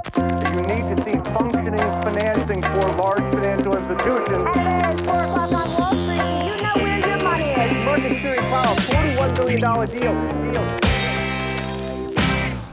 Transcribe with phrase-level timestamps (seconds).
[0.00, 4.44] You need to see functioning financing for large financial institutions.
[4.56, 6.20] And it's 4 o'clock on Wall Street.
[6.46, 7.84] You know where your money is.
[7.84, 10.52] Market Security Powell, $41 billion deal.
[10.52, 10.80] deal.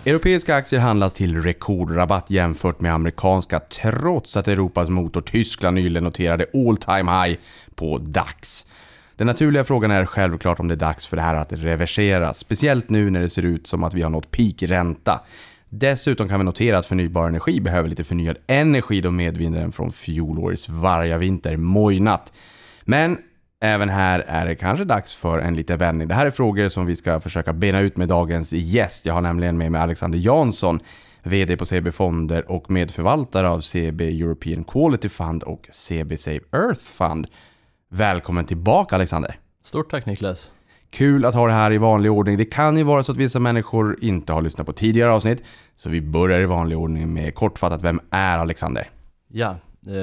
[0.06, 6.46] Europeiska aktier handlas till rekordrabatt jämfört med amerikanska trots att Europas motor Tyskland nyligen noterade
[6.54, 7.38] all time high
[7.76, 8.66] på DAX.
[9.16, 12.90] Den naturliga frågan är självklart om det är dags för det här att reversera, speciellt
[12.90, 15.22] nu när det ser ut som att vi har nått peakränta.
[15.70, 20.70] Dessutom kan vi notera att förnybar energi behöver lite förnyad energi då medvinden från fjolårets
[20.70, 22.34] vargavinter mojnat.
[22.84, 23.18] Men
[23.62, 26.08] även här är det kanske dags för en liten vändning.
[26.08, 29.06] Det här är frågor som vi ska försöka bena ut med dagens gäst.
[29.06, 30.80] Jag har nämligen med mig Alexander Jansson,
[31.24, 36.82] VD på CB Fonder och medförvaltare av CB European Quality Fund och CB Save Earth
[36.82, 37.28] Fund.
[37.90, 39.40] Välkommen tillbaka Alexander!
[39.64, 40.52] Stort tack Niklas.
[40.90, 42.38] Kul att ha det här i vanlig ordning.
[42.38, 45.44] Det kan ju vara så att vissa människor inte har lyssnat på tidigare avsnitt,
[45.76, 48.90] så vi börjar i vanlig ordning med kortfattat, vem är Alexander?
[49.28, 49.56] Ja,
[49.88, 49.96] eh,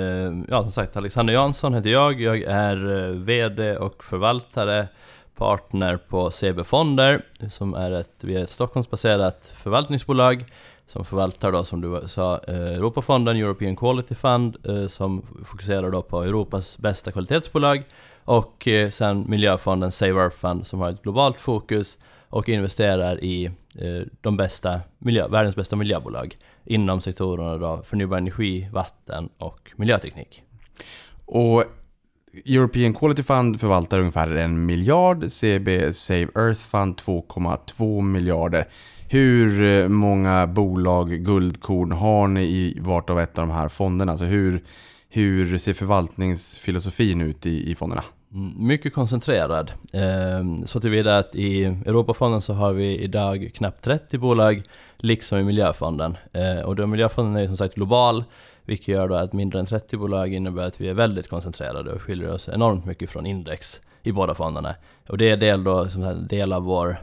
[0.48, 2.20] ja som sagt Alexander Jansson heter jag.
[2.20, 4.88] Jag är eh, VD och förvaltare,
[5.36, 10.44] partner på CB Fonder som är ett, vi är ett Stockholmsbaserat förvaltningsbolag
[10.86, 16.02] som förvaltar då som du sa eh, Europafonden, European Quality Fund eh, som fokuserar då
[16.02, 17.82] på Europas bästa kvalitetsbolag
[18.24, 23.44] och eh, sen miljöfonden Save Earth Fund som har ett globalt fokus och investerar i
[23.78, 30.42] eh, de bästa miljö, världens bästa miljöbolag inom sektorerna då förnybar energi, vatten och miljöteknik.
[31.26, 31.64] Och
[32.46, 38.68] European Quality Fund förvaltar ungefär en miljard, CB Save Earth Fund 2,2 miljarder.
[39.08, 44.12] Hur eh, många bolag, guldkorn, har ni i vart och ett av de här fonderna?
[44.12, 44.64] Alltså hur,
[45.08, 48.04] hur ser förvaltningsfilosofin ut i, i fonderna?
[48.34, 49.72] Mm, mycket koncentrerad.
[49.92, 54.62] Ehm, så tillvida att i Europafonden så har vi idag knappt 30 bolag,
[54.96, 56.16] liksom i Miljöfonden.
[56.32, 58.24] Ehm, och då Miljöfonden är ju som sagt global,
[58.64, 62.02] vilket gör då att mindre än 30 bolag innebär att vi är väldigt koncentrerade och
[62.02, 64.74] skiljer oss enormt mycket från index i båda fonderna.
[65.08, 67.00] Och det är del, då, som en del av vår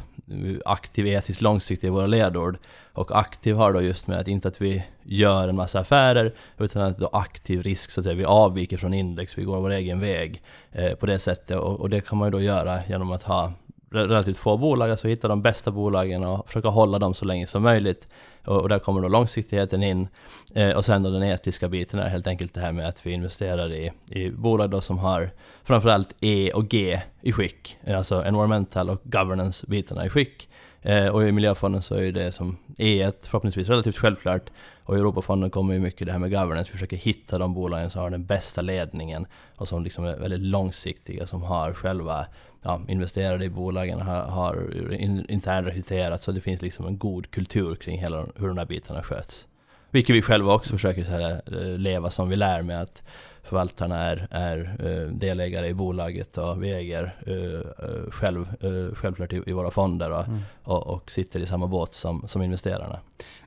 [0.65, 2.57] aktiv etiskt långsiktig i våra ledord.
[2.93, 6.81] Och aktiv har då just med att inte att vi gör en massa affärer, utan
[6.81, 9.99] att då aktiv risk, så att säga, vi avviker från index, vi går vår egen
[9.99, 11.57] väg eh, på det sättet.
[11.57, 13.53] Och, och, det kan man ju då göra genom att ha
[13.91, 17.63] relativt få bolag, alltså hitta de bästa bolagen och försöka hålla dem så länge som
[17.63, 18.07] möjligt.
[18.45, 20.07] Och, och där kommer då långsiktigheten in.
[20.55, 23.11] Eh, och sen då den etiska biten är helt enkelt det här med att vi
[23.11, 25.31] investerar i, i bolag då som har
[25.63, 30.49] framförallt E och G i skick, eh, alltså environmental och governance-bitarna i skick.
[30.81, 34.49] Eh, och i Miljöfonden så är det som E förhoppningsvis relativt självklart.
[34.83, 36.71] Och i Europafonden kommer ju mycket det här med governance.
[36.71, 40.39] Vi försöker hitta de bolagen som har den bästa ledningen och som liksom är väldigt
[40.39, 42.25] långsiktiga, som har själva
[42.63, 44.73] ja, investerade i bolagen, har, har
[45.31, 49.47] internrekryterat så det finns liksom en god kultur kring hela hur de här bitarna sköts.
[49.91, 53.03] Vilket vi själva också försöker så här, eh, leva som vi lär med att
[53.43, 58.45] förvaltarna är, är uh, delägare i bolaget och vi äger uh, själv,
[58.93, 60.39] självklart i, i, våra fonder och, mm.
[60.63, 62.99] och, och, sitter i samma båt som, som investerarna.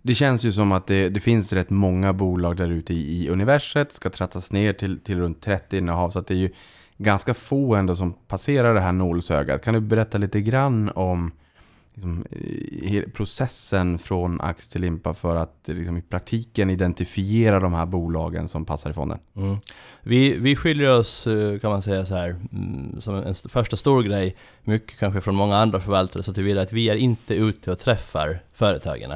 [0.02, 3.28] Det känns ju som att det, det finns rätt många bolag där ute i, i
[3.28, 6.50] universet, ska trattas ner till, till runt 30 innehav, så att det är ju
[6.96, 9.64] ganska få ändå som passerar det här nålsögat.
[9.64, 11.32] Kan du berätta lite grann om
[11.94, 17.74] liksom, eh, processen från ax till limpa för att eh, liksom, i praktiken identifiera de
[17.74, 19.18] här bolagen som passar i fonden?
[19.36, 19.56] Mm.
[20.02, 24.02] Vi, vi skiljer oss, eh, kan man säga så här, mm, som en första stor
[24.02, 27.78] grej, mycket kanske från många andra förvaltare, så tillvida att vi är inte ute och
[27.78, 29.12] träffar företagen.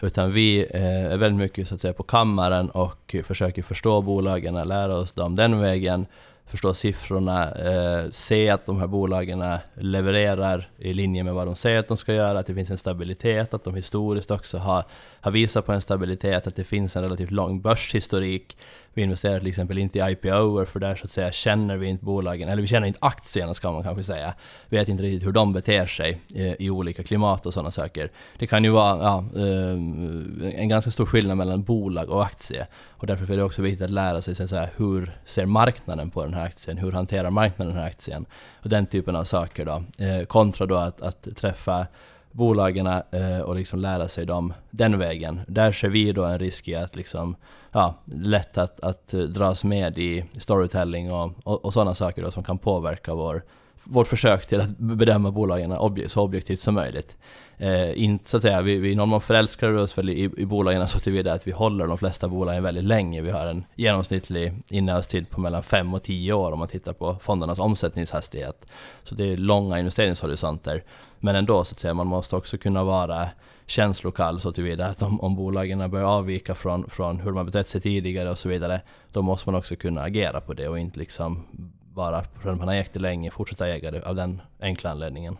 [0.00, 4.96] Utan vi är väldigt mycket så att säga på kammaren och försöker förstå bolagen, lära
[4.96, 6.06] oss dem den vägen
[6.52, 11.78] förstå siffrorna, eh, se att de här bolagen levererar i linje med vad de säger
[11.78, 14.84] att de ska göra, att det finns en stabilitet, att de historiskt också har,
[15.20, 18.56] har visat på en stabilitet, att det finns en relativt lång börshistorik.
[18.94, 22.04] Vi investerar till exempel inte i IPO, för där så att säga känner vi inte
[22.04, 24.34] bolagen, eller vi känner inte aktierna ska man kanske säga.
[24.68, 28.10] Vi vet inte riktigt hur de beter sig i, i olika klimat och sådana saker.
[28.38, 32.66] Det kan ju vara ja, eh, en ganska stor skillnad mellan bolag och aktie.
[33.02, 36.24] Och därför är det också viktigt att lära sig så här, hur ser marknaden på
[36.24, 36.78] den här aktien?
[36.78, 38.26] Hur hanterar marknaden den här aktien?
[38.62, 40.04] Och den typen av saker då.
[40.04, 41.86] Eh, kontra då att, att träffa
[42.32, 45.40] bolagen eh, och liksom lära sig dem den vägen.
[45.46, 47.36] Där ser vi då en risk i att liksom,
[47.72, 52.42] ja, lätt att, att dras med i storytelling och, och, och sådana saker då som
[52.42, 53.42] kan påverka vår,
[53.84, 57.16] vårt försök till att bedöma bolagen obje, så objektivt som möjligt.
[57.62, 60.98] Eh, inte så att säga, vi, vi normalt förälskar oss väl i, i bolagen så
[60.98, 63.20] tillvida att vi håller de flesta bolagen väldigt länge.
[63.20, 67.16] Vi har en genomsnittlig innehavstid på mellan 5 och 10 år om man tittar på
[67.20, 68.66] fondernas omsättningshastighet.
[69.02, 70.84] Så det är långa investeringshorisonter.
[71.24, 73.28] Men ändå så att säga, man måste också kunna vara
[73.66, 77.68] känslokall så tillvida att om, om bolagen börjar avvika från, från hur de har betett
[77.68, 78.80] sig tidigare och så vidare,
[79.12, 81.46] då måste man också kunna agera på det och inte liksom
[81.94, 85.36] bara för att man har ägt det länge fortsätta äga det av den enkla anledningen.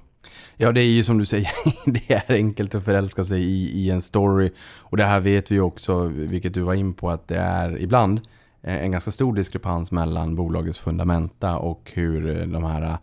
[0.57, 1.51] Ja, det är ju som du säger,
[1.93, 4.51] det är enkelt att förälska sig i, i en story.
[4.79, 8.21] Och det här vet vi också, vilket du var in på, att det är ibland
[8.63, 12.97] Eh, en ganska stor diskrepans mellan bolagets fundamenta och hur eh, de här eh,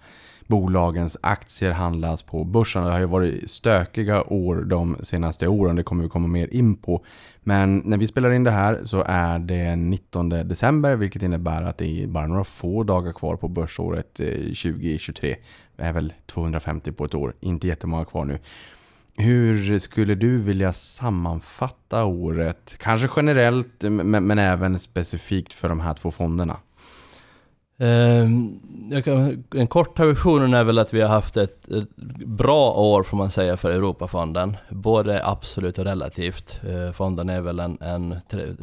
[0.47, 2.83] bolagens aktier handlas på börsen.
[2.83, 6.75] Det har ju varit stökiga år de senaste åren, det kommer vi komma mer in
[6.75, 7.05] på.
[7.43, 11.77] Men när vi spelar in det här så är det 19 december, vilket innebär att
[11.77, 15.35] det är bara några få dagar kvar på börsåret 2023.
[15.75, 18.39] Det är väl 250 på ett år, inte jättemånga kvar nu.
[19.21, 22.75] Hur skulle du vilja sammanfatta året?
[22.77, 26.57] Kanske generellt, men, men även specifikt för de här två fonderna.
[27.81, 28.59] Ehm,
[29.03, 31.95] kan, en korta versionen är väl att vi har haft ett, ett,
[32.25, 34.57] bra år får man säga för Europafonden.
[34.69, 36.61] Både absolut och relativt.
[36.69, 38.15] Eh, fonden är väl en, en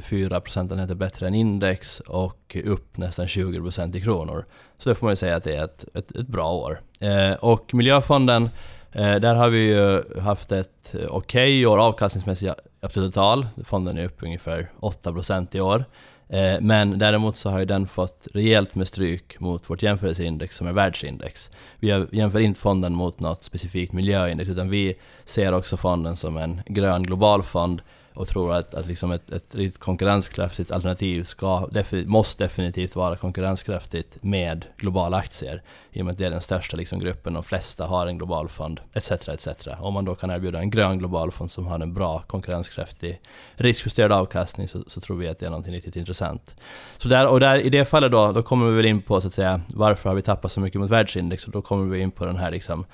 [0.02, 4.44] 4 procentenheter bättre än index och upp nästan 20 procent i kronor.
[4.78, 6.80] Så det får man ju säga att det är ett, ett, ett bra år.
[7.00, 8.50] Eh, och Miljöfonden,
[8.96, 13.46] Eh, där har vi ju haft ett okej okay år avkastningsmässigt absoluta tal.
[13.64, 15.84] Fonden är upp ungefär 8% i år.
[16.28, 20.66] Eh, men däremot så har ju den fått rejält med stryk mot vårt jämförelseindex som
[20.66, 21.50] är världsindex.
[21.78, 24.94] Vi jämför inte fonden mot något specifikt miljöindex utan vi
[25.24, 27.82] ser också fonden som en grön global fond
[28.16, 33.16] och tror att, att liksom ett, ett, ett konkurrenskraftigt alternativ ska, definitivt, måste definitivt vara
[33.16, 35.62] konkurrenskraftigt med globala aktier.
[35.92, 38.48] I och med att det är den största liksom gruppen, de flesta har en global
[38.48, 39.10] fond, etc.
[39.10, 39.48] etc.
[39.80, 43.20] Om man då kan erbjuda en grön global fond som har en bra konkurrenskraftig
[43.54, 46.54] riskjusterad avkastning så, så tror vi att det är något riktigt intressant.
[46.98, 49.28] Så där, och där, i det fallet då, då kommer vi väl in på så
[49.28, 52.10] att säga varför har vi tappat så mycket mot världsindex och då kommer vi in
[52.10, 52.86] på den här liksom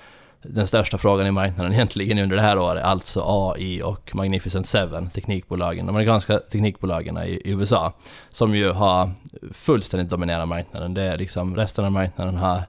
[0.42, 5.10] den största frågan i marknaden egentligen under det här året, alltså AI och Magnificent Seven,
[5.10, 7.92] teknikbolagen, de amerikanska teknikbolagen i USA,
[8.28, 9.10] som ju har
[9.52, 10.94] fullständigt dominerat marknaden.
[10.94, 12.62] Det är liksom, resten av marknaden har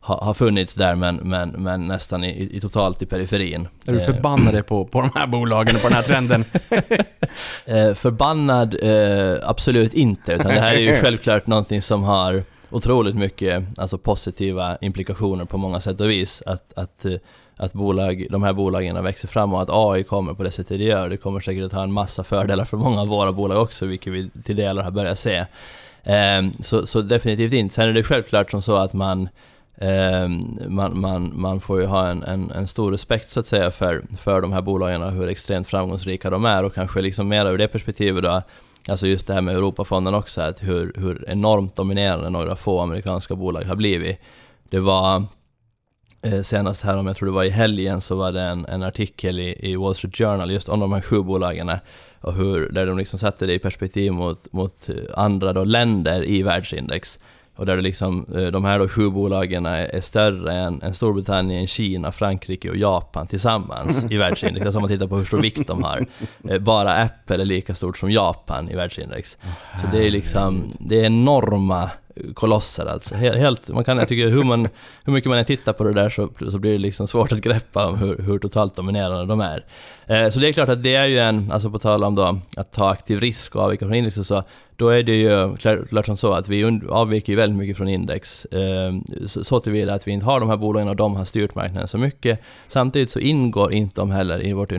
[0.00, 3.68] har, funnits där men, men, men nästan i, i, totalt i periferin.
[3.86, 6.44] Är du förbannad på, på de här bolagen och på den här trenden?
[7.66, 8.76] Eh, förbannad?
[8.82, 13.98] Eh, absolut inte, utan det här är ju självklart någonting som har otroligt mycket alltså
[13.98, 16.42] positiva implikationer på många sätt och vis.
[16.46, 17.14] Att, att, eh,
[17.56, 20.84] att bolag, de här bolagen växer fram och att AI kommer på det sättet det
[20.84, 21.08] gör.
[21.08, 24.12] Det kommer säkert att ha en massa fördelar för många av våra bolag också, vilket
[24.12, 25.46] vi till delar har börjat se.
[26.04, 27.74] Ehm, så, så, definitivt inte.
[27.74, 29.28] Sen är det självklart som så att man
[29.76, 33.70] ehm, man, man, man får ju ha en, en, en, stor respekt så att säga
[33.70, 37.46] för, för de här bolagen och hur extremt framgångsrika de är och kanske liksom mer
[37.46, 38.42] ur det perspektivet då
[38.88, 43.34] Alltså just det här med Europafonden också, att hur, hur enormt dominerande några få amerikanska
[43.34, 44.18] bolag har blivit.
[44.68, 45.24] Det var
[46.22, 48.82] eh, senast här, om jag tror det var i helgen, så var det en, en
[48.82, 51.72] artikel i, i, Wall Street Journal just om de här sju bolagen
[52.20, 56.42] och hur, där de liksom satte det i perspektiv mot, mot andra då länder i
[56.42, 57.18] världsindex.
[57.58, 61.66] Och där det liksom, eh, de här då sju bolagen är större än, än Storbritannien,
[61.66, 64.66] Kina, Frankrike och Japan tillsammans i världsindex.
[64.66, 66.06] Alltså om man tittar på hur stor vikt de har.
[66.48, 69.38] Eh, bara Apple är lika stort som Japan i världsindex.
[69.80, 71.90] Så det är liksom, det är enorma
[72.34, 73.14] kolosser alltså.
[73.14, 74.68] Helt, man kan, jag tycker hur, man,
[75.04, 77.40] hur mycket man än tittar på det där så, så blir det liksom svårt att
[77.40, 79.64] greppa om hur, hur totalt dominerande de är.
[80.06, 82.38] Eh, så det är klart att det är ju en, alltså på tal om då
[82.56, 84.44] att ta aktiv risk och avvika från index och så,
[84.78, 85.56] då är det ju
[85.88, 88.44] klart, som så att vi avviker väldigt mycket från index.
[88.44, 88.94] Eh,
[89.26, 91.88] så, så tillvida att vi inte har de här bolagen och de har styrt marknaden
[91.88, 92.40] så mycket.
[92.66, 94.72] Samtidigt så ingår inte de heller i vårt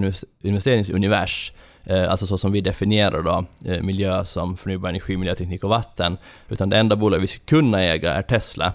[0.44, 1.54] investeringsunivers.
[1.84, 6.18] Eh, alltså så som vi definierar då, eh, miljö som förnybar energi, miljöteknik och vatten.
[6.50, 8.74] Utan det enda bolag vi skulle kunna äga är Tesla.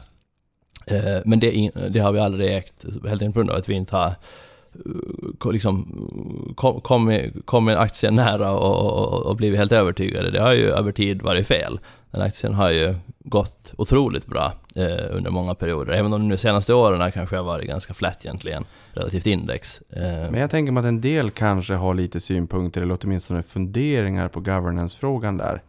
[0.87, 3.75] Eh, men det, det har vi aldrig ägt, helt enkelt på grund av att vi
[3.75, 4.13] inte har
[5.45, 6.05] Eh, liksom
[6.83, 10.31] kommit kom aktien nära och, och, och blivit helt övertygade.
[10.31, 11.79] Det har ju över tid varit fel.
[12.11, 16.75] Den aktien har ju gått otroligt bra eh, under många perioder, även om de senaste
[16.75, 19.81] åren kanske har varit ganska flat egentligen, relativt index.
[19.81, 20.31] Eh.
[20.31, 24.41] Men jag tänker mig att en del kanske har lite synpunkter, eller åtminstone funderingar på
[24.41, 25.63] governance-frågan där.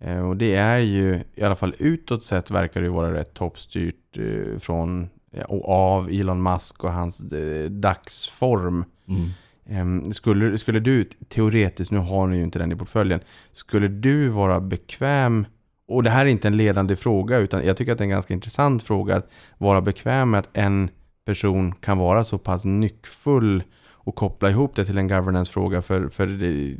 [0.00, 4.18] Eh, och det är ju, i alla fall utåt sett verkar det vara rätt toppstyrt
[4.18, 5.08] eh, från
[5.48, 8.84] och av Elon Musk och hans eh, dagsform.
[9.08, 10.12] Mm.
[10.12, 13.20] Skulle, skulle du, teoretiskt, nu har ni ju inte den i portföljen,
[13.52, 15.46] skulle du vara bekväm,
[15.88, 18.10] och det här är inte en ledande fråga, utan jag tycker att det är en
[18.10, 20.90] ganska intressant fråga, att vara bekväm med att en
[21.24, 26.26] person kan vara så pass nyckfull och koppla ihop det till en governance-fråga, för, för
[26.26, 26.74] det,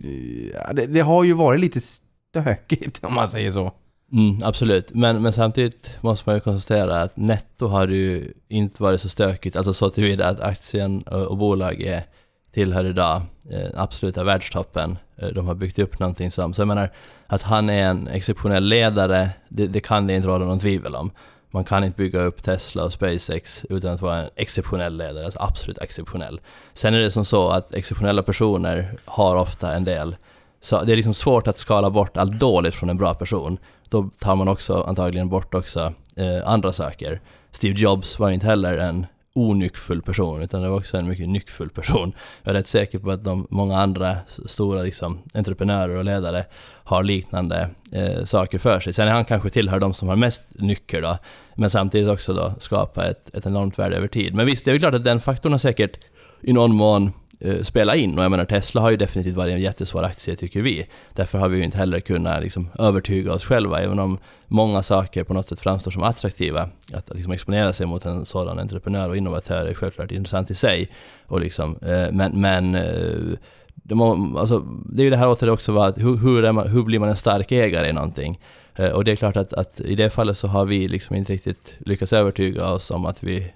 [0.72, 3.72] det, det har ju varit lite stökigt om man säger så.
[4.12, 8.82] Mm, absolut, men, men samtidigt måste man ju konstatera att netto har det ju inte
[8.82, 12.04] varit så stökigt, alltså så tillvida att aktien och, och bolag är
[12.52, 14.98] tillhör idag eh, absoluta världstoppen.
[15.16, 16.90] Eh, de har byggt upp någonting som, så jag menar
[17.26, 21.10] att han är en exceptionell ledare, det, det kan det inte råda någon tvivel om.
[21.50, 25.38] Man kan inte bygga upp Tesla och SpaceX utan att vara en exceptionell ledare, alltså
[25.42, 26.40] absolut exceptionell.
[26.72, 30.16] Sen är det som så att exceptionella personer har ofta en del,
[30.60, 33.58] så det är liksom svårt att skala bort allt dåligt från en bra person.
[33.88, 37.20] Då tar man också antagligen bort också eh, andra saker.
[37.50, 41.70] Steve Jobs var inte heller en onyckfull person, utan det var också en mycket nyckfull
[41.70, 42.12] person.
[42.42, 46.44] Jag är rätt säker på att de många andra stora liksom, entreprenörer och ledare
[46.84, 48.92] har liknande eh, saker för sig.
[48.92, 51.18] Sen är han kanske tillhör de som har mest nycker då,
[51.54, 54.34] men samtidigt också då skapa ett, ett enormt värde över tid.
[54.34, 55.98] Men visst, det är klart att den faktorn har säkert
[56.40, 57.12] i någon mån
[57.44, 58.18] Eh, spela in.
[58.18, 60.86] Och jag menar Tesla har ju definitivt varit en jättesvår aktie tycker vi.
[61.12, 65.24] Därför har vi ju inte heller kunnat liksom, övertyga oss själva, även om många saker
[65.24, 66.68] på något sätt framstår som attraktiva.
[66.92, 70.90] Att liksom, exponera sig mot en sådan entreprenör och innovatör är självklart intressant i sig.
[71.26, 73.38] Och liksom, eh, men men eh,
[73.74, 76.82] det, må, alltså, det är ju det här åter också, va, hur, hur, man, hur
[76.82, 78.40] blir man en stark ägare i någonting?
[78.74, 81.32] Eh, och det är klart att, att i det fallet så har vi liksom inte
[81.32, 83.52] riktigt lyckats övertyga oss om att vi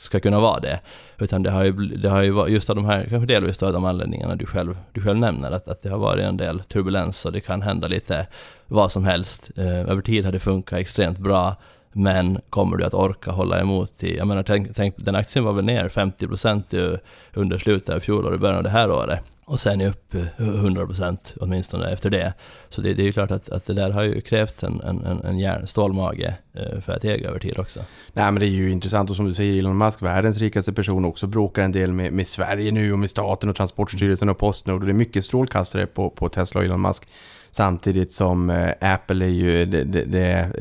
[0.00, 0.80] ska kunna vara det.
[1.18, 3.72] Utan det har ju, det har ju varit just av de här, kanske delvis av
[3.72, 7.24] de anledningarna du själv, du själv nämner, att, att det har varit en del turbulens
[7.24, 8.26] och det kan hända lite
[8.66, 9.50] vad som helst.
[9.56, 11.56] Eh, över tid har det funkat extremt bra,
[11.92, 15.52] men kommer du att orka hålla emot i, jag menar tänk, tänk den aktien var
[15.52, 16.98] väl ner 50%
[17.34, 20.20] under slutet av fjolåret och början av det här året och sen är upp eh,
[20.38, 22.32] 100% åtminstone efter det.
[22.68, 25.22] Så det, det är ju klart att, att det där har ju krävt en, en,
[25.24, 27.80] en järn, stålmage eh, för att äga över tid också.
[28.12, 31.04] Nej men det är ju intressant och som du säger Elon Musk, världens rikaste person,
[31.04, 34.80] också bråkar en del med, med Sverige nu och med staten och Transportstyrelsen och Postnord
[34.80, 37.08] och det är mycket strålkastare på, på Tesla och Elon Musk.
[37.50, 40.52] Samtidigt som eh, Apple är ju det, det, det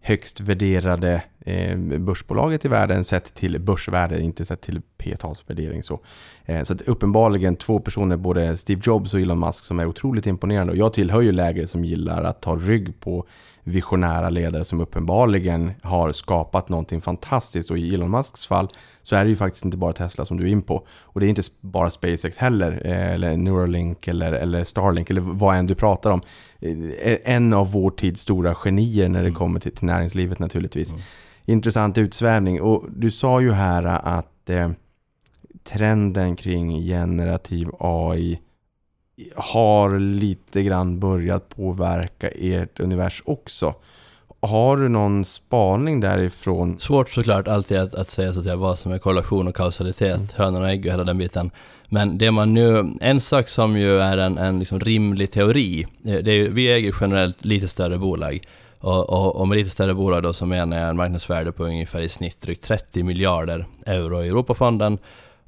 [0.00, 5.82] högst värderade eh, börsbolaget i världen sett till börsvärde, inte sett till p-talsvärdering.
[5.82, 6.00] Så,
[6.44, 10.26] eh, så att uppenbarligen två personer, både Steve Jobs och Elon Musk, som är otroligt
[10.26, 10.72] imponerande.
[10.72, 13.26] Och jag tillhör ju läger som gillar att ta rygg på
[13.68, 17.70] visionära ledare som uppenbarligen har skapat någonting fantastiskt.
[17.70, 18.68] Och i Elon Musks fall
[19.02, 20.86] så är det ju faktiskt inte bara Tesla som du är in på.
[21.02, 25.56] Och det är inte bara SpaceX heller, eh, eller Neuralink eller, eller Starlink eller vad
[25.56, 26.20] än du pratar om.
[26.60, 29.38] Eh, en av vår tids stora genier när det mm.
[29.38, 30.90] kommer till, till näringslivet naturligtvis.
[30.90, 31.02] Mm.
[31.44, 32.60] Intressant utsvävning.
[32.60, 34.70] Och du sa ju här att eh,
[35.64, 38.40] trenden kring generativ AI
[39.36, 43.74] har lite grann börjat påverka ert univers också.
[44.40, 46.78] Har du någon spaning därifrån?
[46.78, 50.16] Svårt såklart alltid att, att säga så att säga, vad som är korrelation och kausalitet,
[50.16, 50.28] mm.
[50.36, 51.50] hönan och ägg och hela den biten.
[51.88, 56.18] Men det man nu, en sak som ju är en, en liksom rimlig teori, eh,
[56.18, 58.40] det är, vi äger generellt lite större bolag.
[58.80, 62.00] Och, och, och med lite större bolag då så menar jag en marknadsvärde på ungefär
[62.00, 64.98] i snitt drygt 30 miljarder euro i Europafonden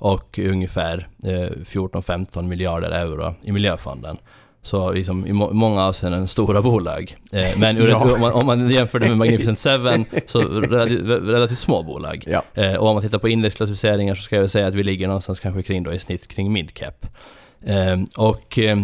[0.01, 4.17] och ungefär eh, 14-15 miljarder euro i miljöfonden.
[4.63, 7.17] Så liksom, i må många avseenden stora bolag.
[7.33, 7.97] Eh, men ja.
[7.97, 12.25] om, man, om, man, jämför det med Magnificent Seven så relativt, relativt små bolag.
[12.27, 12.43] Ja.
[12.55, 15.41] Eh, och om man tittar på indexklassificeringar så ska jag säga att vi ligger någonstans
[15.41, 17.07] kanske kring då i snitt kring midcap.
[17.67, 18.79] Eh, och eh,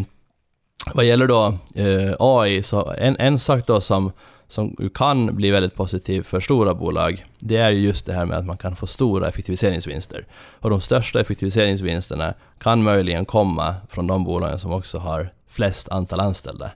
[0.94, 4.12] vad gäller då eh, AI så en, en sak då som
[4.49, 8.47] som kan bli väldigt positiv för stora bolag, det är just det här med att
[8.47, 10.26] man kan få stora effektiviseringsvinster.
[10.61, 16.21] Och de största effektiviseringsvinsterna kan möjligen komma från de bolagen som också har flest antal
[16.21, 16.71] anställda.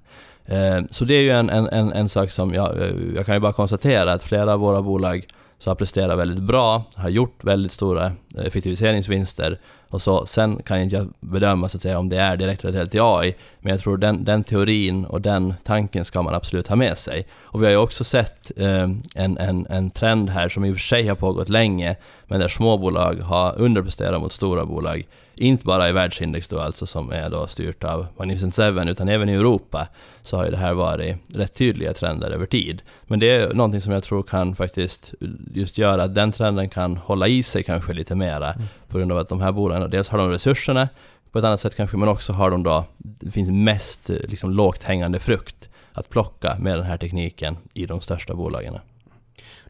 [0.45, 3.41] Eh, så det är ju en, en, en, sak som jag, eh, jag kan ju
[3.41, 5.27] bara konstatera att flera av våra bolag
[5.59, 9.59] som har presterat väldigt bra, har gjort väldigt stora eh, effektiviseringsvinster
[9.91, 10.27] och så.
[10.27, 13.35] Sen kan jag inte bedöma så att säga om det är direkt relaterat till AI,
[13.61, 17.27] men jag tror den, den teorin och den tanken ska man absolut ha med sig.
[17.43, 20.77] Och vi har ju också sett eh, en, en, en trend här som i och
[20.77, 25.07] för sig har pågått länge, men där småbolag har underpresterat mot stora bolag
[25.41, 29.29] inte bara i världsindex då alltså som är då styrt av Magnificent Seven utan även
[29.29, 29.89] i Europa
[30.23, 32.83] så har ju det här varit rätt tydliga trender över tid.
[33.03, 35.15] Men det är någonting som jag tror kan faktiskt
[35.55, 38.67] just göra att den trenden kan hålla i sig kanske lite mera mm.
[38.89, 40.89] på grund av att de här bolagen, dels har de resurserna
[41.33, 44.83] på ett annat sätt kanske, men också har de då, det finns mest liksom lågt
[44.83, 48.79] hängande frukt att plocka med den här tekniken i de största bolagen.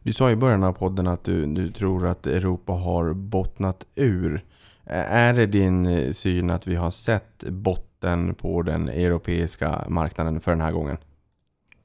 [0.03, 4.43] Du sa i början av podden att du, du tror att Europa har bottnat ur.
[4.93, 10.51] Är det din eh, syn att vi har sett botten på den europeiska marknaden för
[10.51, 10.97] den här gången?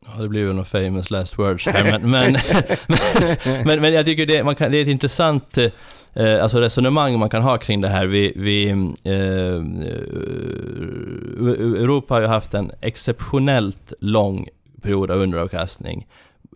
[0.06, 2.32] Ja, det blir ju några famous last words här, men, men,
[3.66, 5.70] men, men, jag tycker det, man kan, det är ett intressant eh,
[6.14, 8.06] eh alltså resonemang man kan ha kring det här.
[8.06, 8.78] Vi, vi eh,
[9.12, 9.62] eh
[11.82, 14.48] Europa har ju haft en exceptionellt lång
[14.82, 16.06] period av underavkastning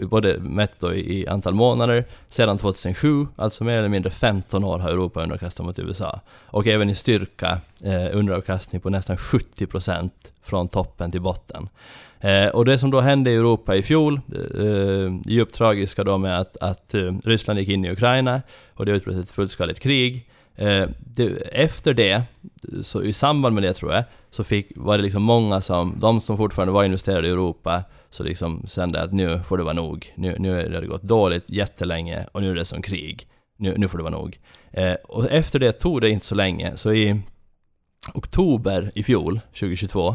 [0.06, 4.90] både mätt då i antal månader, sedan 2007, alltså mer eller mindre 15 år har
[4.90, 6.20] Europa underkastat mot USA.
[6.46, 11.68] Och även i styrka eh, underavkastning på nästan 70 procent från toppen till botten.
[12.20, 14.20] Eh, och det som då hände i Europa i fjol,
[14.58, 18.42] eh, djupt tragiska då med att, att eh, Ryssland gick in i Ukraina
[18.74, 20.26] och det utbröt ett fullskaligt krig.
[20.56, 22.22] Eh, det, efter det,
[22.82, 26.20] så i samband med det tror jag, så fick, var det liksom många som, de
[26.20, 30.12] som fortfarande var investerade i Europa, så liksom kände att nu får det vara nog.
[30.14, 33.26] Nu, nu har det gått dåligt jättelänge och nu är det som krig.
[33.56, 34.38] Nu, nu får det vara nog.
[34.72, 37.20] Eh, och efter det tog det inte så länge, så i
[38.14, 40.14] oktober i fjol, 2022,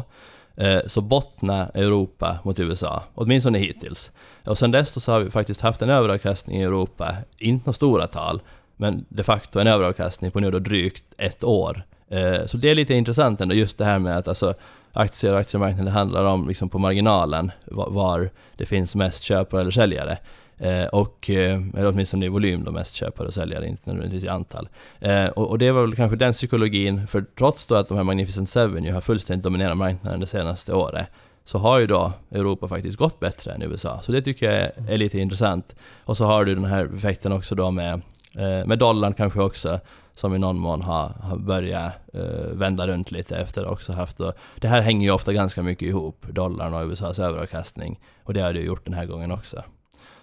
[0.56, 4.12] eh, så bottnade Europa mot USA, åtminstone hittills.
[4.44, 8.06] Och sen dess så har vi faktiskt haft en överavkastning i Europa, inte några stora
[8.06, 8.40] tal,
[8.76, 11.82] men de facto en överavkastning på nu då drygt ett år.
[12.08, 14.54] Eh, så det är lite intressant ändå, just det här med att alltså
[14.96, 20.18] aktier och aktiemarknaden handlar om liksom på marginalen var, det finns mest köpare eller säljare.
[20.58, 24.28] Eh, och, eh, eller åtminstone i volym då mest köpare och säljare, inte nödvändigtvis i
[24.28, 24.68] antal.
[25.00, 28.04] Eh, och, och, det var väl kanske den psykologin, för trots då att de här
[28.04, 31.06] Magnificent Seven ju har fullständigt dominerat marknaden det senaste året,
[31.44, 34.00] så har ju då Europa faktiskt gått bättre än USA.
[34.02, 35.76] Så det tycker jag är, är lite intressant.
[36.04, 38.00] Och så har du den här effekten också då med,
[38.36, 39.80] Eh, med dollarn kanske också,
[40.14, 44.32] som i någon mån har, har börjat eh, vända runt lite efter också haft då,
[44.60, 48.00] Det här hänger ju ofta ganska mycket ihop, dollarn och USAs överavkastning.
[48.24, 49.62] Och det har det ju gjort den här gången också.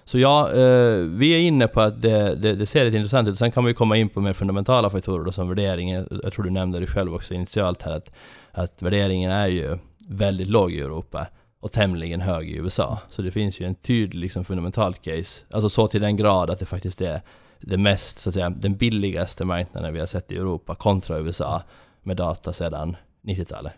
[0.06, 3.38] Så ja, eh, vi är inne på att det, det, det, ser lite intressant ut.
[3.38, 6.20] Sen kan vi komma in på mer fundamentala faktorer då, som värderingen.
[6.24, 8.12] Jag tror du nämnde det själv också initialt här att,
[8.52, 9.78] att värderingen är ju
[10.08, 11.28] väldigt låg i Europa
[11.60, 13.00] och tämligen hög i USA.
[13.10, 16.60] Så det finns ju en tydlig liksom, fundamental case, alltså så till den grad att
[16.60, 17.22] det faktiskt är
[17.68, 21.62] det mest, så att säga, den billigaste marknaden vi har sett i Europa kontra USA
[22.04, 23.74] med data sedan 90-talet.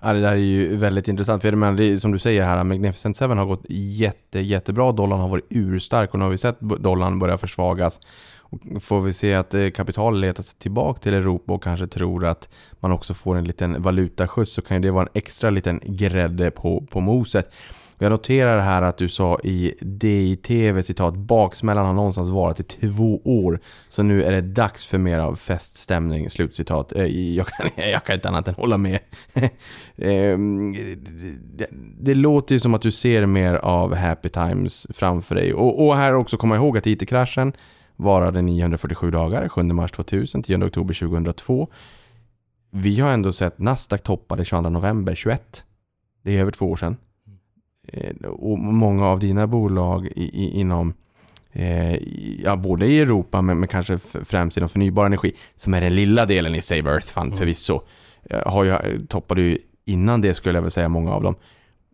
[0.00, 1.42] Ja, det där är ju väldigt intressant.
[1.42, 4.92] För jag det, som du säger här, Magnificent 7 har gått jätte, jättebra.
[4.92, 8.00] Dollarn har varit urstark och nu har vi sett dollarn börja försvagas.
[8.50, 12.26] Och får vi se att eh, kapital letar sig tillbaka till Europa och kanske tror
[12.26, 12.48] att
[12.80, 16.50] man också får en liten valutaskjuts så kan ju det vara en extra liten grädde
[16.50, 17.52] på, på moset.
[17.98, 23.20] Jag noterar här att du sa i DI-TV citat baksmällan har någonstans varit i två
[23.24, 23.60] år.
[23.88, 26.30] Så nu är det dags för mer av feststämning.
[26.30, 26.92] Slutcitat.
[26.92, 28.98] Eh, jag kan, jag kan inte annat än hålla med.
[29.96, 30.72] Ehm,
[31.56, 31.66] det,
[32.00, 35.54] det låter ju som att du ser mer av happy times framför dig.
[35.54, 37.52] Och, och här också komma ihåg att IT-kraschen
[37.96, 41.68] varade 947 dagar, 7 mars 2000, 10 oktober 2002.
[42.70, 45.64] Vi har ändå sett Nasdaq toppade 22 november 21.
[46.22, 46.96] Det är över två år sedan.
[47.92, 50.94] Eh, och många av dina bolag i, i, inom
[51.52, 51.94] eh,
[52.44, 56.26] ja, både i Europa men, men kanske främst inom förnybar energi som är den lilla
[56.26, 57.38] delen i Save Earth Fund mm.
[57.38, 57.80] förvisso.
[58.24, 61.34] Eh, har ju, toppade ju innan det skulle jag väl säga många av dem.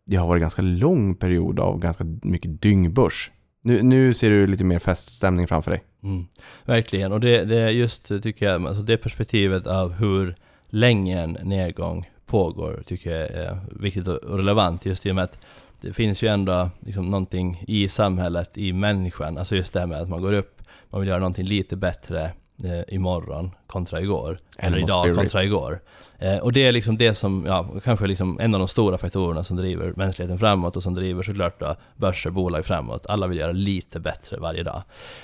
[0.06, 3.30] Det har varit ganska lång period av ganska mycket dyngbörs.
[3.62, 5.82] Nu, nu ser du lite mer feststämning framför dig.
[6.02, 6.24] Mm,
[6.64, 10.36] verkligen, och det, det är just tycker jag, alltså det perspektivet av hur
[10.68, 15.38] länge en nedgång pågår tycker jag är viktigt och relevant just i och med att
[15.84, 20.00] det finns ju ändå liksom någonting i samhället, i människan, alltså just det här med
[20.00, 22.24] att man går upp, man vill göra någonting lite bättre
[22.64, 25.16] eh, imorgon kontra igår, eller idag spirit.
[25.16, 25.80] kontra igår.
[26.18, 29.44] Eh, och det är liksom det som, ja, kanske liksom en av de stora faktorerna
[29.44, 33.06] som driver mänskligheten framåt och som driver såklart då börser, bolag framåt.
[33.06, 34.82] Alla vill göra lite bättre varje dag.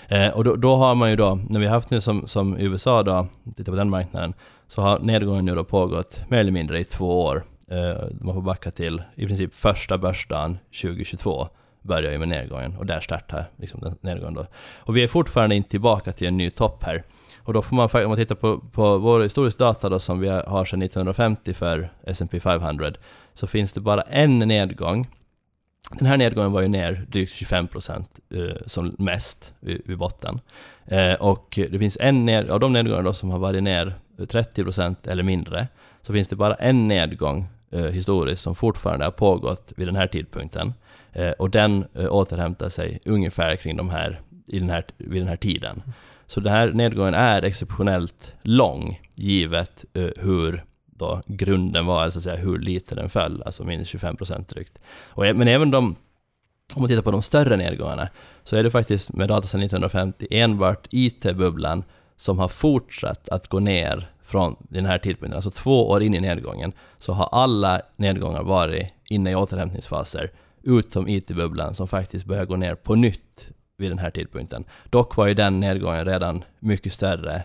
[0.08, 2.58] Eh, och då, då, har man ju då, när vi har haft nu som, som
[2.58, 4.34] USA då, titta på den marknaden,
[4.68, 7.44] så har nedgången nu då pågått mer eller mindre i två år.
[7.70, 11.48] Eh, man får backa till i princip första börsdagen 2022
[11.82, 14.46] börjar ju med nedgången och där startar liksom den nedgången då.
[14.76, 17.02] Och vi är fortfarande inte tillbaka till en ny topp här.
[17.38, 20.28] Och då får man, om man tittar på, på vår historiska data då som vi
[20.28, 22.92] har sedan 1950 för S&P 500
[23.34, 25.08] så finns det bara en nedgång.
[25.98, 30.40] Den här nedgången var ju ner drygt 25% eh, som mest vid, vid botten.
[30.86, 35.10] Eh, och det finns en ned, av de nedgångar då som har varit ner 30%
[35.10, 35.68] eller mindre
[36.02, 40.06] så finns det bara en nedgång eh, historiskt som fortfarande har pågått vid den här
[40.06, 40.74] tidpunkten.
[41.12, 45.28] Eh, och den eh, återhämtar sig ungefär kring de här, i den här, vid den
[45.28, 45.82] här tiden.
[46.26, 52.24] Så den här nedgången är exceptionellt lång, givet eh, hur då grunden var, så att
[52.24, 54.78] säga, hur lite den föll, alltså minus 25 procent drygt.
[55.08, 55.96] Och, e-, men även de,
[56.74, 58.08] om man tittar på de större nedgångarna,
[58.44, 61.84] så är det faktiskt med data sedan 1950 enbart IT-bubblan
[62.16, 66.20] som har fortsatt att gå ner från den här tidpunkten, alltså två år in i
[66.20, 70.30] nedgången, så har alla nedgångar varit inne i återhämtningsfaser,
[70.62, 74.64] utom IT-bubblan som faktiskt börjar gå ner på nytt vid den här tidpunkten.
[74.90, 77.42] Dock var ju den nedgången redan mycket större,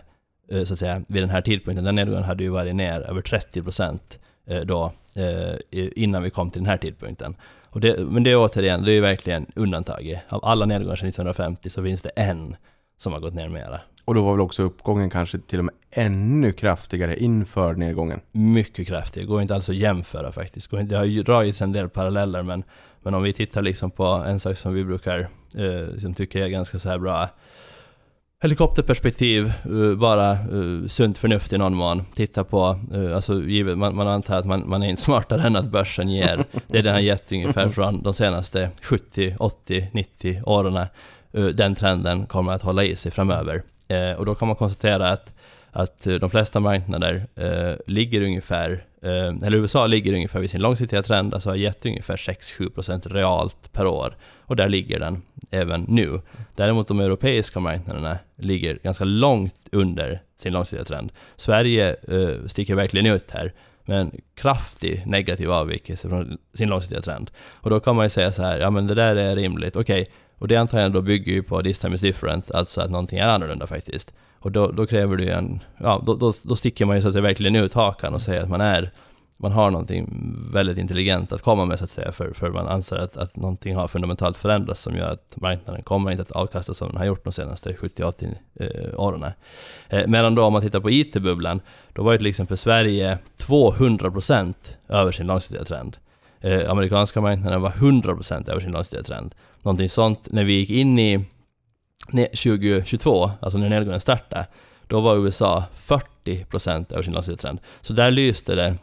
[0.50, 1.84] eh, så att säga, vid den här tidpunkten.
[1.84, 6.50] Den nedgången hade ju varit ner över 30 procent eh, då eh, innan vi kom
[6.50, 7.36] till den här tidpunkten.
[7.70, 10.22] Och det, men det är återigen, det är ju verkligen undantaget.
[10.28, 12.56] Av alla nedgångar sedan 1950 så finns det en
[12.98, 13.80] som har gått ner mera.
[14.06, 18.20] Och då var väl också uppgången kanske till och med ännu kraftigare inför nedgången?
[18.32, 20.70] Mycket kraftig, går inte alls att jämföra faktiskt.
[20.70, 22.64] Det har ju dragits en del paralleller men,
[23.02, 26.48] men om vi tittar liksom på en sak som vi brukar, eh, som tycker är
[26.48, 27.28] ganska så här bra
[28.42, 32.04] helikopterperspektiv, eh, bara uh, sunt förnuft i någon mån.
[32.14, 35.56] Titta på, uh, alltså givet, man, man antar att man, man är inte smartare än
[35.56, 36.44] att börsen ger.
[36.66, 40.86] Det är den har gett ungefär från de senaste 70, 80, 90 åren.
[41.38, 43.62] Uh, den trenden kommer att hålla i sig framöver.
[43.88, 45.34] Eh, och då kan man konstatera att,
[45.70, 50.60] att eh, de flesta marknader eh, ligger ungefär, eh, eller USA ligger ungefär vid sin
[50.60, 54.16] långsiktiga trend, alltså har gett ungefär 6-7% realt per år.
[54.48, 56.20] Och där ligger den även nu.
[56.54, 61.12] Däremot de europeiska marknaderna ligger ganska långt under sin långsiktiga trend.
[61.36, 61.96] Sverige
[62.46, 63.52] sticker verkligen ut här
[63.86, 67.30] med en kraftig negativ avvikelse från sin långsiktiga trend.
[67.48, 70.02] Och då kan man ju säga så här, ja men det där är rimligt, okej,
[70.02, 73.18] okay och det antagligen då bygger ju på this time is different, alltså att någonting
[73.18, 74.14] är annorlunda faktiskt.
[74.38, 77.08] Och då, då kräver det ju en, ja då, då, då sticker man ju så
[77.08, 78.90] att säga verkligen ut hakan och säger att man är
[79.36, 80.08] man har någonting
[80.52, 83.74] väldigt intelligent att komma med så att säga, för, för man anser att, att någonting
[83.74, 87.24] har fundamentalt förändrats som gör att marknaden kommer inte att avkasta som den har gjort
[87.24, 89.24] de senaste 70-80 eh, åren.
[89.88, 91.60] Eh, medan då om man tittar på IT-bubblan,
[91.92, 94.54] då var ju till exempel Sverige 200%
[94.88, 95.96] över sin långsiktiga trend.
[96.46, 99.34] Eh, amerikanska marknaden var 100% över sin långsiktiga trend.
[99.62, 101.24] Någonting sånt, när vi gick in i
[102.10, 104.46] 2022, alltså när nedgången startade,
[104.86, 107.58] då var USA 40% över sin långsiktiga trend.
[107.80, 108.76] Så där lyste det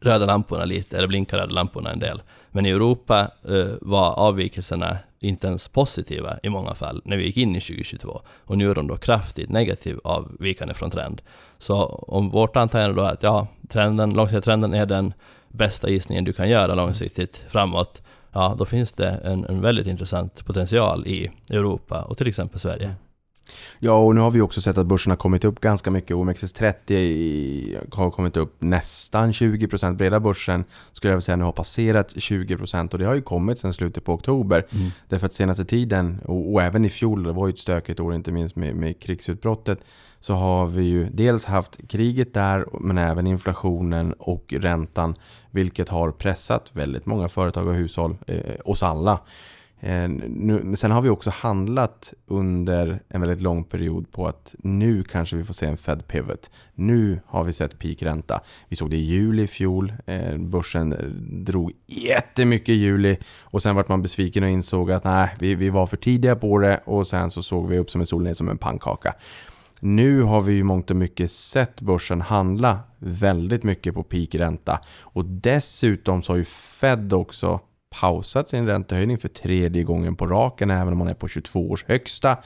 [0.00, 2.22] röda lamporna lite, eller blinkade röda lamporna en del.
[2.50, 7.36] Men i Europa eh, var avvikelserna inte ens positiva i många fall när vi gick
[7.36, 8.20] in i 2022.
[8.28, 11.22] Och nu är de då kraftigt negativ avvikande från trend.
[11.58, 15.12] Så om vårt antagande då är att ja, trenden, långsiktiga trenden är den
[15.52, 20.44] bästa gissningen du kan göra långsiktigt framåt, ja då finns det en, en väldigt intressant
[20.44, 22.94] potential i Europa och till exempel Sverige.
[23.78, 26.16] Ja, och nu har vi också sett att börsen har kommit upp ganska mycket.
[26.16, 29.96] OMXS30 har kommit upp nästan 20%.
[29.96, 33.72] Breda börsen skulle jag säga nu har passerat 20% och det har ju kommit sedan
[33.72, 34.66] slutet på oktober.
[34.70, 34.90] Mm.
[35.08, 38.14] Därför att senaste tiden, och, och, även i fjol, det var ju ett stökigt år
[38.14, 39.78] inte minst med, med krigsutbrottet,
[40.20, 45.14] så har vi ju dels haft kriget där, men även inflationen och räntan,
[45.50, 49.20] vilket har pressat väldigt många företag och hushåll, eh, oss alla.
[49.82, 54.54] Eh, nu, men sen har vi också handlat under en väldigt lång period på att
[54.58, 56.50] nu kanske vi får se en Fed pivot.
[56.74, 58.40] Nu har vi sett peakränta.
[58.68, 59.92] Vi såg det i juli i fjol.
[60.06, 61.04] Eh, börsen eh,
[61.44, 65.70] drog jättemycket i juli och sen vart man besviken och insåg att nej, vi, vi
[65.70, 68.34] var för tidiga på det och sen så såg vi upp som en sol ner
[68.34, 69.14] som en pannkaka.
[69.82, 75.24] Nu har vi ju mångt och mycket sett börsen handla väldigt mycket på peakränta och
[75.24, 77.60] dessutom så har ju Fed också
[77.90, 81.84] pausat sin räntehöjning för tredje gången på raken, även om man är på 22 års
[81.84, 82.38] högsta.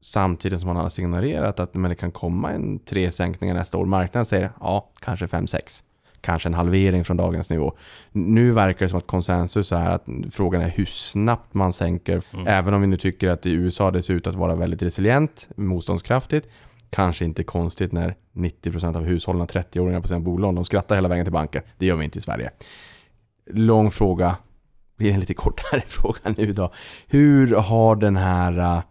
[0.00, 3.86] Samtidigt som man har signalerat att men det kan komma en tre sänkningar nästa år.
[3.86, 5.82] Marknaden säger ja, kanske 5-6.
[6.20, 7.76] Kanske en halvering från dagens nivå.
[8.12, 12.22] Nu verkar det som att konsensus är att frågan är hur snabbt man sänker.
[12.32, 12.46] Mm.
[12.46, 15.48] Även om vi nu tycker att i USA det ser ut att vara väldigt resilient,
[15.56, 16.48] motståndskraftigt.
[16.90, 21.24] Kanske inte konstigt när 90% av hushållen 30-åringar på sina bolån, de skrattar hela vägen
[21.24, 21.62] till banken.
[21.78, 22.50] Det gör vi inte i Sverige
[23.50, 24.36] lång fråga.
[24.96, 26.72] Blir en lite kortare fråga nu då.
[27.06, 28.82] Hur har den här äh,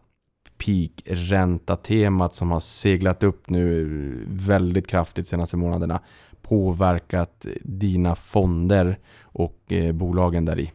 [0.58, 3.88] peak-ränta-temat som har seglat upp nu
[4.28, 6.00] väldigt kraftigt senaste månaderna
[6.42, 10.72] påverkat dina fonder och eh, bolagen där i?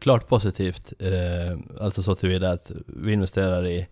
[0.00, 0.92] Klart positivt.
[0.98, 3.88] Eh, alltså så tillvida att vi investerar i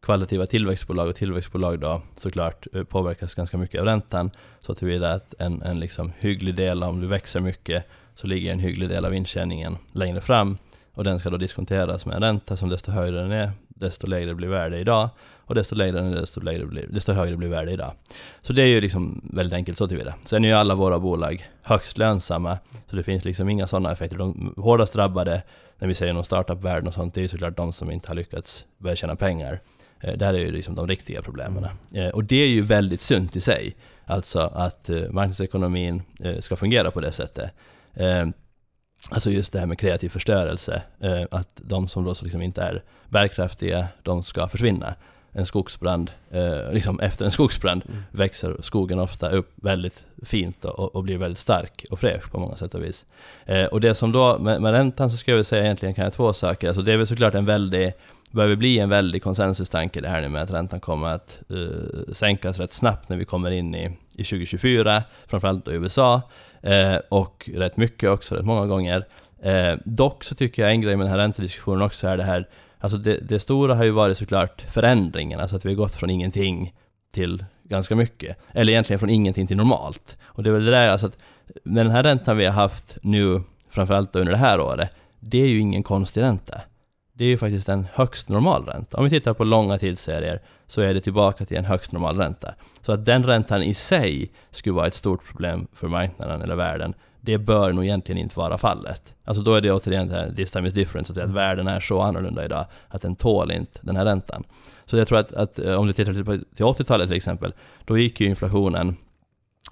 [0.00, 4.30] kvalitativa tillväxtbolag och tillväxtbolag då såklart eh, påverkas ganska mycket av räntan.
[4.60, 8.58] Så tillvida att en, en liksom hygglig del om du växer mycket så ligger en
[8.58, 10.58] hygglig del av intjäningen längre fram
[10.94, 14.34] och den ska då diskonteras med en ränta som desto högre den är, desto lägre
[14.34, 15.08] blir värde idag
[15.46, 17.92] och desto lägre den är, desto, lägre blir, desto högre blir värde idag.
[18.40, 20.14] Så det är ju liksom väldigt enkelt så tillvida.
[20.24, 22.58] Sen är ju alla våra bolag högst lönsamma,
[22.90, 24.18] så det finns liksom inga sådana effekter.
[24.18, 25.42] De hårdast drabbade,
[25.78, 28.14] när vi säger någon startup-världen och sånt, det är ju såklart de som inte har
[28.14, 29.60] lyckats börja tjäna pengar.
[30.00, 31.66] Eh, där är ju liksom de riktiga problemen.
[31.92, 33.76] Eh, och det är ju väldigt sunt i sig.
[34.04, 36.02] Alltså att eh, marknadsekonomin
[36.40, 37.50] ska fungera på det sättet.
[37.94, 38.26] Eh,
[39.10, 42.82] alltså just det här med kreativ förstörelse, eh, att de som då liksom inte är
[43.08, 44.94] bärkraftiga, de ska försvinna.
[45.36, 48.02] En skogsbrand, eh, liksom efter en skogsbrand mm.
[48.10, 52.56] växer skogen ofta upp väldigt fint och, och, blir väldigt stark och fräsch på många
[52.56, 53.06] sätt och vis.
[53.70, 56.32] Och det som då, med, med räntan så ska jag säga egentligen kan jag två
[56.32, 56.68] saker.
[56.68, 57.92] Alltså det är väl såklart en väldig
[58.30, 62.58] behöver bli en väldig konsensustanke det här nu med att räntan kommer att uh, sänkas
[62.58, 66.22] rätt snabbt när vi kommer in i i 2024, framförallt i USA,
[66.64, 69.06] eh, och rätt mycket också, rätt många gånger.
[69.42, 72.48] Eh, dock så tycker jag en grej med den här räntediskussionen också är det här,
[72.78, 76.10] alltså det, det stora har ju varit såklart förändringen, alltså att vi har gått från
[76.10, 76.74] ingenting
[77.12, 78.36] till ganska mycket.
[78.52, 80.20] Eller egentligen från ingenting till normalt.
[80.24, 81.18] Och det är väl det där, alltså att
[81.64, 85.46] med den här räntan vi har haft nu, framförallt under det här året, det är
[85.46, 86.60] ju ingen konstig ränta.
[87.12, 88.96] Det är ju faktiskt en högst normal ränta.
[88.96, 92.54] Om vi tittar på långa tidsserier så är det tillbaka till en högst normal ränta.
[92.80, 96.94] Så att den räntan i sig skulle vara ett stort problem för marknaden eller världen,
[97.20, 99.14] det bör nog egentligen inte vara fallet.
[99.24, 101.32] Alltså då är det återigen det här this time is different, så att, säga, att
[101.32, 104.44] världen är så annorlunda idag att den tål inte den här räntan.
[104.84, 106.24] Så jag tror att, att eh, om du tittar till,
[106.54, 107.52] till 80-talet till exempel,
[107.84, 108.96] då gick ju inflationen,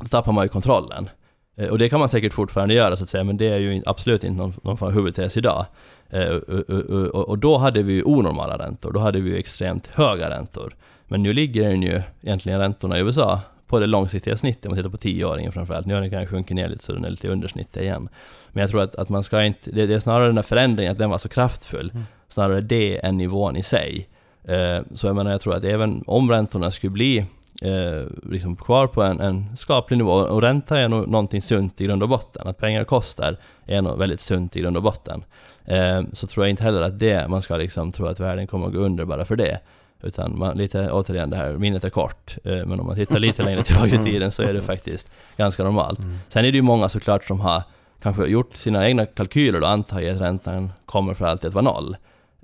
[0.01, 1.09] då tappar man ju kontrollen.
[1.57, 3.83] Eh, Och det kan man säkert fortfarande göra så att säga, men det är ju
[3.87, 5.67] absolut inte någon, någon form av huvudtes idag.
[6.13, 9.87] Eh, Och, och, och, då hade vi ju onormala räntor, då hade vi ju extremt
[9.87, 10.75] höga räntor.
[11.09, 14.77] Men nu ligger den ju egentligen räntorna i USA på det långsiktiga snittet, om man
[14.77, 15.87] tittar på tioåringen framförallt.
[15.87, 18.09] Nu har den kanske sjunkit ner lite så den är lite under snittet igen.
[18.53, 20.93] Men jag tror att, att man ska inte, det, det är snarare den här förändringen,
[20.93, 21.93] att den var så kraftfull,
[22.29, 24.09] snarare det än nivån i sig.
[24.45, 27.19] Eh, Så jag menar, jag tror att även om räntorna skulle bli
[27.63, 31.85] eh, liksom kvar på en, en skaplig nivå, och ränta är nog någonting sunt i
[31.85, 35.25] grund och botten, att pengar kostar är nog väldigt sunt i grund och botten.
[35.65, 38.67] Eh, så tror jag inte heller att det, man ska liksom tro att världen kommer
[38.67, 39.59] att gå under bara för det.
[40.03, 43.43] Utan man, lite, återigen det här, minnet är kort, eh, men om man tittar lite
[43.43, 46.01] längre tillbaka i tiden så är det faktiskt ganska normalt.
[46.29, 47.63] Sen är det ju många såklart som har
[48.03, 51.97] kanske gjort sina egna kalkyler och antagit att räntan kommer för alltid att vara noll.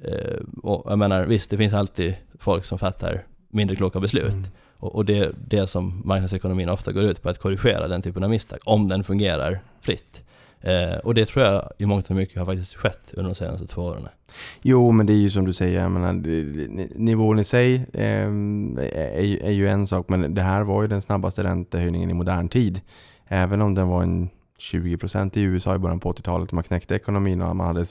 [0.02, 4.34] Eh, och jag menar, visst, det finns alltid folk som fattar mindre kloka beslut.
[4.76, 8.24] Och, och det är det som marknadsekonomin ofta går ut på, att korrigera den typen
[8.24, 10.22] av misstag, om den fungerar fritt.
[10.60, 13.66] Eh, och det tror jag i mångt och mycket har faktiskt skett under de senaste
[13.66, 14.08] två åren.
[14.62, 16.12] Jo, men det är ju som du säger, jag menar,
[16.98, 20.88] nivån i sig ehm, är, ju- är ju en sak, men det här var ju
[20.88, 22.80] den snabbaste räntehöjningen i modern tid.
[23.28, 24.28] Även om den var en
[24.72, 27.84] 20% i USA i början på 80-talet, man knäckte ekonomin och man hade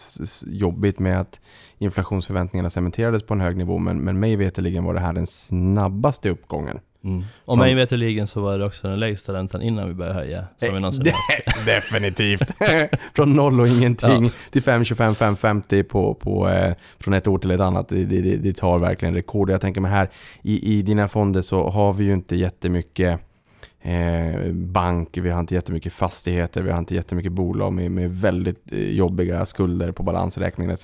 [0.46, 1.40] jobbigt med att
[1.78, 6.30] inflationsförväntningarna cementerades på en hög nivå, men, men mig veterligen var det här den snabbaste
[6.30, 6.80] uppgången.
[7.04, 7.24] Mm.
[7.46, 10.74] Och mig veterligen så var det också den lägsta räntan innan vi började höja, som
[10.74, 11.66] vi någonsin haft.
[11.66, 12.52] Definitivt.
[13.16, 17.60] från noll och ingenting till 5,25, 5,50 på, på, eh, från ett år till ett
[17.60, 17.90] annat.
[17.90, 19.50] Det, det, det- det tar verkligen rekord.
[19.50, 20.10] Jag tänker mig här
[20.42, 23.20] i, i dina fonder så har vi ju inte jättemycket
[23.82, 28.72] eh, bank, vi har inte jättemycket fastigheter, vi har inte jättemycket bolag med, med väldigt
[28.72, 30.84] eh, jobbiga skulder på balansräkningen etc.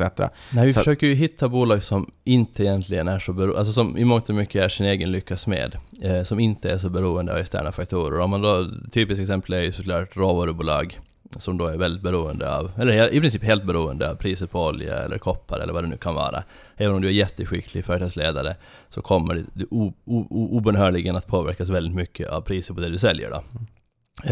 [0.53, 3.97] Nej, vi Så- försöker ju hitta bolag som inte egentligen är så beroende, alltså som
[3.97, 7.31] i mångt och mycket är sin egen lyckas med, eh, som inte är så beroende
[7.31, 8.19] av externa faktorer.
[8.19, 10.99] Om man då, typiskt exempel är ju såklart råvarubolag,
[11.37, 14.97] som då är väldigt beroende av, eller i princip helt beroende av priset på olja
[14.97, 16.43] eller koppar eller vad det nu kan vara.
[16.77, 18.55] Även om du är jätteskicklig företagsledare
[18.89, 22.97] så kommer du o- o- obönhörligen att påverkas väldigt mycket av priset på det du
[22.97, 23.43] säljer då.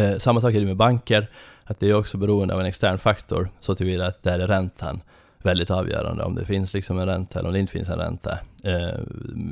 [0.01, 1.27] Eh, samma sak är det med banker,
[1.63, 5.01] att det är också beroende av en extern faktor, så tillvida att där är räntan
[5.45, 8.39] väldigt avgörande, om det finns liksom en ränta eller om det inte finns en ränta.
[8.63, 8.99] Eh,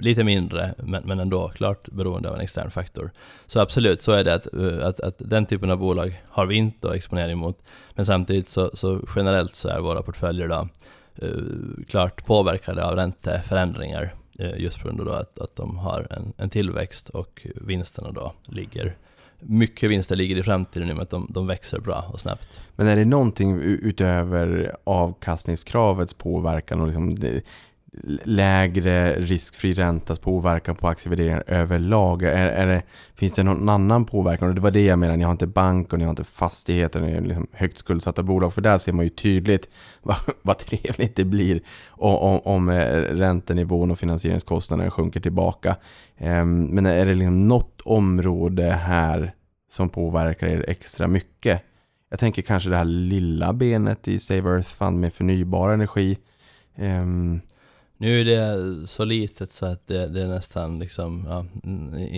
[0.02, 3.12] lite mindre, men, men ändå klart beroende av en extern faktor.
[3.46, 6.56] Så absolut, så är det att, eh, att, att den typen av bolag har vi
[6.56, 7.64] inte exponering mot,
[7.96, 10.68] men samtidigt så, så generellt så är våra portföljer då
[11.16, 16.08] eh, klart påverkade av ränteförändringar, eh, just på grund av då att, att de har
[16.10, 18.96] en, en tillväxt och vinsterna då ligger
[19.40, 22.60] mycket vinster ligger i framtiden i och med att de, de växer bra och snabbt.
[22.76, 27.16] Men är det någonting utöver avkastningskravets påverkan och liksom
[28.24, 32.24] lägre riskfri räntas påverkan på aktievärderingar överlag?
[32.24, 32.84] Är, är det,
[33.16, 34.50] finns det någon annan påverkan?
[34.50, 37.02] Och det var det jag menade, ni har inte bank och ni har inte fastigheter,
[37.02, 38.54] ni är liksom högt skuldsatta bolag.
[38.54, 39.70] För där ser man ju tydligt
[40.02, 45.76] vad, vad trevligt det blir om, om, om eh, räntenivån och finansieringskostnaderna sjunker tillbaka.
[46.18, 49.34] Ehm, men är det liksom något område här
[49.70, 51.62] som påverkar er extra mycket?
[52.10, 56.18] Jag tänker kanske det här lilla benet i Save Earth Fund med förnybar energi.
[56.76, 57.42] Ehm,
[58.02, 61.46] nu är det så litet så att det, det nästan liksom, ja,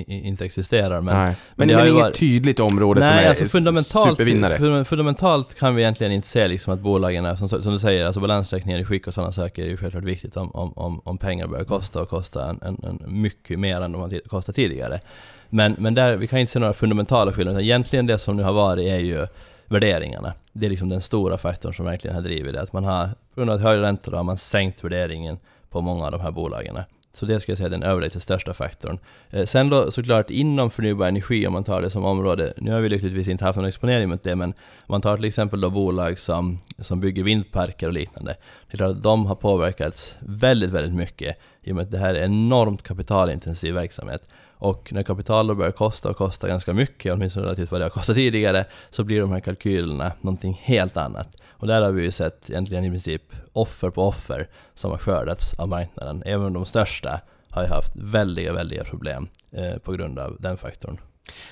[0.08, 1.02] inte existerar.
[1.02, 1.36] Men, nej.
[1.56, 4.58] men Men, det ju inget varit- tydligt område som Nej, är alltså fundamentalt, supervinnare.
[4.58, 8.06] fun- fundamentalt kan vi egentligen inte se liksom att bolagen är, som, som du säger,
[8.06, 11.48] alltså balansräkningar i skick och sådana saker är ju självklart viktigt om, om, om, pengar
[11.48, 15.00] börjar kosta och kosta en, en, en mycket mer än de har kostat tidigare.
[15.50, 18.54] Men, men där, vi kan inte se några fundamentala skillnader, egentligen det som nu har
[18.54, 19.28] varit är ju
[19.66, 20.34] värderingarna.
[20.54, 22.62] Det är liksom den stora faktorn som verkligen har drivit det.
[22.62, 25.38] Att man har, på grund av högre räntor, har man sänkt värderingen
[25.72, 26.78] på många av de här bolagen.
[27.14, 29.00] Så det skulle jag säga är den överlägset största faktorn.
[29.30, 32.82] Eh, sen då såklart inom förnybar energi, om man tar det som område, nu har
[32.82, 35.70] vi lyckligtvis inte haft någon exponering mot det, men om man tar till exempel då
[35.70, 38.36] bolag som, som bygger vindparker och liknande,
[38.68, 41.98] det är klart att de har påverkats väldigt, väldigt mycket i och med att det
[41.98, 44.30] här är enormt kapitalintensiv verksamhet.
[44.62, 47.90] Och när kapital då börjar kosta och kosta ganska mycket, åtminstone relativt vad det har
[47.90, 51.42] kostat tidigare, så blir de här kalkylerna någonting helt annat.
[51.50, 53.22] Och där har vi ju sett egentligen i princip
[53.54, 56.24] offer på offer som har skördats av marknaden.
[56.26, 60.98] Även de största har ju haft väldiga, väldiga problem eh, på grund av den faktorn.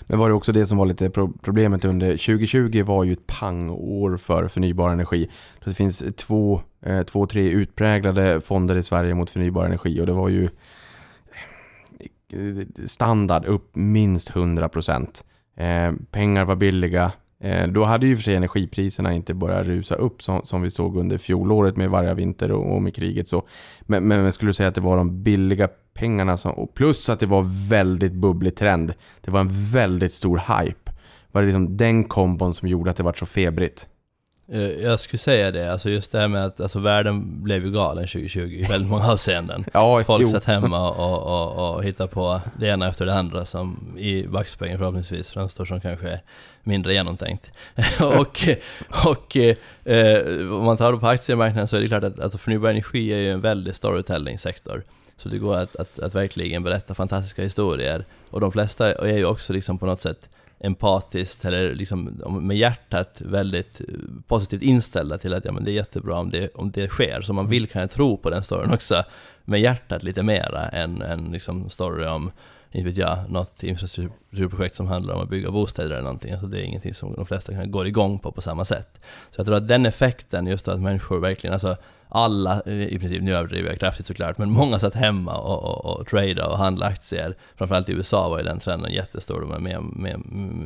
[0.01, 1.09] Men var det också det som var lite
[1.41, 5.29] problemet under 2020 var ju ett pangår för förnybar energi.
[5.65, 10.13] Det finns två, eh, två, tre utpräglade fonder i Sverige mot förnybar energi och det
[10.13, 10.49] var ju
[12.85, 15.23] standard upp minst 100%.
[15.57, 17.11] Eh, pengar var billiga.
[17.43, 20.97] Eh, då hade ju för sig energipriserna inte börjat rusa upp som, som vi såg
[20.97, 23.27] under fjolåret med varje vinter och, och med kriget.
[23.27, 23.47] Så.
[23.81, 27.19] Men, men jag skulle säga att det var de billiga pengarna som, och plus att
[27.19, 28.93] det var väldigt bubblig trend.
[29.21, 30.91] Det var en väldigt stor hype.
[31.31, 33.87] Var det liksom den kombon som gjorde att det var så febrigt?
[34.51, 37.71] Eh, Jag skulle säga det, alltså just det här med att alltså världen blev ju
[37.71, 39.65] galen 2020 i väldigt många avseenden.
[39.73, 40.27] Ja, Folk jo.
[40.27, 44.77] satt hemma och, och, och hittade på det ena efter det andra som i backspegeln
[44.77, 46.19] förhoppningsvis framstår som kanske
[46.63, 47.53] mindre genomtänkt.
[48.03, 48.47] och
[49.05, 49.55] och eh,
[50.53, 53.17] om man tar det på aktiemarknaden så är det klart att alltså förnybar energi är
[53.17, 54.83] ju en väldig storytelling-sektor.
[55.17, 58.05] Så det går att, att, att verkligen berätta fantastiska historier.
[58.29, 62.03] Och de flesta är ju också liksom på något sätt empatiskt eller liksom
[62.41, 63.85] med hjärtat väldigt eh,
[64.27, 67.21] positivt inställda till att ja, men det är jättebra om det, om det sker.
[67.21, 69.03] Så man vill kanske tro på den storyn också
[69.45, 72.31] med hjärtat lite mera än en liksom story om,
[72.71, 76.31] inte vet jag, något infrastrukturprojekt som handlar om att bygga bostäder eller någonting.
[76.31, 79.01] Alltså det är ingenting som de flesta kan går igång på på samma sätt.
[79.31, 81.77] Så jag tror att den effekten, just att människor verkligen, alltså
[82.09, 85.99] alla, eh, i princip, nu överdriver jag kraftigt såklart, men många satt hemma och, och,
[85.99, 87.35] och trade och handla aktier.
[87.55, 90.19] Framförallt i USA var ju den trenden jättestor med, med, med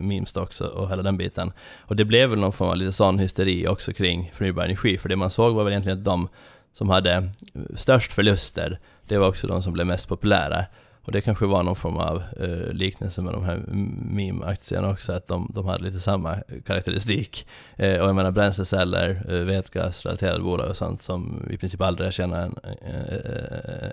[0.03, 1.51] meme stocks och, och hela den biten.
[1.82, 5.10] Och det blev väl någon form av lite sån hysteri också kring förnybar energi, för
[5.10, 6.29] det man såg var väl egentligen att de
[6.73, 7.29] som hade
[7.75, 10.65] störst förluster, det var också de som blev mest populära.
[11.06, 13.63] Och det kanske var någon form av eh, liknelse med de här
[14.12, 16.36] meme-aktierna också, att de, de hade lite samma
[16.66, 17.48] karaktäristik.
[17.76, 22.42] Eh, och jag menar bränsleceller, eh, vätgasrelaterade bolag och sånt som i princip aldrig tjänar
[22.42, 22.60] en,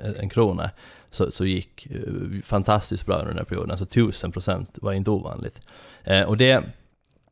[0.02, 0.70] en, en krona,
[1.10, 3.70] så, så gick eh, fantastiskt bra under den här perioden.
[3.70, 5.60] Alltså 1000 procent var inte ovanligt.
[6.04, 6.64] Eh, och det,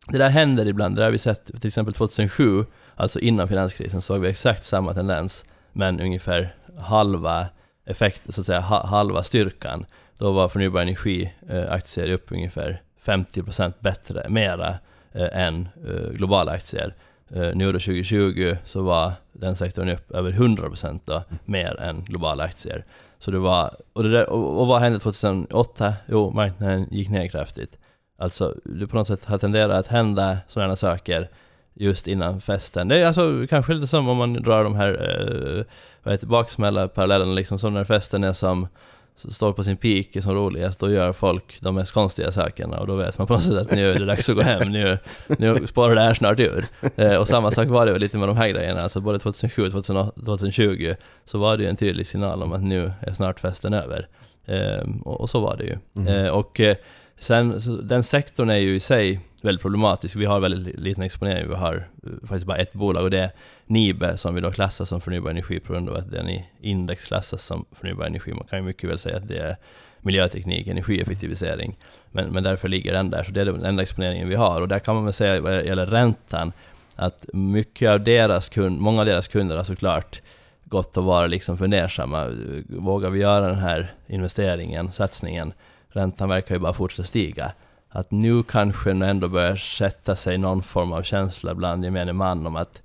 [0.08, 2.64] det där händer ibland, det där har vi sett till exempel 2007,
[2.94, 7.46] alltså innan finanskrisen, såg vi exakt samma tendens, men ungefär halva
[7.88, 9.86] effekt, så att säga halva styrkan.
[10.18, 14.78] Då var förnybar energi-aktier eh, upp ungefär 50% bättre, mera
[15.12, 16.94] eh, än eh, globala aktier.
[17.30, 22.84] Nu då 2020 så var den sektorn upp över 100% då, mer än globala aktier.
[23.18, 25.94] Så det var, och, det där, och vad hände 2008?
[26.06, 27.78] Jo, marknaden gick ner kraftigt.
[28.18, 31.28] Alltså, det på något sätt har tenderat att hända sådana saker
[31.78, 32.88] just innan festen.
[32.88, 35.64] Det är alltså kanske lite som om man drar de här eh,
[36.02, 38.68] vad heter, baksmälla parallellerna liksom, som när festen är som
[39.16, 42.86] står på sin peak är som roligast, då gör folk de mest konstiga sakerna och
[42.86, 44.98] då vet man på något sätt att nu är det dags att gå hem, nu,
[45.26, 46.66] nu spårar det här snart ur.
[46.96, 49.62] Eh, och samma sak var det väl lite med de här grejerna, alltså både 2007
[49.62, 49.84] och
[50.24, 54.08] 2020 så var det ju en tydlig signal om att nu är snart festen över.
[54.46, 55.78] Eh, och, och, så var det ju.
[55.96, 56.24] Mm.
[56.24, 56.76] Eh, och eh,
[57.18, 60.16] sen, så, den sektorn är ju i sig väldigt problematisk.
[60.16, 61.48] Vi har väldigt liten exponering.
[61.48, 63.30] Vi har eh, faktiskt bara ett bolag och det är
[63.66, 67.04] Nibe som vi då klassar som förnybar energi på grund av att den i index
[67.06, 68.32] klassas som förnybar energi.
[68.32, 69.56] Man kan ju mycket väl säga att det är
[70.00, 71.78] miljöteknik, energieffektivisering.
[72.10, 73.22] Men, men därför ligger den där.
[73.22, 74.60] Så det är den enda exponeringen vi har.
[74.60, 76.52] Och där kan man väl säga vad gäller räntan
[76.96, 80.22] att mycket av deras kund, många av deras kunder har såklart
[80.64, 82.28] gått att vara liksom fundersamma.
[82.68, 85.52] Vågar vi göra den här investeringen, satsningen?
[85.92, 87.52] Räntan verkar ju bara fortsätta stiga
[87.88, 92.56] att nu kanske ändå börjar sätta sig någon form av känsla bland gemene man om
[92.56, 92.82] att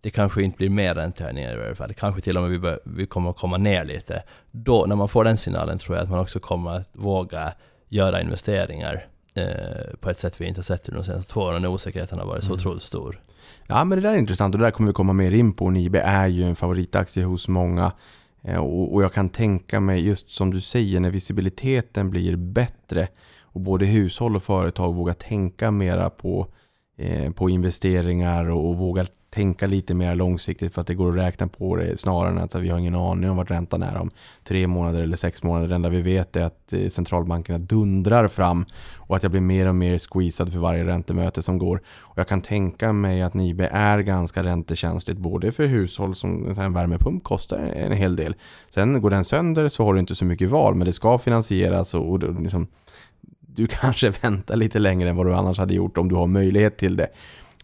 [0.00, 1.94] det kanske inte blir mer räntehöjningar i alla fall.
[1.94, 4.22] Kanske till och med vi, bör, vi kommer att komma ner lite.
[4.50, 7.52] Då, när man får den signalen tror jag att man också kommer att våga
[7.88, 11.62] göra investeringar eh, på ett sätt vi inte har sett under de senaste två åren
[11.62, 12.60] när osäkerheten har varit så Mm.
[12.60, 13.20] otroligt stor.
[13.66, 15.70] Ja, men det där är intressant och det där kommer vi komma mer in på.
[15.70, 17.92] Nibe är ju en favoritaktie hos många.
[18.46, 23.08] Eh, och, och jag kan tänka mig, just som du säger, när visibiliteten blir bättre
[23.40, 26.46] och både hushåll och företag vågar tänka mera på,
[26.98, 31.18] eh, på investeringar och, och vågar tänka lite mer långsiktigt för att det går att
[31.18, 34.10] räkna på det snarare än att vi har ingen aning om vart räntan är om
[34.44, 35.68] tre månader eller sex månader.
[35.68, 39.68] Det enda vi vet är att eh, centralbankerna dundrar fram och att jag blir mer
[39.68, 41.80] och mer squeezad för varje räntemöte som går.
[41.98, 46.72] Och jag kan tänka mig att Nibe är ganska räntekänsligt både för hushåll som en
[46.72, 48.34] värmepump kostar en hel del.
[48.70, 51.94] Sen går den sönder så har du inte så mycket val men det ska finansieras
[51.94, 52.66] och, och liksom,
[53.40, 56.78] du kanske väntar lite längre än vad du annars hade gjort om du har möjlighet
[56.78, 57.08] till det.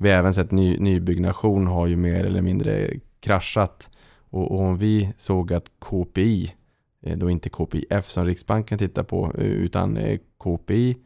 [0.03, 2.91] Vi har även sett ny, nybyggnation har ju mer eller mindre
[3.21, 3.91] kraschat
[4.31, 6.55] och, och om vi såg att KPI
[7.03, 10.97] eh, då inte KPIF som Riksbanken tittar på, eh, utan eh, KPI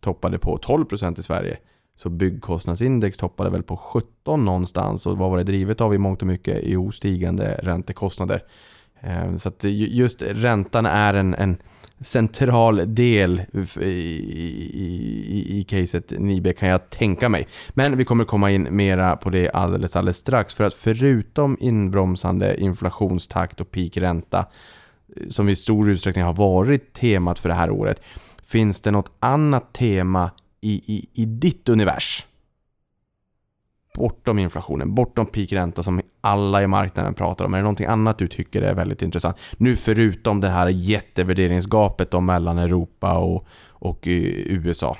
[0.00, 1.58] toppade på 12 procent i Sverige.
[1.94, 6.22] Så byggkostnadsindex toppade väl på 17 någonstans och vad var det drivet av i mångt
[6.22, 6.60] och mycket?
[6.62, 8.44] Jo, stigande räntekostnader.
[9.38, 11.56] Så att just räntan är en, en
[12.02, 13.42] central del
[13.80, 17.48] i, i, i, caset Nibe kan jag tänka mig.
[17.70, 20.54] Men vi kommer komma in mera på det alldeles, alldeles strax.
[20.54, 24.38] För att förutom inbromsande inflationstakt och peakränta
[25.16, 28.02] eh, som i stor utsträckning har varit temat för det här året.
[28.44, 30.30] Finns det något annat tema
[30.60, 32.26] i, i, i ditt univers?
[33.94, 37.54] Bortom inflationen, bortom peakränta som alla i marknaden pratar om.
[37.54, 39.36] Är det någonting annat du tycker är väldigt intressant?
[39.56, 44.12] Nu förutom det här jättevärderingsgapet då mellan Europa och, och eh,
[44.46, 44.96] USA.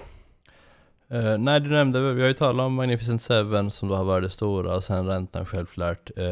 [1.13, 4.25] Uh, nej, du nämnde, vi har ju talat om Magnificent Seven som då har varit
[4.25, 6.11] det stora och sen räntan självklart.
[6.19, 6.25] Uh,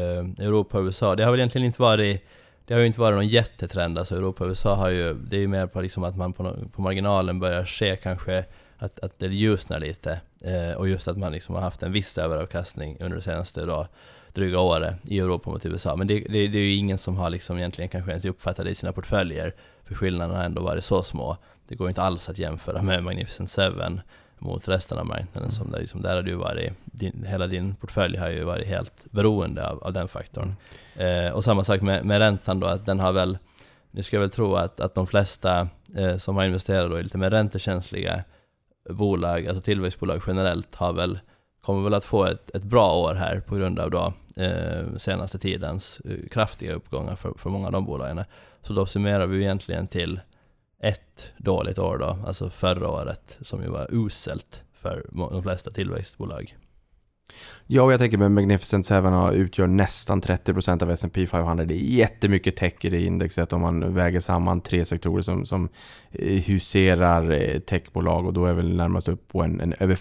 [0.45, 2.23] Europa och USA, det har väl egentligen inte varit
[2.71, 5.39] det har ju inte varit någon jättetrend, alltså Europa och USA har ju, det är
[5.39, 8.45] ju mer på liksom att man på, på marginalen börjar se kanske
[8.77, 10.19] att, att det ljusnar lite.
[10.41, 13.87] Eh, och just att man liksom har haft en viss överavkastning under det senaste då,
[14.33, 15.95] dryga året i Europa mot USA.
[15.95, 18.71] Men det, det, det är ju ingen som har liksom egentligen kanske ens uppfattat det
[18.71, 21.37] i sina portföljer, för skillnaderna har ändå varit så små.
[21.67, 24.01] Det går inte alls att jämföra med Magnificent Seven
[24.39, 25.51] mot resten av marknaden.
[25.51, 29.11] Som där, liksom, där har du varit, din, hela din portfölj har ju varit helt
[29.11, 30.55] beroende av, av den faktorn.
[30.95, 33.37] Eh, och samma sak med, med räntan då, att den har väl,
[33.91, 37.03] nu ska jag väl tro att, att de flesta eh, som har investerat då i
[37.03, 38.23] lite mer räntekänsliga
[38.89, 41.19] bolag, alltså tillväxtbolag generellt, har väl,
[41.61, 45.39] kommer väl att få ett, ett bra år här på grund av då eh, senaste
[45.39, 48.23] tidens eh, kraftiga uppgångar för, för många av de bolagen.
[48.61, 50.19] Så då summerar vi egentligen till
[50.79, 56.57] ett dåligt år då, alltså förra året, som ju var uselt för de flesta tillväxtbolag.
[57.67, 61.65] Ja, och jag tänker med Magnificent Seven utgör nästan 30% av S&P 500.
[61.65, 65.69] Det är jättemycket tech i det indexet om man väger samman tre sektorer som, som
[66.11, 69.95] eh, huserar eh, techbolag och då är väl närmast upp på en, en över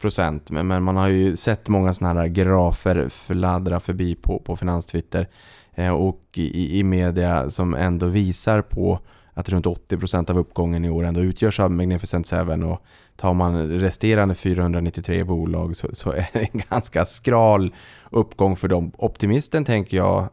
[0.00, 0.40] 40%.
[0.48, 5.28] Men, men man har ju sett många sådana här grafer fladdra förbi på, på finanstwitter
[5.74, 9.00] eh, och i, i media som ändå visar på
[9.36, 12.82] att runt 80% av uppgången i år ändå utgörs av Magnificent Seven och
[13.16, 17.74] tar man resterande 493 bolag så, så är det en ganska skral
[18.10, 18.92] uppgång för dem.
[18.98, 20.28] Optimisten tänker jag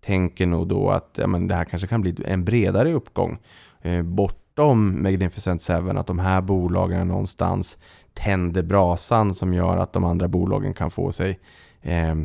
[0.00, 3.38] tänker nog då att ja, men det här kanske kan bli en bredare uppgång
[3.82, 7.78] eh, bortom Magnificent Seven, att de här bolagen någonstans
[8.12, 11.36] tänder brasan som gör att de andra bolagen kan få sig
[11.82, 12.16] eh,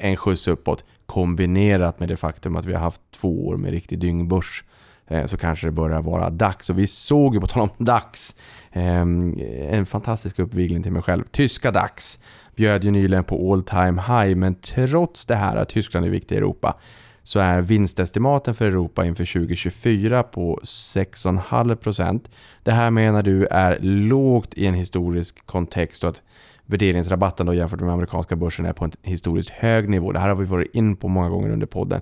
[0.00, 3.98] en skjuts uppåt kombinerat med det faktum att vi har haft två år med riktig
[3.98, 4.71] dyngbörs eh,
[5.08, 6.70] Eh, så kanske det börjar vara dags.
[6.70, 8.36] Och vi såg ju på tal om dags
[8.72, 9.38] ehm,
[9.70, 11.24] en fantastisk uppvigling till mig själv.
[11.30, 12.18] Tyska dags
[12.56, 16.32] bjöd ju nyligen på all time high men trots det här att Tyskland är viktigt
[16.32, 16.76] i Europa
[17.22, 22.20] så är vinstestimaten för Europa inför 2024 på 6,5%.
[22.62, 26.22] Det här menar du är lågt i en historisk kontext och att
[26.66, 30.12] värderingsrabatten då jämfört med amerikanska börsen är på en historiskt hög nivå.
[30.12, 32.00] Det här har vi varit in på många gånger under podden.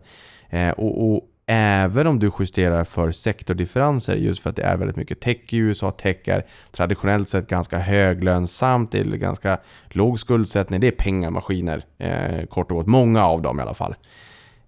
[0.48, 1.22] Eh, och, och
[1.52, 5.56] även om du justerar för sektordifferenser just för att det är väldigt mycket tech i
[5.56, 5.90] USA.
[5.90, 12.46] Tech är traditionellt sett ganska höglönsamt, det är ganska låg skuldsättning, det är pengamaskiner eh,
[12.46, 12.86] kort och gott.
[12.86, 13.94] Många av dem i alla fall.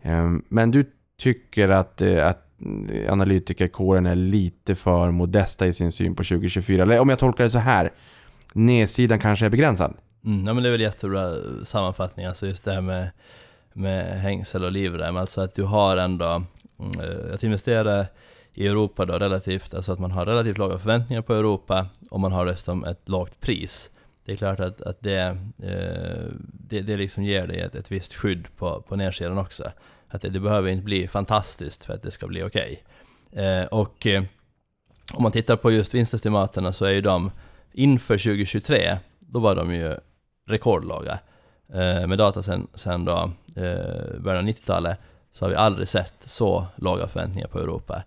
[0.03, 0.85] Eh, men du
[1.19, 2.49] tycker att, eh, att
[3.09, 6.83] analytikerkåren är lite för modesta i sin syn på 2024.
[6.83, 7.91] Eller om jag tolkar det så här,
[8.53, 9.95] nedsidan kanske är begränsad.
[10.25, 13.11] Mm, ja men det är väl jättebra sammanfattning, alltså just det här med,
[13.73, 16.43] med hängsel och livrem, alltså att du har ändå,
[16.83, 18.07] Mm, eh, att investera
[18.55, 22.33] i Europa då relativt, alltså att man har relativt låga förväntningar på Europa och man
[22.33, 23.91] har dessutom ett lågt pris.
[24.25, 26.25] Det är klart att, att det, eh,
[26.69, 29.73] det, det liksom ger dig ett, ett visst skydd på, på nedsidan också.
[30.09, 32.83] Att det, det behöver inte bli fantastiskt för att det ska bli okej.
[33.31, 33.65] Okay.
[33.65, 34.07] och
[35.13, 37.31] om man tittar på just vinstestimaterna så är ju de
[37.73, 39.97] inför 2023, då var de ju
[40.47, 41.19] rekordlåga.
[42.07, 44.99] Med data sen, sen då, eh, början av 90-talet,
[45.33, 48.03] så har vi aldrig sett så låga förväntningar på Europa.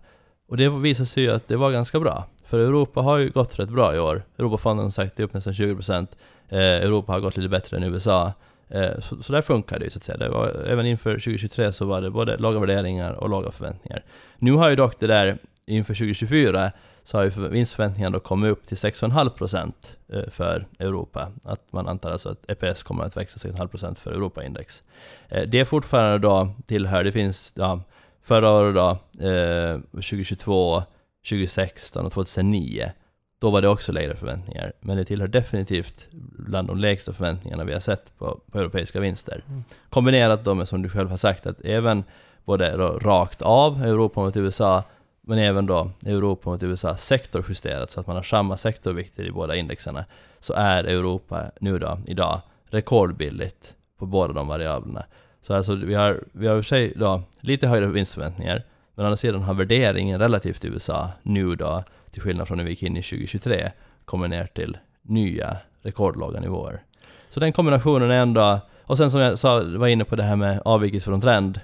[0.48, 2.24] Och det visar sig ju att det var ganska bra.
[2.44, 4.22] För Europa har ju gått rätt bra i år.
[4.38, 6.06] Europafonden har sagt är upp nästan 20%.
[6.48, 8.32] Eh, Europa har gått lite bättre än USA.
[8.68, 10.18] Eh, så, så där funkar det ju så att säga.
[10.18, 14.04] Det var, även inför 2023 så var det både låga värderingar och låga förväntningar.
[14.38, 16.72] Nu har ju dock det där inför 2024
[17.06, 19.72] så har ju för- vinstförväntningarna då kommit upp till 6,5%
[20.12, 21.28] eh, för Europa.
[21.44, 24.82] Att man antar alltså att EPS kommer att växa 6,5% för Europaindex.
[25.28, 27.80] Eh, Det är fortfarande då tillhör, det finns ja,
[28.22, 28.88] förra året då,
[29.26, 30.82] eh, 2022,
[31.28, 32.92] 2016 och 2009.
[33.40, 37.72] Då var det också lägre förväntningar, men det tillhör definitivt bland de lägsta förväntningarna vi
[37.72, 39.42] har sett på, på europeiska vinster.
[39.90, 42.04] Kombinerat då med, som du själv har sagt, att även
[42.44, 44.82] både rakt av Europa mot USA,
[45.28, 49.56] men även då Europa mot USA sektorjusterat så att man har samma sektorvikter i båda
[49.56, 50.04] indexerna,
[50.38, 55.04] så är Europa nu då, idag, rekordbilligt på båda de variablerna.
[55.40, 58.64] Så alltså vi har, vi har i och för sig då lite högre vinstförväntningar,
[58.94, 62.64] men å andra sidan har värderingen relativt till USA nu då, till skillnad från när
[62.64, 63.70] vi gick in i 2023,
[64.04, 66.82] kommit ner till nya rekordlåga nivåer.
[67.28, 70.36] Så den kombinationen är ändå, och sen som jag sa, var inne på det här
[70.36, 71.60] med avvikelse från trend,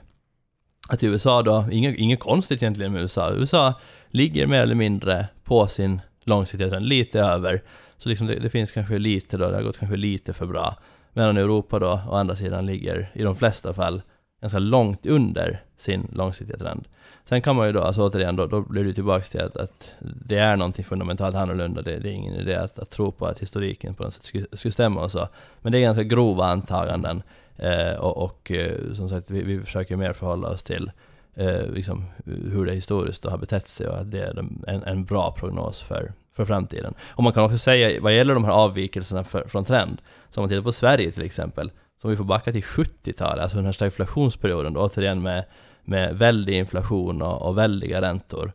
[0.89, 3.75] att USA då, inget, inget konstigt egentligen med USA, USA
[4.09, 7.63] ligger mer eller mindre på sin långsiktiga trend, lite över.
[7.97, 10.77] Så liksom det, det finns kanske lite då, det har gått kanske lite för bra.
[11.13, 14.03] Medan Europa då, å andra sidan, ligger i de flesta fall
[14.41, 16.89] ganska långt under sin långsiktiga trend.
[17.25, 19.95] Sen kan man ju då, alltså återigen, då, då blir det tillbaka till att, att
[20.01, 21.83] det är någonting fundamentalt annorlunda.
[21.83, 24.47] Det, det är ingen idé att, att tro på att historiken på något sätt skulle,
[24.53, 25.29] skulle stämma och så.
[25.61, 27.23] Men det är ganska grova antaganden.
[27.57, 30.91] Eh, och, och eh, som sagt, vi, vi försöker mer förhålla oss till
[31.35, 35.33] eh, liksom, hur det historiskt har betett sig och att det är en, en bra
[35.33, 36.95] prognos för, för framtiden.
[37.09, 40.43] Och man kan också säga, vad gäller de här avvikelserna för, från trend, så om
[40.43, 41.71] man tittar på Sverige till exempel,
[42.03, 45.45] så om vi får backa till 70-talet, alltså den här stagflationsperioden, då, återigen med,
[45.85, 48.53] med väldig inflation och, och väldiga räntor,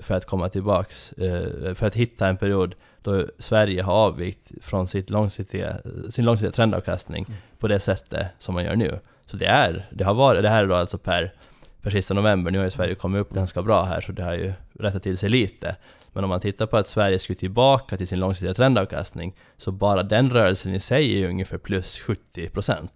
[0.00, 4.86] för att komma tillbaks, eh, för att hitta en period då Sverige har avvikt från
[4.86, 5.76] sitt långsiktiga,
[6.10, 7.38] sin långsiktiga trendavkastning mm.
[7.58, 8.98] på det sättet som man gör nu.
[9.26, 11.34] Så det är, det har varit, det här är då alltså per,
[11.82, 14.34] per sista november, nu har ju Sverige kommit upp ganska bra här så det har
[14.34, 15.76] ju rättat till sig lite.
[16.12, 20.02] Men om man tittar på att Sverige skulle tillbaka till sin långsiktiga trendavkastning, så bara
[20.02, 22.88] den rörelsen i sig är ju ungefär plus 70%.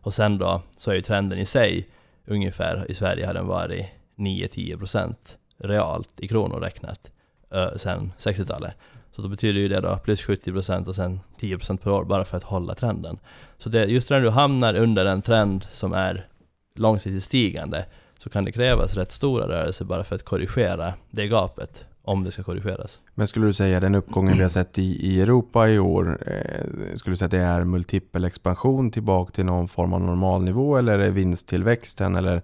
[0.00, 1.88] Och sen då, så är ju trenden i sig
[2.24, 5.14] ungefär, i Sverige har den varit 9-10%
[5.58, 7.10] realt i kronor räknat,
[7.50, 8.74] eh, sen 60-talet.
[9.12, 12.36] Så då betyder ju det då plus 70% och sen 10% per år bara för
[12.36, 13.18] att hålla trenden.
[13.58, 16.26] Så det, just när du hamnar under en trend som är
[16.74, 17.86] långsiktigt stigande
[18.18, 22.30] så kan det krävas rätt stora rörelser bara för att korrigera det gapet om det
[22.30, 23.00] ska korrigeras.
[23.14, 26.94] Men skulle du säga den uppgången vi har sett i, i Europa i år, eh,
[26.96, 30.92] skulle du säga att det är multipel expansion tillbaka till någon form av normalnivå eller
[30.92, 32.42] är det vinsttillväxten eller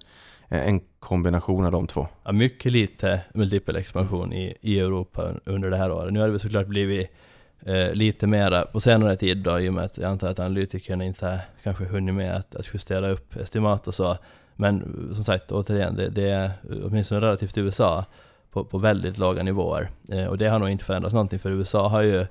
[0.52, 2.08] Eh, en kombination av de två.
[2.24, 6.12] Ja, mycket lite multipel expansion i, i Europa under det här året.
[6.12, 7.10] Nu har det såklart blivit
[7.66, 11.04] eh, lite mera på senare tid då, i och med att jag antar att analytikerna
[11.04, 14.18] inte kanske hunnit med att, att justera upp estimat och så.
[14.56, 16.50] Men som sagt, återigen, det, det är
[16.84, 18.04] åtminstone relativt till USA
[18.50, 19.90] på, på väldigt låga nivåer.
[20.10, 22.26] Eh, och det har nog inte förändrats någonting, för USA har ju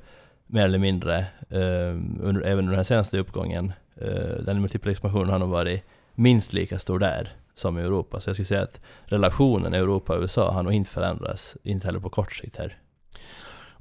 [0.48, 1.18] mer eller mindre,
[1.50, 5.84] eh, under, även under den här senaste uppgången, eh, den multipla expansionen har nog varit
[6.16, 8.20] minst lika stor där som i Europa.
[8.20, 12.34] Så jag skulle säga att relationen Europa-USA har nog inte förändrats, inte heller på kort
[12.34, 12.78] sikt här.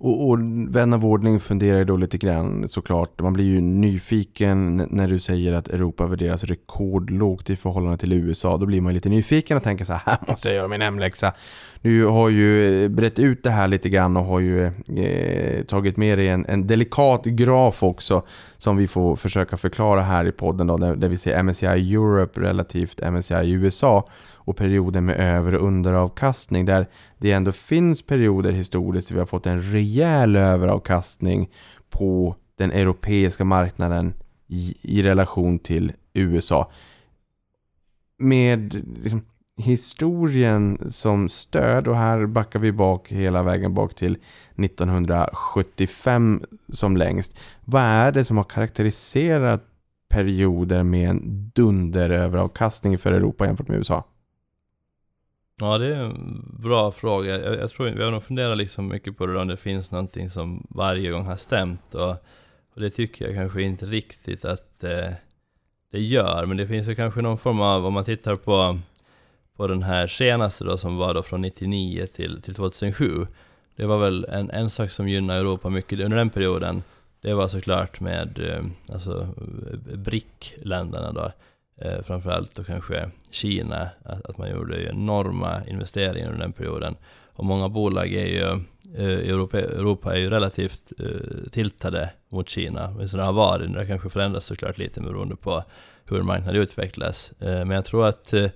[0.03, 3.21] Och, och vän av ordning funderar då lite grann såklart.
[3.21, 8.57] Man blir ju nyfiken när du säger att Europa värderas rekordlågt i förhållande till USA.
[8.57, 11.33] Då blir man lite nyfiken och tänker så här, här måste jag göra min hemläxa.
[11.83, 14.65] Du har ju eh, brett ut det här lite grann och har ju
[14.97, 18.23] eh, tagit med dig en, en, delikat graf också
[18.57, 22.41] som vi får försöka förklara här i podden då, där, där vi ser MSCI Europe
[22.41, 26.87] relativt MSCI USA och perioder med över och underavkastning där
[27.19, 31.51] det ändå finns perioder historiskt där vi har fått en rejäl överavkastning
[31.91, 34.15] på den europeiska marknaden
[34.47, 36.73] i, i relation till USA.
[38.19, 39.23] Med liksom,
[39.61, 44.19] historien som stöd och här backar vi bak hela vägen bak till
[44.57, 46.43] 1975
[46.73, 47.39] som längst.
[47.65, 49.65] Vad är det som har karaktäriserat
[50.09, 54.05] perioder med en dunderöveravkastning för Europa jämfört med USA?
[55.61, 57.39] Ja, det är en bra fråga.
[57.39, 59.91] Jag, jag tror vi har nog funderat liksom mycket på det då, om det finns
[59.91, 62.11] någonting som varje gång har stämt och,
[62.75, 65.11] och det tycker jag kanske inte riktigt att eh,
[65.91, 66.47] det gör.
[66.47, 68.79] Men det finns ju kanske någon form av, om man tittar på,
[69.61, 73.27] på den här senaste då som var då från 99 till, till 2007.
[73.77, 76.83] Det var väl en, en sak som gynnade Europa mycket under den perioden.
[77.21, 79.29] Det var såklart med eh, alltså
[79.95, 81.33] BRIC-länderna då
[81.85, 86.97] eh, framförallt då kanske Kina, att, att man gjorde enorma investeringar under den perioden.
[87.33, 88.65] Och många bolag är ju,
[88.97, 93.75] eh, Europa, Europa är ju relativt eh, tiltade mot Kina, men så det har varit,
[93.75, 95.65] det kanske förändras såklart lite beroende på
[96.05, 97.33] hur marknaden utvecklas.
[97.41, 98.51] Eh, men jag tror att eh,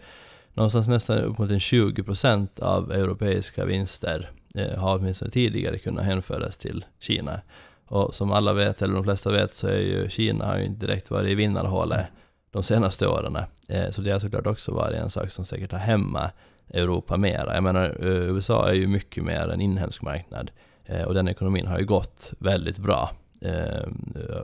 [0.55, 6.05] någonstans nästan upp mot en 20 procent av europeiska vinster eh, har åtminstone tidigare kunnat
[6.05, 7.41] hänföras till Kina.
[7.87, 10.87] Och som alla vet, eller de flesta vet, så är ju Kina har ju inte
[10.87, 12.07] direkt varit i vinnarhålet
[12.51, 13.39] de senaste åren.
[13.69, 16.35] Eh, så det har såklart också varit en sak som säkert har hämmat
[16.71, 17.55] Europa mera.
[17.55, 20.51] Jag menar, eh, USA är ju mycket mer en inhemsk marknad
[20.85, 23.89] eh, och den ekonomin har ju gått väldigt bra eh,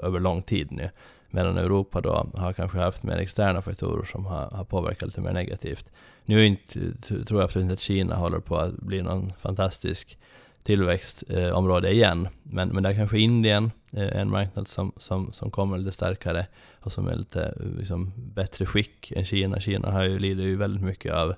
[0.03, 0.91] över lång tid nu.
[1.31, 5.33] Medan Europa då har kanske haft mer externa faktorer som har, har påverkat lite mer
[5.33, 5.93] negativt.
[6.25, 6.93] Nu inte,
[7.27, 10.19] tror jag absolut inte att Kina håller på att bli någon fantastisk
[10.63, 12.29] tillväxtområde eh, igen.
[12.43, 16.47] Men, men där kanske Indien är en marknad som, som, som kommer lite starkare
[16.81, 19.61] och som är lite liksom, bättre skick än Kina.
[19.61, 21.35] Kina har ju, lider ju väldigt mycket av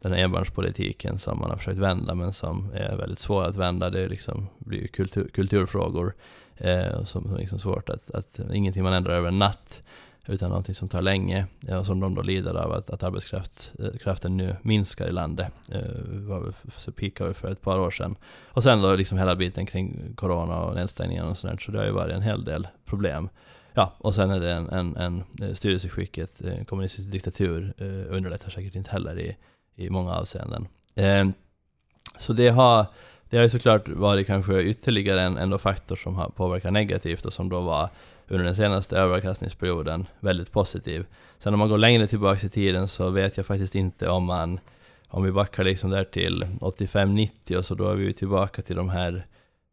[0.00, 3.90] den här enbarnspolitiken som man har försökt vända men som är väldigt svår att vända.
[3.90, 6.14] Det liksom, blir ju kultur, kulturfrågor
[6.56, 9.82] eh, som är liksom svårt att, att, ingenting man ändrar över en natt
[10.26, 14.40] utan någonting som tar länge eh, och som de då lider av att, att arbetskraften
[14.40, 15.52] eh, nu minskar i landet.
[15.72, 18.16] Eh, så peakade för ett par år sedan.
[18.44, 21.86] Och sen då liksom hela biten kring corona och nedstängningen och sådär, så det har
[21.86, 23.28] ju varit en hel del problem.
[23.78, 28.16] Ja, och sen är det en, en, en eh, styrelseskicket, en eh, kommunistisk diktatur eh,
[28.16, 29.36] underlättar säkert inte heller i,
[29.74, 30.68] i många avseenden.
[30.94, 31.28] Eh,
[32.18, 32.86] så det har,
[33.30, 37.32] det har ju såklart varit kanske ytterligare en ändå faktor som har påverkat negativt och
[37.32, 37.88] som då var
[38.28, 41.06] under den senaste överkastningsperioden väldigt positiv.
[41.38, 44.60] Sen om man går längre tillbaka i tiden så vet jag faktiskt inte om man
[45.08, 48.76] om vi backar liksom där till 85-90 och så då är vi ju tillbaka till
[48.76, 49.26] de här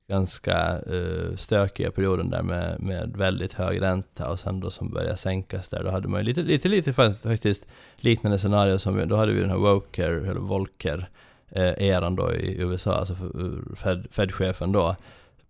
[0.09, 5.17] ganska uh, stökiga perioden där med, med väldigt hög ränta och sen då som började
[5.17, 7.65] sänkas där, då hade man ju lite, lite, lite faktiskt
[7.97, 11.09] liknande scenarier som, då hade vi den här Woker, eller Volker,
[11.55, 13.15] eh, eran då i USA, alltså
[13.75, 14.95] Fed, Fed-chefen då,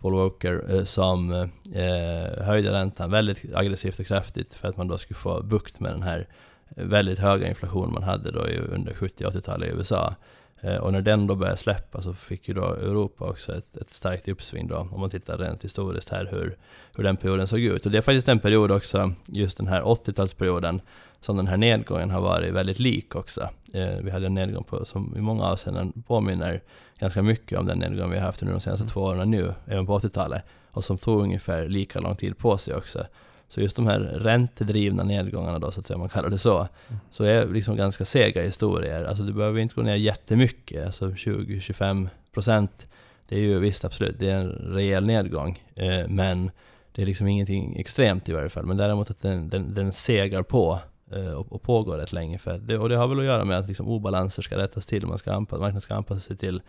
[0.01, 1.31] Paul Walker, eh, som
[1.73, 5.91] eh, höjde räntan väldigt aggressivt och kraftigt för att man då skulle få bukt med
[5.91, 6.27] den här
[6.75, 8.39] väldigt höga inflationen man hade då
[8.73, 10.15] under 70 80-talet i USA.
[10.63, 13.93] Eh, och när den då började släppa så fick ju då Europa också ett, ett
[13.93, 16.57] starkt uppsving då, om man tittar rent historiskt här hur,
[16.95, 17.85] hur den perioden såg ut.
[17.85, 20.79] Och det är faktiskt en period också, just den här 80-talsperioden,
[21.23, 23.49] som den här nedgången har varit väldigt lik också.
[23.73, 26.61] Eh, vi hade en nedgång på, som i många avseenden påminner
[26.99, 29.85] ganska mycket om den nedgång vi har haft under de senaste två åren nu, även
[29.85, 33.05] på 80-talet, och som tog ungefär lika lång tid på sig också.
[33.47, 36.99] Så just de här räntedrivna nedgångarna då, så att säga, man kallar det så, mm.
[37.11, 39.05] så är liksom ganska sega historier.
[39.05, 42.87] Alltså det behöver inte gå ner jättemycket, alltså 20-25 procent.
[43.27, 46.51] Det är ju visst absolut, det är en rejäl nedgång, eh, men
[46.91, 48.65] det är liksom ingenting extremt i varje fall.
[48.65, 50.79] Men däremot att den, den, den segar på
[51.15, 52.37] Eh, och, och pågår rätt länge.
[52.37, 55.07] För det, och det har väl att göra med att liksom obalanser ska rättas till,
[55.07, 56.61] man ska anpassa, marknaden ska anpassa sig till,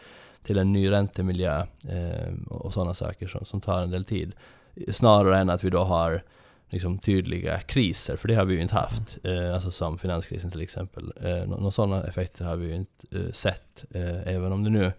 [0.42, 4.32] till en ny räntemiljö eh, och sådana saker som, som tar en del tid.
[4.90, 6.22] Snarare än att vi då har
[6.68, 9.18] liksom tydliga kriser, för det har vi ju inte haft.
[9.22, 11.12] Eh, alltså som finanskrisen till exempel.
[11.20, 14.92] Eh, Några sådana effekter har vi ju inte eh, sett, eh, även om det nu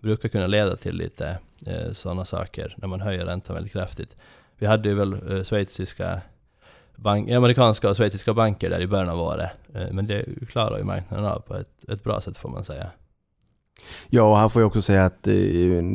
[0.00, 4.16] brukar kunna leda till lite eh, sådana saker när man höjer räntan väldigt kraftigt.
[4.58, 6.20] Vi hade ju väl eh, schweiziska
[7.02, 10.84] bank, amerikanska och schweiziska banker där i början av året, eh, men det klarar ju
[10.84, 12.90] marknaden av på ett, ett bra sätt får man säga.
[14.08, 15.34] Ja, och här får jag också säga att eh,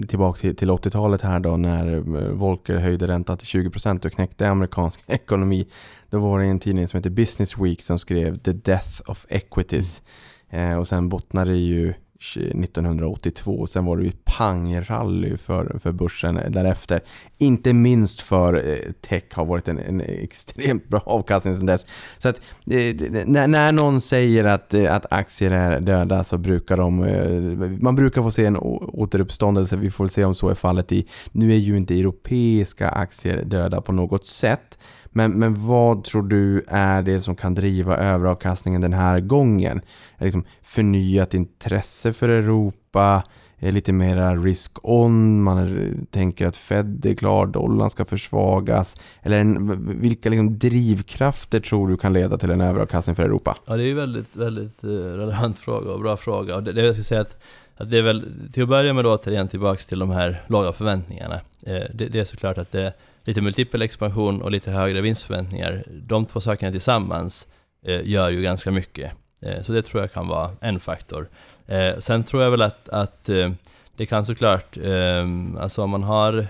[0.08, 4.49] tillbaka till, till 80-talet här då när eh, Volcker höjde räntan till 20% och knäckte
[4.49, 5.68] amerikansk ekonomi.
[6.10, 10.01] Då var det en tidning som heter Business Week som skrev The Death of Equities.
[10.49, 10.72] Mm.
[10.72, 13.68] Eh, och sen bottnade det ju 1982.
[13.68, 17.01] Sen var det ju pangrally för, för börsen därefter.
[17.38, 21.86] Inte minst för eh, tech har varit en, en extremt bra avkastning sedan dess.
[22.18, 22.36] Så att
[22.72, 22.95] eh,
[23.26, 27.03] när, när någon säger att, eh, att aktier är döda så brukar de...
[27.03, 29.76] Eh, man brukar få se en återuppståndelse.
[29.76, 31.07] Vi får se om så är fallet i...
[31.32, 34.78] Nu är ju inte europeiska aktier döda på något sätt.
[35.18, 39.82] Men, men vad tror du är det som kan driva överavkastningen den här gången?
[40.18, 43.24] Är liksom förnyat intresse för Europa?
[43.59, 45.43] Är lite mera risk-on?
[45.43, 48.95] Man är, tänker att Fed är klar, dollarn ska försvagas?
[49.22, 53.57] Eller en, vilka liksom drivkrafter tror du kan leda till en överavkastning för Europa?
[53.65, 56.55] Ja, det är ju väldigt, väldigt eh, relevant fråga och bra fråga.
[56.55, 57.38] Och det, det jag skulle säga att
[57.78, 60.74] att det är väl, till att börja med då återigen tillbaks till de här låga
[60.74, 61.36] förväntningarna.
[61.61, 62.93] Eh, det, det, är såklart att det,
[63.28, 67.47] lite multipel expansion och lite högre vinstförväntningar, de två sakerna tillsammans
[67.86, 69.11] eh, gör ju ganska mycket.
[69.41, 71.30] Eh, så det tror jag kan vara en faktor.
[71.65, 73.51] Eh, sen tror jag väl att, att eh,
[73.95, 75.25] det kan såklart, eh,
[75.59, 76.47] alltså om man har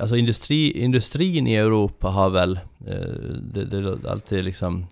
[0.00, 3.08] Alltså industri, industrin i Europa har väl, eh,
[3.42, 4.86] det, det är alltid liksom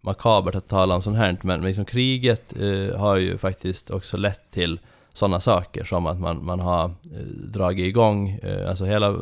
[0.00, 4.50] makabert att tala om sånt här, men liksom kriget eh, har ju faktiskt också lett
[4.50, 4.78] till
[5.14, 9.14] sådana saker som att man, man har eh, dragit igång, eh, alltså hela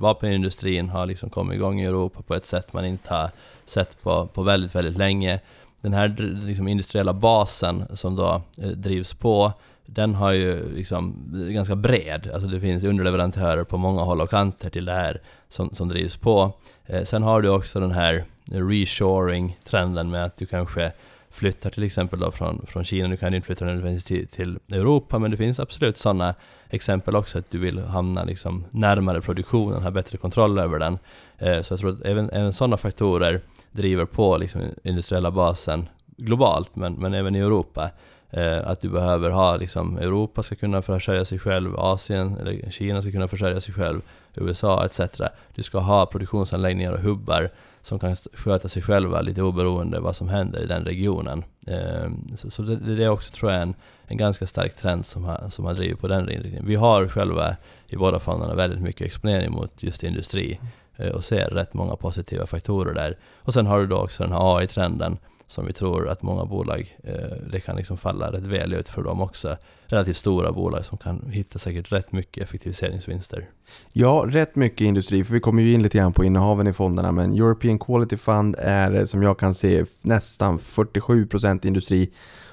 [0.00, 3.30] vapenindustrin har liksom kommit igång i Europa på ett sätt man inte har
[3.64, 5.40] sett på, på väldigt, väldigt länge.
[5.80, 6.08] Den här
[6.46, 9.52] liksom, industriella basen som då eh, drivs på,
[9.86, 11.14] den har ju liksom
[11.48, 15.70] ganska bred, alltså det finns underleverantörer på många håll och kanter till det här som,
[15.74, 16.52] som drivs på.
[17.04, 20.92] Sen har du också den här reshoring-trenden med att du kanske
[21.30, 24.58] flyttar till exempel då från, från Kina, nu kan du inte flytta nödvändigtvis till, till
[24.78, 26.34] Europa, men det finns absolut sådana
[26.68, 30.98] exempel också, att du vill hamna liksom närmare produktionen, ha bättre kontroll över den.
[31.38, 33.40] Eh, så jag tror att även, även sådana faktorer
[33.72, 37.90] driver på liksom industriella basen globalt, men, men även i Europa.
[38.32, 43.02] Eh, att du behöver ha, liksom, Europa ska kunna försörja sig själv, Asien eller Kina
[43.02, 44.00] ska kunna försörja sig själv,
[44.34, 45.00] USA etc.
[45.54, 47.50] Du ska ha produktionsanläggningar och hubbar
[47.82, 51.44] som kan sköta sig själva lite oberoende vad som händer i den regionen.
[51.66, 53.74] Eh, så, så det, det är också tror jag en,
[54.06, 56.66] en ganska stark trend som har, som har drivit på den inriktningen.
[56.66, 57.56] Vi har själva
[57.86, 60.60] i båda fonderna väldigt mycket exponering mot just industri
[60.96, 63.18] eh, och ser rätt många positiva faktorer där.
[63.36, 65.18] Och sen har du då också den här AI-trenden
[65.50, 67.14] som vi tror att många bolag, eh,
[67.52, 69.56] det kan liksom falla rätt väl ut för dem också.
[69.86, 73.48] Relativt stora bolag som kan hitta säkert rätt mycket effektiviseringsvinster.
[73.92, 77.12] Ja, rätt mycket industri, för vi kommer ju in lite grann på innehaven i fonderna,
[77.12, 82.10] men European Quality Fund är som jag kan se nästan 47% industri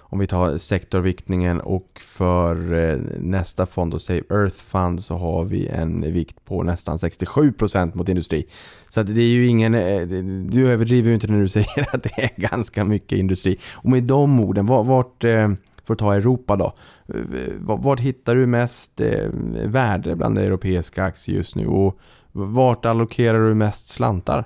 [0.09, 5.43] om vi tar sektorviktningen och för eh, nästa fond, då, Save Earth Fund, så har
[5.43, 8.45] vi en vikt på nästan 67% mot industri.
[8.89, 10.07] Så det är ju ingen, eh,
[10.49, 13.57] du överdriver ju inte när du säger att det är ganska mycket industri.
[13.73, 15.49] Och med de orden, vart, eh,
[15.87, 16.73] för att ta Europa då,
[17.13, 19.29] eh, eh, vart hittar du mest eh,
[19.65, 21.99] värde bland europeiska aktier just nu och
[22.31, 24.45] vart allokerar du mest slantar?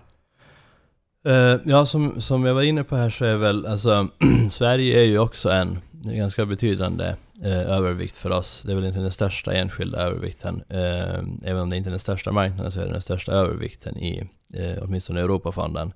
[1.27, 4.07] Uh, ja, som, som jag var inne på här så är väl, alltså
[4.51, 7.15] Sverige är ju också en ganska betydande
[7.45, 8.63] uh, övervikt för oss.
[8.65, 10.63] Det är väl inte den största enskilda övervikten.
[10.73, 13.97] Uh, även om det inte är den största marknaden så är det den största övervikten
[13.97, 14.21] i
[14.59, 15.93] uh, åtminstone Europafonden.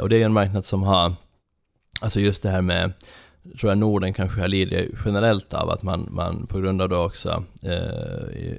[0.00, 1.12] och det är ju en marknad som har,
[2.00, 2.92] alltså just det här med
[3.60, 6.96] tror jag Norden kanske har lidit generellt av att man, man på grund av då
[6.96, 7.44] också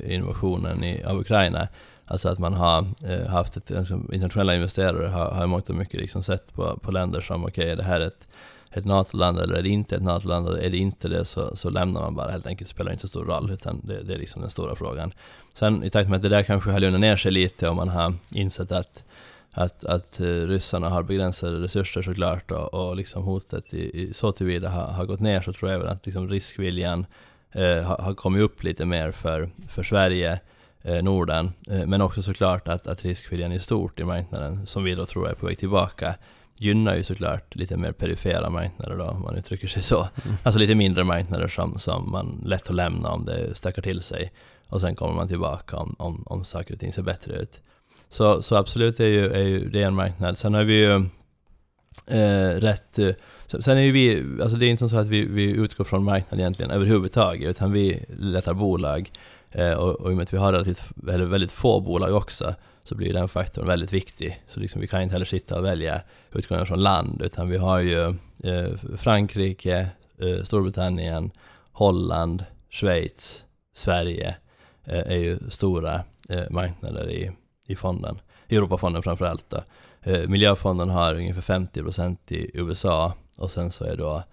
[0.06, 1.68] invasionen i, av Ukraina
[2.06, 6.00] Alltså att man har eh, haft ett, alltså, internationella investerare har, har mångt och mycket
[6.00, 8.28] liksom sett på, på länder som okej, okay, är det här ett,
[8.72, 10.48] ett NATO-land eller är det inte ett NATO-land?
[10.48, 13.26] Är det inte det så, så lämnar man bara helt enkelt, spelar inte så stor
[13.26, 15.12] roll utan det, det är liksom den stora frågan.
[15.54, 17.90] Sen i takt med att det där kanske har lugnat ner sig lite och man
[17.90, 19.04] har insett att
[19.58, 24.32] att, att eh, ryssarna har begränsade resurser såklart och, och liksom hotet i, i, så
[24.32, 27.06] tillvida har, har gått ner så tror jag även att liksom riskviljan
[27.52, 30.40] eh, har, har kommit upp lite mer för, för Sverige
[30.86, 31.54] Norden.
[31.70, 35.30] Eh, men också såklart att, att riskviljan i stort i marknaden, som vi då tror
[35.30, 36.16] är på väg tillbaka,
[36.58, 40.08] gynnar ju såklart lite mer perifera marknader då, om man uttrycker sig så.
[40.26, 40.38] Mm.
[40.44, 44.32] Alltså lite mindre marknader som, som man lätt att lämna om det stackar till sig.
[44.68, 47.62] Och sen kommer man tillbaka om, om, om saker och ting ser bättre ut.
[48.10, 50.38] Så, så absolut är ju, är ju det en marknad.
[50.38, 50.96] Sen har vi ju
[52.08, 53.10] eh, rätt eh,
[53.48, 56.40] Sen är ju vi, alltså det är inte så att vi, vi utgår från marknaden
[56.40, 60.38] egentligen överhuvudtaget, utan vi letar bolag Eh, Eh, och, och i och med att vi
[60.38, 64.42] har relativt, eller väldigt få bolag också så blir den faktorn väldigt viktig.
[64.48, 66.02] Så liksom vi kan inte heller sitta och välja
[66.34, 71.32] utgående från land utan vi har ju eh, Frankrike, eh, Storbritannien,
[71.72, 74.36] Holland, Schweiz, Sverige
[74.84, 77.32] eh, är ju stora eh, marknader i,
[77.68, 78.20] i fonden.
[78.48, 79.64] I Europafonden framförallt då.
[80.02, 84.24] Eh, miljöfonden har ungefär 50% i USA och sen så är då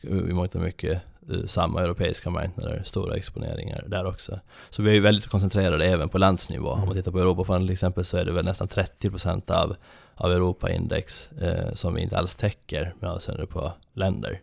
[0.00, 1.02] eh, i mångt och mycket
[1.46, 4.40] samma europeiska marknader, stora exponeringar där också.
[4.70, 6.72] Så vi är ju väldigt koncentrerade även på landsnivå.
[6.72, 6.82] Mm.
[6.82, 9.76] Om man tittar på Europafonden till exempel så är det väl nästan 30% av,
[10.14, 14.40] av Europaindex eh, som vi inte alls täcker med avseende på länder.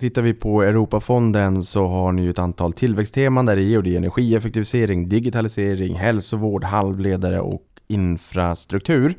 [0.00, 3.92] Tittar vi på Europafonden så har ni ju ett antal tillväxtteman där i och det
[3.92, 9.14] är energieffektivisering, digitalisering, hälsovård, halvledare och infrastruktur.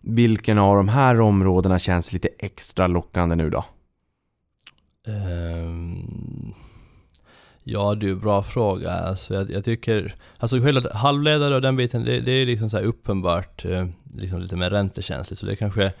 [0.00, 3.64] Vilken av de här områdena känns lite extra lockande nu då?
[5.06, 6.54] Um,
[7.64, 8.90] ja du, bra fråga.
[8.90, 12.78] Alltså, jag, jag tycker, alltså själva halvledare och den biten, det, det är liksom så
[12.78, 15.40] uppenbart eh, liksom lite mer räntekänsligt.
[15.40, 15.92] Så det kanske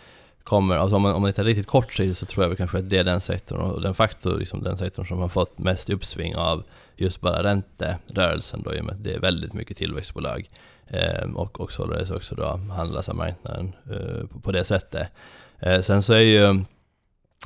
[0.42, 2.78] kommer, alltså om man, om man tittar riktigt kort sikt så tror jag väl kanske
[2.78, 5.90] att det är den sektorn och den faktor, liksom den sektorn som har fått mest
[5.90, 6.64] uppsving av
[6.96, 10.48] just bara ränterörelsen då i och med att det är väldigt mycket tillväxtbolag.
[10.86, 15.08] Eh, och, och således också då handlas av marknaden eh, på, på, det sättet.
[15.58, 16.64] Eh, sen så är ju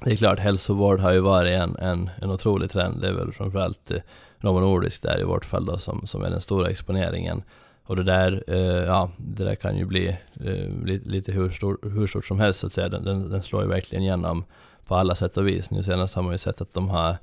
[0.04, 3.00] det är klart, hälsovård har ju varit en, en, en otrolig trend.
[3.00, 4.00] Det är väl framförallt eh,
[4.40, 7.42] Novo Nordisk där i vårt fall då som, som är den stora exponeringen.
[7.84, 10.08] Och det där, eh, ja, det där kan ju bli
[10.44, 12.88] eh, lite, lite hur, stor, hur stort som helst så att säga.
[12.88, 14.44] Den, den, den, slår ju verkligen igenom
[14.86, 15.70] på alla sätt och vis.
[15.70, 17.16] Nu senast har man ju sett att de har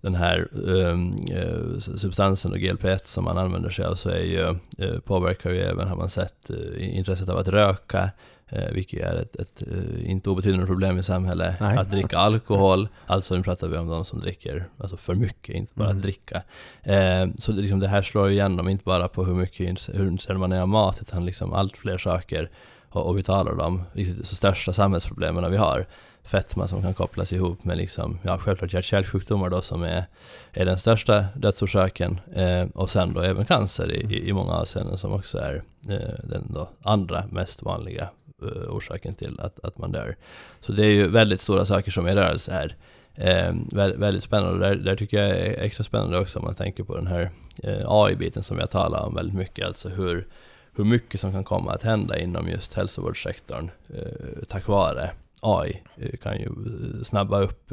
[0.00, 4.56] den här ehm, eh, substansen och GLP-1 som man använder sig av så är ju,
[4.78, 8.10] eh, påverkar ju även, har man sett, eh, intresset av att röka
[8.72, 11.54] vilket är ett, ett eh, inte obetydligt problem i samhället.
[11.60, 11.78] Nej.
[11.78, 15.72] Att dricka alkohol, alltså nu pratar vi om de som dricker alltså för mycket, inte
[15.74, 15.96] bara mm.
[15.96, 16.42] att dricka.
[16.82, 20.52] Eh, så liksom det här slår igenom, inte bara på hur mycket hur intresserad man
[20.52, 22.50] är av mat, utan liksom allt fler saker.
[22.88, 25.86] Och, och vi talar om de största samhällsproblemen vi har
[26.24, 30.04] fetma som kan kopplas ihop med liksom, ja självklart hjärt-kärlsjukdomar då som är,
[30.52, 34.98] är den största dödsorsaken eh, och sen då även cancer i, i, i många avseenden
[34.98, 38.08] som också är eh, den då andra mest vanliga eh,
[38.42, 40.16] Eh, orsaken till att, att man dör.
[40.60, 42.76] Så det är ju väldigt stora saker som är i rörelse här.
[43.14, 46.54] Eh, väldigt, väldigt spännande och där, där tycker jag är extra spännande också om man
[46.54, 47.30] tänker på den här
[47.62, 50.26] eh, AI-biten som vi har talat om väldigt mycket, alltså hur,
[50.76, 56.16] hur mycket som kan komma att hända inom just hälsovårdssektorn eh, tack vare AI Det
[56.16, 57.72] kan ju eh, snabba upp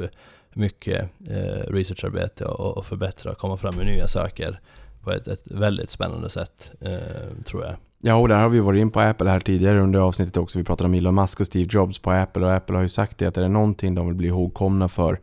[0.52, 4.60] mycket eh, researcharbete och, och förbättra och komma fram med nya saker
[5.02, 7.76] på ett, ett väldigt spännande sätt, eh, tror jag.
[8.02, 10.58] Ja, och där har vi varit in på Apple här tidigare under avsnittet också.
[10.58, 13.18] Vi pratade om Elon Musk och Steve Jobs på Apple och Apple har ju sagt
[13.18, 15.20] det att är det någonting de vill bli ihågkomna för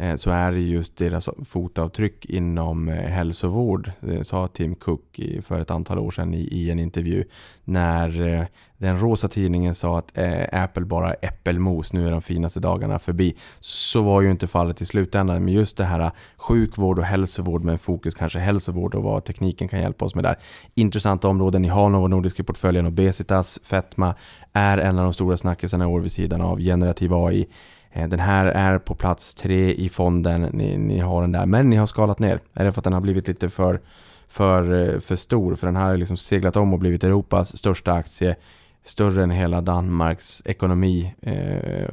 [0.00, 5.60] Eh, så är det just deras fotavtryck inom eh, hälsovård, det sa Tim Cook för
[5.60, 7.24] ett antal år sedan i en intervju
[7.64, 10.18] när den rosa tidningen sa att
[10.52, 13.36] Apple bara är äppelmos, nu är de finaste dagarna förbi.
[13.60, 17.80] Så var ju inte fallet i slutändan, men just det här sjukvård och hälsovård med
[17.80, 20.38] fokus kanske hälsovård och vad tekniken kan hjälpa oss med där.
[20.74, 24.14] Intressanta områden, ni har Novo Nordisk i portföljen, obesitas, fetma
[24.52, 27.48] är en av de stora snackisarna i år vid sidan av generativ AI.
[27.92, 31.70] Eh, den här är på plats tre i fonden, ni, ni, har den där, men
[31.70, 32.40] ni har skalat ner.
[32.54, 33.80] Är det för att den har blivit lite för,
[34.28, 35.54] för, eh, för stor?
[35.54, 38.36] För den här har liksom seglat om och blivit Europas största aktie,
[38.82, 41.14] större än hela Danmarks ekonomi.
[41.22, 41.88] Eh,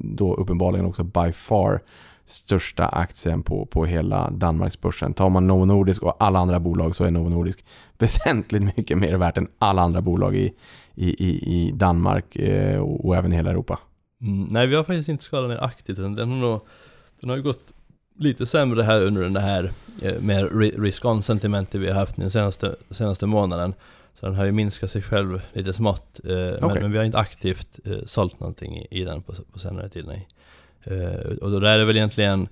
[0.00, 1.80] då uppenbarligen också by far
[2.26, 5.14] största aktien på, på hela Danmarksbörsen.
[5.14, 7.64] Tar man Novo Nordisk och alla andra bolag så är Novo Nordisk
[7.98, 10.54] väsentligt mycket mer värt än alla andra bolag i,
[10.94, 13.78] i, i, i Danmark eh, och, och även hela Europa.
[14.22, 16.60] Mm, nej, vi har faktiskt inte skalat ner aktivt den har nog,
[17.20, 17.72] den har ju gått
[18.18, 20.44] lite sämre här under den här eh, mer
[20.80, 23.74] risk-on sentimentet vi har haft den senaste, senaste månaden.
[24.14, 26.20] Så den har ju minskat sig själv lite smått.
[26.24, 26.58] Eh, okay.
[26.60, 29.88] men, men, vi har inte aktivt eh, sålt någonting i, i den på, på senare
[29.88, 30.04] tid.
[30.06, 30.28] Nej.
[30.84, 32.48] Eh, och då är det väl egentligen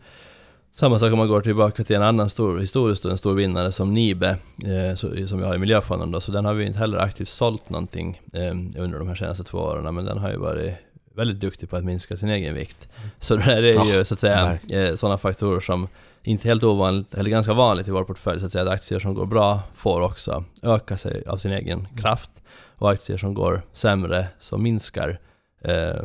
[0.73, 3.95] samma sak om man går tillbaka till en annan stor, historiskt en stor vinnare som
[3.95, 6.99] Nibe, eh, så, som vi har i Miljöfonden då, så den har vi inte heller
[6.99, 8.51] aktivt sålt någonting eh,
[8.83, 10.75] under de här senaste två åren, men den har ju varit
[11.15, 12.89] väldigt duktig på att minska sin egen vikt.
[13.19, 15.89] Så det där är ju oh, så att säga eh, sådana faktorer som
[16.23, 19.15] inte helt ovanligt, eller ganska vanligt i vår portfölj, så att säga att aktier som
[19.15, 22.31] går bra får också öka sig av sin egen kraft
[22.77, 25.21] och aktier som går sämre så minskar
[25.61, 26.03] eh,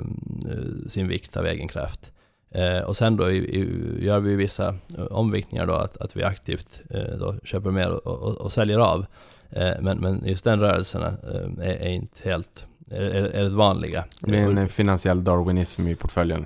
[0.90, 2.12] sin vikt av egen kraft.
[2.52, 6.24] Eh, och sen då i, i, gör vi vissa eh, omviktningar då att, att vi
[6.24, 9.06] aktivt eh, då köper mer och, och, och säljer av.
[9.50, 11.18] Eh, men, men just den rörelsen är,
[11.62, 14.06] är, inte helt är, är det vanliga.
[14.22, 16.46] Det blir en finansiell darwinism i portföljen.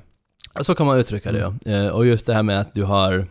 [0.62, 1.54] Så kan man uttrycka det ja.
[1.66, 1.86] Mm.
[1.86, 3.28] Eh, och just det här med att du har,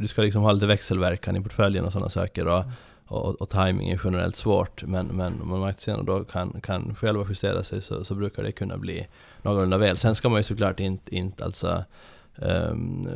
[0.00, 2.46] du ska liksom ha lite växelverkan i portföljen och sådana saker.
[2.46, 2.64] Och,
[3.06, 7.62] och, och timing är generellt svårt, men, men om aktierna då kan, kan själva justera
[7.62, 9.06] sig så, så brukar det kunna bli
[9.42, 9.96] någorlunda väl.
[9.96, 11.84] Sen ska man ju såklart inte, inte alltså
[12.38, 13.08] Um,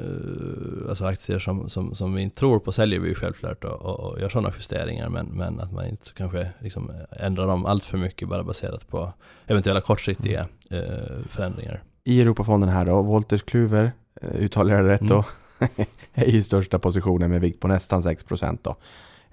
[0.88, 4.00] alltså aktier som, som, som vi inte tror på säljer vi ju självklart och, och,
[4.00, 7.98] och gör sådana justeringar men, men att man inte kanske liksom ändrar dem allt för
[7.98, 9.12] mycket bara baserat på
[9.46, 11.82] eventuella kortsiktiga uh, förändringar.
[12.04, 13.92] I Europafonden här då, Wolters Kluwer,
[14.24, 15.12] uh, uttalar jag det rätt mm.
[15.12, 15.24] då,
[16.14, 18.76] är ju största positionen med vikt på nästan 6% då.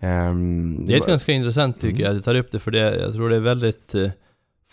[0.07, 2.01] Um, det är ett ganska intressant tycker mm.
[2.01, 3.95] jag, att du tar upp det för det, jag tror det är väldigt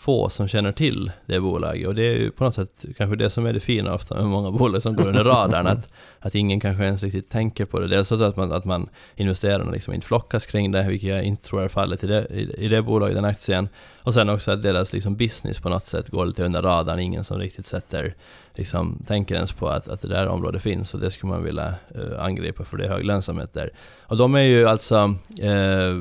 [0.05, 3.29] få som känner till det bolaget och det är ju på något sätt kanske det
[3.29, 5.89] som är det fina ofta med många bolag som går under radarn att,
[6.19, 7.87] att ingen kanske ens riktigt tänker på det.
[7.87, 11.23] Dels så att man, att man investerar och liksom inte flockas kring det, vilket jag
[11.23, 13.69] inte tror är fallet i det, i, i det bolaget, den aktien.
[14.01, 17.23] Och sen också att deras liksom business på något sätt går lite under radarn, ingen
[17.23, 18.15] som riktigt sätter,
[18.57, 21.73] liksom tänker ens på att, att det där området finns och det skulle man vilja
[21.95, 23.69] eh, angripa för det är hög lönsamhet där.
[24.01, 25.93] Och de är ju alltså eh,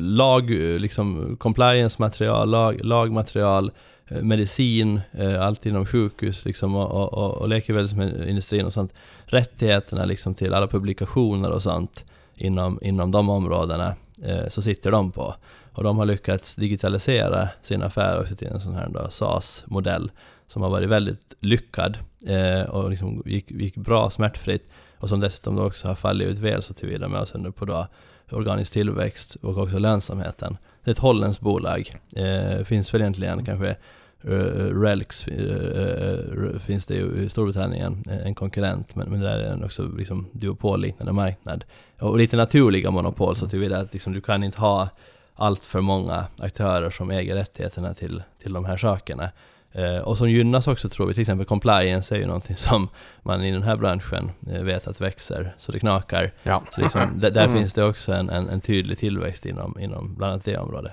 [0.00, 3.70] lag, liksom compliance-material, lag, lagmaterial,
[4.08, 8.92] eh, medicin, eh, allt inom sjukhus liksom, och, och, och läkemedelsindustrin och sånt.
[9.24, 12.04] Rättigheterna liksom till alla publikationer och sånt
[12.36, 15.34] inom, inom de områdena eh, så sitter de på.
[15.72, 20.10] Och de har lyckats digitalisera sin affär också till en sån här SAS-modell
[20.48, 24.68] som har varit väldigt lyckad eh, och liksom gick, gick bra smärtfritt
[24.98, 27.86] och som dessutom då också har fallit ut väl så tillvida med avseende på då
[28.30, 30.56] organisk tillväxt och också lönsamheten.
[30.84, 31.96] Det är ett holländskt bolag.
[32.16, 33.76] Eh, finns väl egentligen kanske
[34.24, 39.50] uh, Relx uh, finns det ju i Storbritannien, eh, en konkurrent, men, men där är
[39.50, 41.64] den också liksom duopolliknande marknad.
[41.98, 44.88] Och lite naturliga monopol så tillvida att liksom, du kan inte ha
[45.34, 49.30] allt för många aktörer som äger rättigheterna till, till de här sakerna.
[49.72, 52.88] Eh, och som gynnas också tror vi, till exempel compliance är ju någonting som
[53.22, 56.32] man i den här branschen eh, vet att växer så det knakar.
[56.42, 56.62] Ja.
[56.74, 57.56] Så liksom, där mm.
[57.56, 60.92] finns det också en, en, en, tydlig tillväxt inom, inom bland annat det området.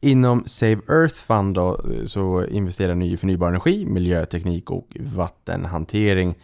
[0.00, 6.34] Inom Save Earth Fund då, så investerar ni i förnybar energi, miljöteknik och vattenhantering.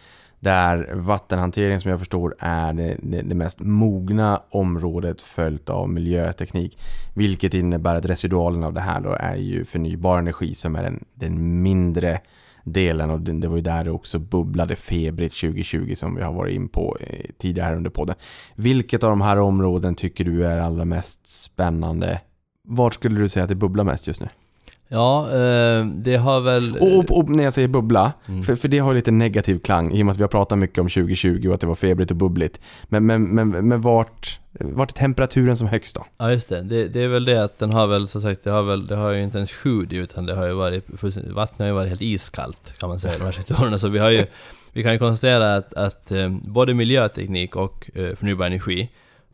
[0.41, 6.79] Där vattenhantering som jag förstår är det, det, det mest mogna området följt av miljöteknik.
[7.15, 11.03] Vilket innebär att residualen av det här då är ju förnybar energi som är den,
[11.13, 12.19] den mindre
[12.63, 16.33] delen och det, det var ju där det också bubblade febrigt 2020 som vi har
[16.33, 18.15] varit in på eh, tidigare här under podden.
[18.55, 22.21] Vilket av de här områden tycker du är allra mest spännande?
[22.67, 24.29] Vart skulle du säga att det bubblar mest just nu?
[24.93, 26.77] Ja, eh, det har väl...
[26.77, 28.43] Och, och, när jag säger bubbla, Mm.
[28.43, 30.77] för, för det har lite negativ klang i och med att vi har pratat mycket
[30.77, 32.59] om 2020 och att det var febrigt och bubbligt.
[32.83, 36.05] Men, men, men, men vart, vart är temperaturen som högst då?
[36.17, 36.61] Ja just det.
[36.61, 38.95] det, det är väl det att den har väl som sagt, det har väl, det
[38.95, 40.85] har ju inte ens sjudit utan det har ju varit,
[41.33, 43.77] vattnet har ju varit helt iskallt kan man säga de här sektorerna.
[43.77, 44.25] Så vi har ju,
[44.73, 48.89] vi kan ju konstatera att, att eh, både miljöteknik och eh, förnybar energi,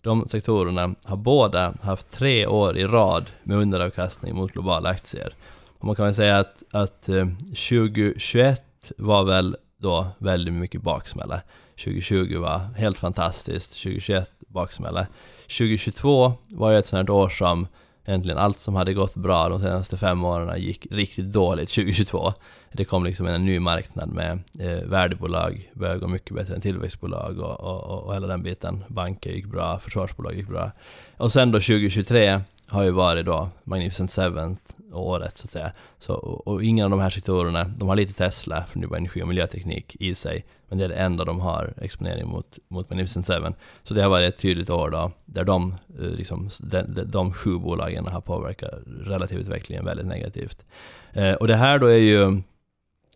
[0.07, 5.33] de sektorerna har båda haft tre år i rad med underavkastning mot globala aktier.
[5.79, 11.41] Och man kan väl säga att, att eh, 2021 var väl då väldigt mycket baksmälla.
[11.83, 15.07] 2020 var helt fantastiskt, 2021 baksmälla.
[15.43, 17.67] 2022 var ju ett sånt här år som
[18.07, 22.33] egentligen allt som hade gått bra de senaste fem åren gick riktigt dåligt 2022.
[22.71, 27.39] Det kom liksom en ny marknad med eh, värdebolag började gå mycket bättre än tillväxtbolag
[27.39, 28.83] och, och, och, och hela den biten.
[28.87, 30.71] Banker gick bra, försvarsbolag gick bra.
[31.17, 35.71] Och sen då 2023 har ju varit då Magnificent Seventh, året så att säga.
[35.99, 39.27] Så, och, och ingen av de här sektorerna, de har lite Tesla, förnybar energi och
[39.27, 40.45] miljöteknik i sig.
[40.69, 43.53] Men det är det enda de har exponering mot, mot Magnificent Seven.
[43.83, 47.33] Så det har varit ett tydligt år då, där de, eh, liksom, de, de, de
[47.33, 50.65] sju bolagen har påverkat relativutvecklingen väldigt negativt.
[51.13, 52.41] Eh, och det här då är ju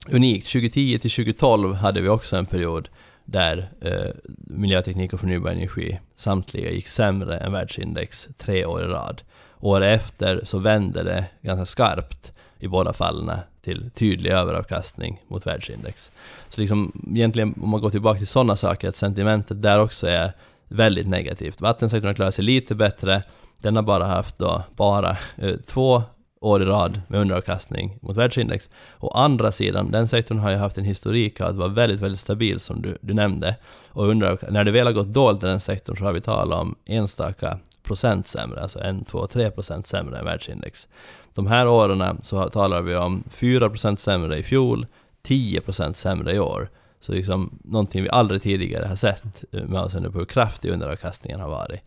[0.10, 0.48] unikt.
[0.48, 2.90] 2010 till 2012 hade vi också en period
[3.26, 9.22] där eh, miljöteknik och förnybar energi samtliga gick sämre än världsindex tre år i rad.
[9.62, 16.12] Året efter så vände det ganska skarpt i båda fallen till tydlig överavkastning mot världsindex.
[16.50, 20.34] Så liksom egentligen om man går tillbaka till sådana saker, att sentimentet där också är
[20.68, 21.62] väldigt negativt.
[21.62, 23.24] Vattensektorn har klarat sig lite bättre.
[23.58, 26.04] Den har bara haft då bara eh, två
[26.42, 28.70] år i rad med underavkastning mot världsindex.
[29.00, 32.20] Å andra sidan, den sektorn har ju haft en historik av att vara väldigt, väldigt
[32.20, 33.56] stabil som du, du nämnde.
[33.90, 36.60] Och under, när det väl har gått dåligt i den sektorn så har vi talat
[36.60, 37.60] om enstaka
[37.92, 40.88] procent sämre, alltså 1, 2, 3 procent sämre än världsindex.
[41.34, 44.86] De här åren så talar vi om 4 procent sämre i fjol,
[45.24, 46.70] 10 procent sämre i år.
[47.00, 51.50] Så liksom någonting vi aldrig tidigare har sett med avseende på hur kraftig underavkastningen har
[51.50, 51.82] varit.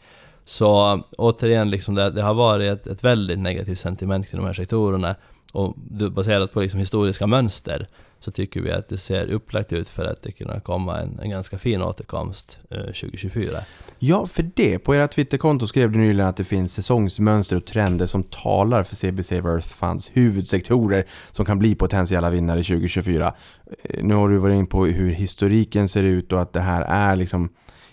[0.45, 4.55] Så återigen, liksom det, det har varit ett, ett väldigt negativt sentiment kring de här
[4.55, 5.15] sektorerna.
[5.53, 5.75] Och
[6.11, 7.87] baserat på liksom historiska mönster
[8.25, 11.31] så tycker vi att det ser upplagt ut för att det kunna komma en, en
[11.31, 13.59] ganska fin återkomst eh, 2024.
[13.99, 14.79] Ja, för det.
[14.79, 18.97] På era Twitterkonto skrev du nyligen att det finns säsongsmönster och trender som talar för
[18.97, 23.35] CBC Earth Funds huvudsektorer som kan bli potentiella vinnare 2024.
[23.83, 26.83] Eh, nu har du varit in på hur historiken ser ut och att det här
[26.83, 27.49] är liksom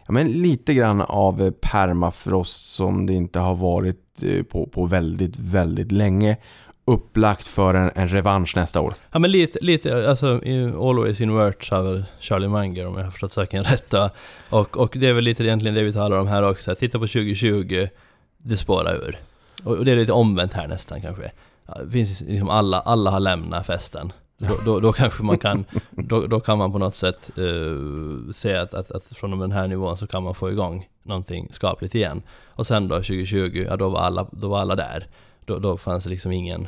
[0.06, 4.86] ja, men lite grann av eh, permafrost som det inte har varit eh, på, på
[4.86, 6.38] väldigt, väldigt länge.
[6.86, 8.94] Upplagt för en, en revansch nästa år.
[9.12, 10.42] Ja men lite, lite alltså
[10.80, 13.94] Always in Words har väl Charlie Munger om jag har förstått saken rätt.
[14.50, 16.76] Och, och det är väl lite egentligen det vi talar om här också.
[16.76, 17.88] Titta på 2020,
[18.38, 19.20] det spårar ur.
[19.64, 21.32] Och, och det är lite omvänt här nästan kanske.
[21.84, 24.14] Det finns liksom alla, alla har lämnat festen.
[24.38, 28.56] Då, då, då kanske man kan, då, då kan man på något sätt eh, se
[28.56, 32.22] att, att, att från den här nivån så kan man få igång någonting skapligt igen.
[32.46, 35.08] Och sen då 2020, ja då var alla, då var alla där.
[35.46, 36.68] Då, då fanns det liksom ingen,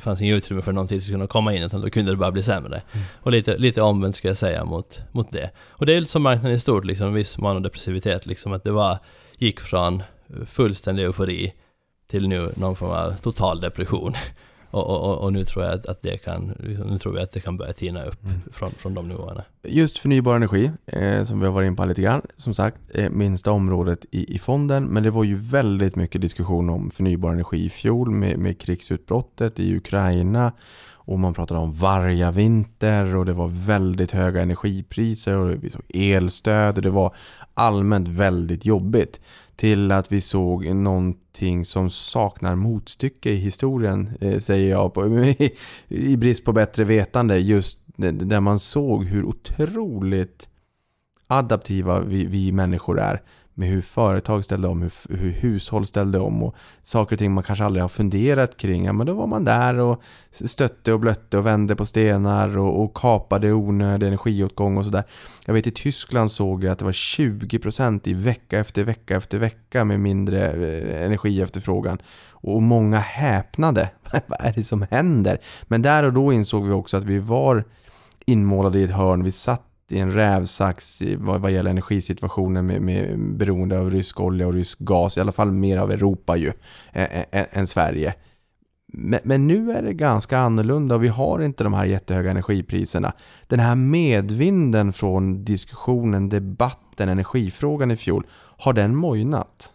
[0.00, 2.42] fanns ingen utrymme för någonting som kunde komma in utan då kunde det bara bli
[2.42, 2.82] sämre.
[3.14, 5.50] Och lite, lite omvänt ska jag säga mot, mot det.
[5.68, 8.98] Och det är lite som marknaden i stort, liksom viss manodepressivitet, liksom att det var,
[9.38, 10.02] gick från
[10.46, 11.52] fullständig eufori
[12.06, 14.14] till nu någon form av total depression.
[14.74, 16.52] Och, och, och- nu tror jag att, det kan,
[16.86, 18.20] nu tror vi att det kan börja tina upp
[18.52, 19.44] från, från de nivåerna.
[19.62, 23.10] Just förnybar energi, eh, som vi har varit in på lite grann, som sagt, eh,
[23.10, 24.84] minsta området i, i fonden.
[24.84, 29.60] Men det var ju väldigt mycket diskussion om förnybar energi i fjol med, med krigsutbrottet
[29.60, 30.52] i Ukraina.
[31.06, 36.76] Och man pratade om vargavinter och det var väldigt höga energipriser och vi såg elstöd
[36.76, 37.14] och det var
[37.54, 39.20] allmänt väldigt jobbigt.
[39.56, 40.64] Till att vi såg
[41.34, 45.06] någonting som saknar motstycke i historien, eh, säger jag, på,
[45.88, 47.38] i brist på bättre vetande.
[47.38, 50.48] Just där man såg hur otroligt
[51.26, 53.22] adaptiva vi, vi människor är.
[53.56, 57.44] Med hur företag ställde om, hur, hur hushåll ställde om och saker och ting man
[57.44, 58.84] kanske aldrig har funderat kring.
[58.84, 62.82] Ja, men då var man där och stötte och blötte och vände på stenar och,
[62.82, 65.04] och kapade onödig energiåtgång och sådär.
[65.46, 69.38] Jag vet i Tyskland såg jag att det var 20% i vecka efter vecka efter
[69.38, 71.98] vecka med mindre eh, energiefterfrågan.
[72.30, 73.90] Och många häpnade.
[74.26, 75.38] Vad är det som händer?
[75.62, 77.64] Men där och då insåg vi också att vi var
[78.26, 79.22] inmålade i ett hörn.
[79.22, 84.46] Vi satt i en rävsax vad, vad gäller energisituationen med, med beroende av rysk olja
[84.46, 86.52] och rysk gas, i alla fall mer av Europa ju,
[86.92, 88.14] ä- ä- än Sverige.
[88.86, 93.12] Men, men nu är det ganska annorlunda och vi har inte de här jättehöga energipriserna.
[93.46, 98.26] Den här medvinden från diskussionen, debatten, energifrågan i fjol,
[98.58, 99.72] har den mojnat?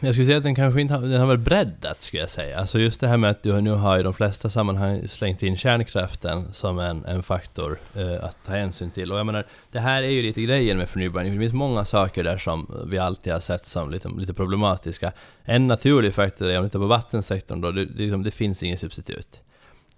[0.00, 2.58] Jag skulle säga att den kanske inte har, den har väl breddats skulle jag säga.
[2.58, 5.56] Alltså just det här med att du nu har i de flesta sammanhang slängt in
[5.56, 9.12] kärnkraften som en, en faktor eh, att ta hänsyn till.
[9.12, 11.36] Och jag menar, det här är ju lite grejen med förnybar energi.
[11.36, 15.12] Det finns många saker där som vi alltid har sett som lite, lite problematiska.
[15.44, 18.62] En naturlig faktor är om vi tittar på vattensektorn då, det, det, liksom, det finns
[18.62, 19.40] ingen substitut.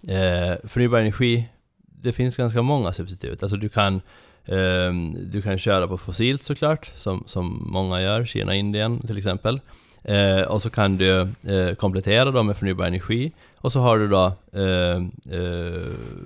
[0.07, 1.49] Eh, förnybar energi,
[2.01, 3.43] det finns ganska många substitut.
[3.43, 4.01] Alltså du kan
[4.45, 9.59] Ehm, du kan köra på fossilt såklart, som, som många gör, Kina, Indien till exempel.
[10.03, 13.31] Eh, och så kan du eh, komplettera dem med förnybar energi.
[13.57, 14.95] Och så har du då eh,
[15.39, 15.81] eh,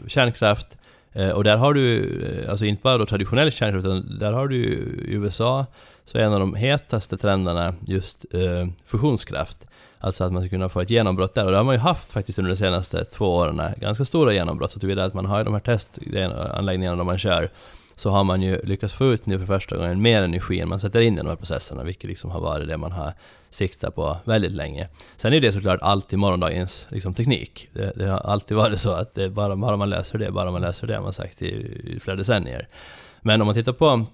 [0.07, 0.77] kärnkraft.
[1.13, 4.47] Eh, och där har du, eh, alltså inte bara då traditionell kärnkraft, utan där har
[4.47, 5.65] du ju i USA,
[6.05, 9.67] så är en av de hetaste trenderna just eh, fusionskraft.
[9.99, 11.45] Alltså att man ska kunna få ett genombrott där.
[11.45, 14.71] Och det har man ju haft faktiskt under de senaste två åren, ganska stora genombrott.
[14.71, 17.49] Så tillvida att man har ju de här testanläggningarna där man kör
[17.95, 20.79] så har man ju lyckats få ut nu för första gången mer energi än man
[20.79, 23.13] sätter in i de här processerna, vilket liksom har varit det man har
[23.49, 24.87] siktat på väldigt länge.
[25.17, 27.69] Sen är det såklart alltid morgondagens liksom, teknik.
[27.73, 30.61] Det, det har alltid varit så att det bara, bara man läser det, bara man
[30.61, 31.47] läser det, har man sagt i,
[31.83, 32.67] i flera decennier.
[33.21, 34.05] Men om man tittar på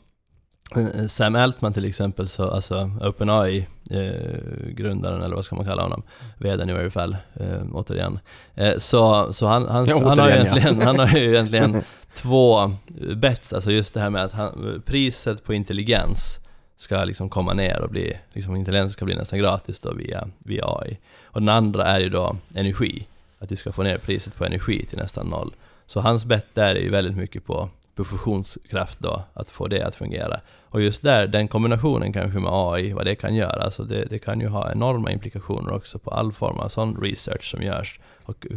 [0.76, 5.82] eh, Sam Altman till exempel, så, alltså OpenAI, eh, grundaren eller vad ska man kalla
[5.82, 6.04] honom,
[6.38, 8.20] vdn i varje fall, eh, återigen.
[8.56, 10.58] Eh, så så han, han, Ja, han, har återigen, ja.
[10.58, 11.84] egentligen, han har ju egentligen
[12.16, 12.74] två
[13.16, 16.40] bets, alltså just det här med att han, priset på intelligens
[16.76, 20.66] ska liksom komma ner och bli, liksom intelligens ska bli nästan gratis då via, via
[20.66, 20.98] AI.
[21.24, 23.08] Och den andra är ju då energi,
[23.40, 25.54] att du ska få ner priset på energi till nästan noll.
[25.86, 29.82] Så hans bett där är ju väldigt mycket på, på fusionskraft då, att få det
[29.82, 30.40] att fungera.
[30.70, 34.20] Och just där, den kombinationen kanske med AI, vad det kan göra, alltså det, det
[34.20, 38.48] kan ju ha enorma implikationer också på all form av sån research som görs och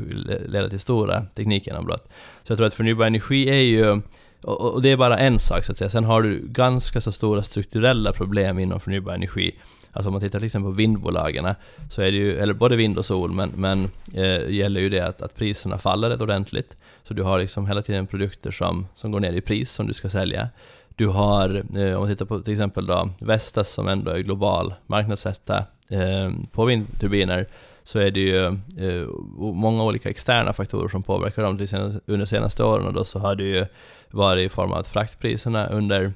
[0.47, 2.09] leda till stora teknikgenombrott.
[2.43, 4.01] Så jag tror att förnybar energi är ju,
[4.43, 7.13] och, och det är bara en sak så att säga, sen har du ganska så
[7.13, 9.55] stora strukturella problem inom förnybar energi.
[9.95, 11.55] Alltså om man tittar till exempel på vindbolagen
[11.91, 15.01] så är det ju, eller både vind och sol, men, men eh, gäller ju det
[15.01, 16.77] att, att priserna faller rätt ordentligt.
[17.03, 19.93] Så du har liksom hela tiden produkter som, som går ner i pris som du
[19.93, 20.49] ska sälja.
[20.97, 24.75] Du har, eh, om man tittar på till exempel då Vestas som ändå är global
[24.87, 27.47] marknadssätta eh, på vindturbiner,
[27.85, 31.59] så är det ju eh, många olika externa faktorer som påverkar dem.
[31.59, 33.67] Till sen, under de senaste åren och då så har det ju
[34.11, 36.13] varit i form av att fraktpriserna under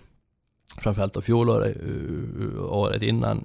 [0.80, 1.76] framförallt då fjolåret,
[2.60, 3.44] året innan,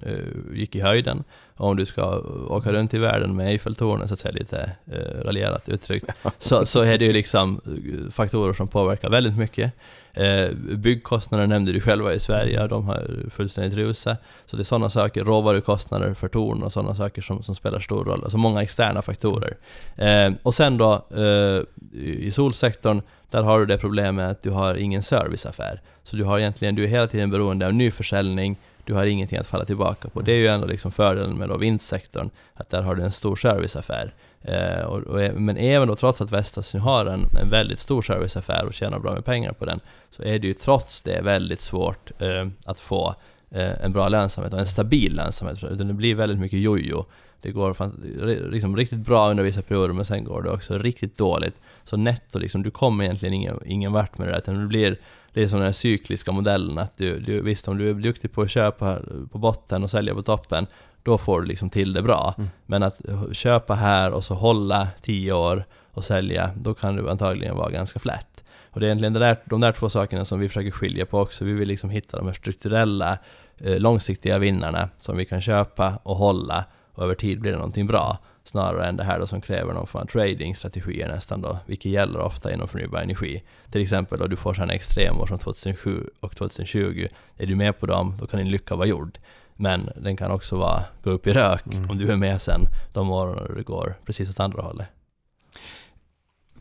[0.52, 1.24] gick i höjden.
[1.56, 2.18] Och om du ska
[2.48, 6.82] åka runt i världen med Eiffeltornet, så att säga lite eh, raljerat uttryckt, så, så
[6.82, 9.72] är det ju liksom eh, faktorer som påverkar väldigt mycket.
[10.14, 14.18] Eh, byggkostnader nämnde du själva i Sverige, de har fullständigt rusat.
[14.46, 18.04] Så det är sådana saker, råvarukostnader för torn och sådana saker som, som spelar stor
[18.04, 18.20] roll.
[18.24, 19.56] Alltså många externa faktorer.
[19.96, 21.62] Eh, och sen då eh,
[22.02, 25.80] i solsektorn, där har du det problemet att du har ingen serviceaffär.
[26.02, 29.38] Så du har egentligen, du är hela tiden beroende av ny försäljning, du har ingenting
[29.38, 30.20] att falla tillbaka på.
[30.20, 33.36] Det är ju ändå liksom fördelen med då vindsektorn, att där har du en stor
[33.36, 34.14] serviceaffär.
[34.44, 37.78] Eh, och, och, e-, men även då trots att Vestas nu har en, en väldigt
[37.78, 39.80] stor serviceaffär och tjänar bra med pengar på den,
[40.10, 43.14] så är det ju trots det väldigt svårt eh, att få
[43.50, 45.64] eh, en bra lönsamhet och en stabil lönsamhet.
[45.64, 47.04] Utan det blir väldigt mycket jojo.
[47.40, 51.54] Det går liksom riktigt bra under vissa perioder men sen går det också riktigt dåligt.
[51.84, 54.96] Så netto liksom, du kommer egentligen ingen, ingen vart med det där, utan det blir
[55.32, 58.32] det är som den här cykliska modellen att du, du, visst om du är duktig
[58.32, 58.98] på att köpa
[59.32, 60.66] på botten och sälja på toppen,
[61.04, 62.34] då får du liksom till det bra.
[62.38, 62.50] Mm.
[62.66, 63.00] Men att
[63.32, 67.98] köpa här och så hålla 10 år och sälja, då kan du antagligen vara ganska
[67.98, 68.44] flat.
[68.70, 71.20] Och det är egentligen det där, de där två sakerna som vi försöker skilja på
[71.20, 71.44] också.
[71.44, 73.18] Vi vill liksom hitta de här strukturella,
[73.58, 76.64] eh, långsiktiga vinnarna som vi kan köpa och hålla
[76.94, 78.18] och över tid blir det någonting bra.
[78.44, 82.20] Snarare än det här då som kräver någon form av tradingstrategier nästan då, vilket gäller
[82.20, 83.42] ofta inom förnybar energi.
[83.70, 87.08] Till exempel då du får sådana extremår som 2007 och 2020.
[87.36, 89.18] Är du med på dem, då kan din lycka vara gjord.
[89.56, 91.90] Men den kan också vara, gå upp i rök Mm.
[91.90, 92.60] om du är med sen
[92.92, 94.86] de åren det går precis åt andra hållet.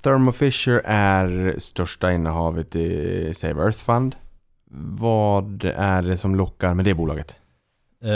[0.02, 4.16] Thermo Fisher är största innehavet i Save Earth Fund.
[5.00, 7.38] Vad är det som lockar med det bolaget?
[8.06, 8.12] Eh,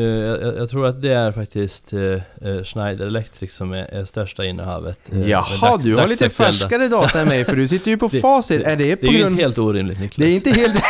[0.00, 4.44] jag, jag tror att det är faktiskt eh, eh, Schneider Electric som är, är största
[4.44, 4.98] innehavet.
[5.12, 8.06] eh, Jaha, dags- du har lite färskare data än mig för du sitter ju på
[8.12, 8.62] Det- facit.
[8.62, 9.30] Är det Det på är ju grund...
[9.32, 10.26] inte helt orimligt Niklas.
[10.26, 10.74] Det är inte helt...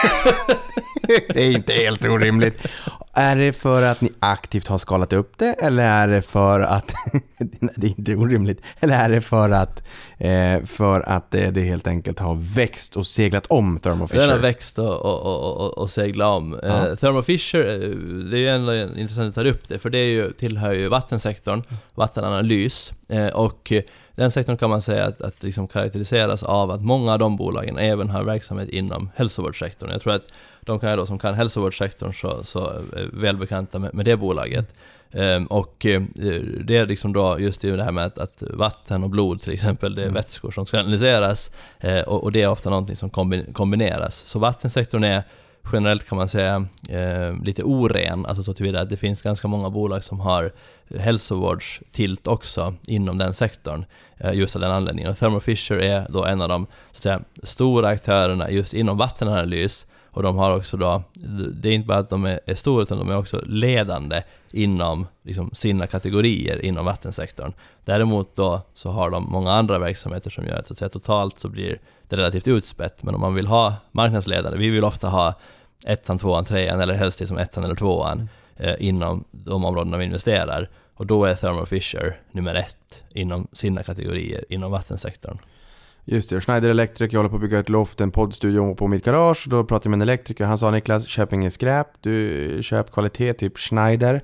[1.34, 2.66] det är inte helt orimligt.
[3.14, 6.94] Är det för att ni aktivt har skalat upp det eller är det för att,
[7.76, 9.88] det är inte orimligt, eller är det för att,
[10.18, 14.20] eh, för att det, det helt enkelt har växt och seglat om Thermo Fisher?
[14.20, 16.60] Den har växt och, och, och, och, seglat om.
[16.62, 16.88] Ja.
[16.88, 17.96] Eh, Thermo Fisher, eh,
[18.30, 20.88] det är ju ändå intressant att ta upp det, för det är ju, tillhör ju
[20.88, 21.62] vattensektorn,
[21.94, 23.82] vattenanalys, eh, och eh,
[24.20, 27.78] den sektorn kan man säga att, att liksom karaktäriseras av att många av de bolagen
[27.78, 29.90] även har verksamhet inom hälsovårdssektorn.
[29.90, 30.26] Jag tror att
[30.60, 34.74] de kan, då, som kan hälsovårdssektorn så, så är välbekanta med, med det bolaget.
[35.12, 36.02] Ehm, och eh,
[36.64, 39.94] det är liksom då just det här med att, att vatten och blod till exempel,
[39.94, 40.14] det är Mm.
[40.14, 44.14] vätskor som ska analyseras eh, och, och det är ofta någonting som kombi- kombineras.
[44.16, 45.22] Så vattensektorn är
[45.72, 49.70] generellt kan man säga eh, lite oren, alltså så tillvida att det finns ganska många
[49.70, 50.52] bolag som har
[50.98, 55.10] hälsovårdstilt också inom den sektorn, eh, just av den anledningen.
[55.10, 58.98] Och Thermo Fisher är då en av de så att säga, stora aktörerna just inom
[58.98, 61.02] vattenanalys och de har också då,
[61.52, 64.22] det är inte bara att de är, är stora utan de är också ledande
[64.52, 67.52] inom liksom, sina kategorier inom vattensektorn.
[67.84, 71.38] Däremot då så har de många andra verksamheter som gör att, så att säga, totalt
[71.38, 71.78] så blir
[72.08, 73.02] det relativt utspätt.
[73.02, 75.34] Men om man vill ha marknadsledare, vi vill ofta ha
[75.86, 80.68] ettan, tvåan, trean eller helst som ettan eller tvåan eh, inom de områdena vi investerar.
[81.00, 85.38] Och då är Thermo Fisher nummer ett inom sina kategorier inom vattensektorn.
[86.04, 89.04] Just det, Schneider Electric, jag håller på att bygga ett loft, en poddstudio på mitt
[89.04, 89.46] garage.
[89.48, 93.32] Då pratade jag med en elektriker, han sa Niklas, köp inget skräp, du köp kvalitet,
[93.32, 94.22] typ Schneider.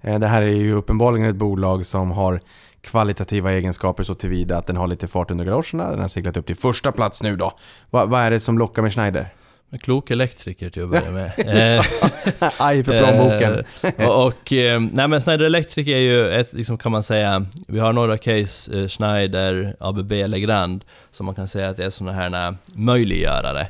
[0.00, 2.40] Eh, det här är ju uppenbarligen ett bolag som har
[2.80, 5.90] kvalitativa egenskaper så tillvida att den har lite fart under galoscherna.
[5.90, 7.52] Den har seglat upp till första plats nu då.
[7.90, 9.34] Va, vad är det som lockar med Schneider?
[9.72, 11.32] En klok elektriker till att börja med.
[11.80, 13.64] Eh, Aj för plånboken.
[13.96, 17.46] Eh, och, och eh, nej men Schneider Electric är ju ett, liksom kan man säga,
[17.68, 22.12] vi har några case, Schneider, ABB, Legrand, som man kan säga att det är sådana
[22.12, 23.68] här möjliggörare.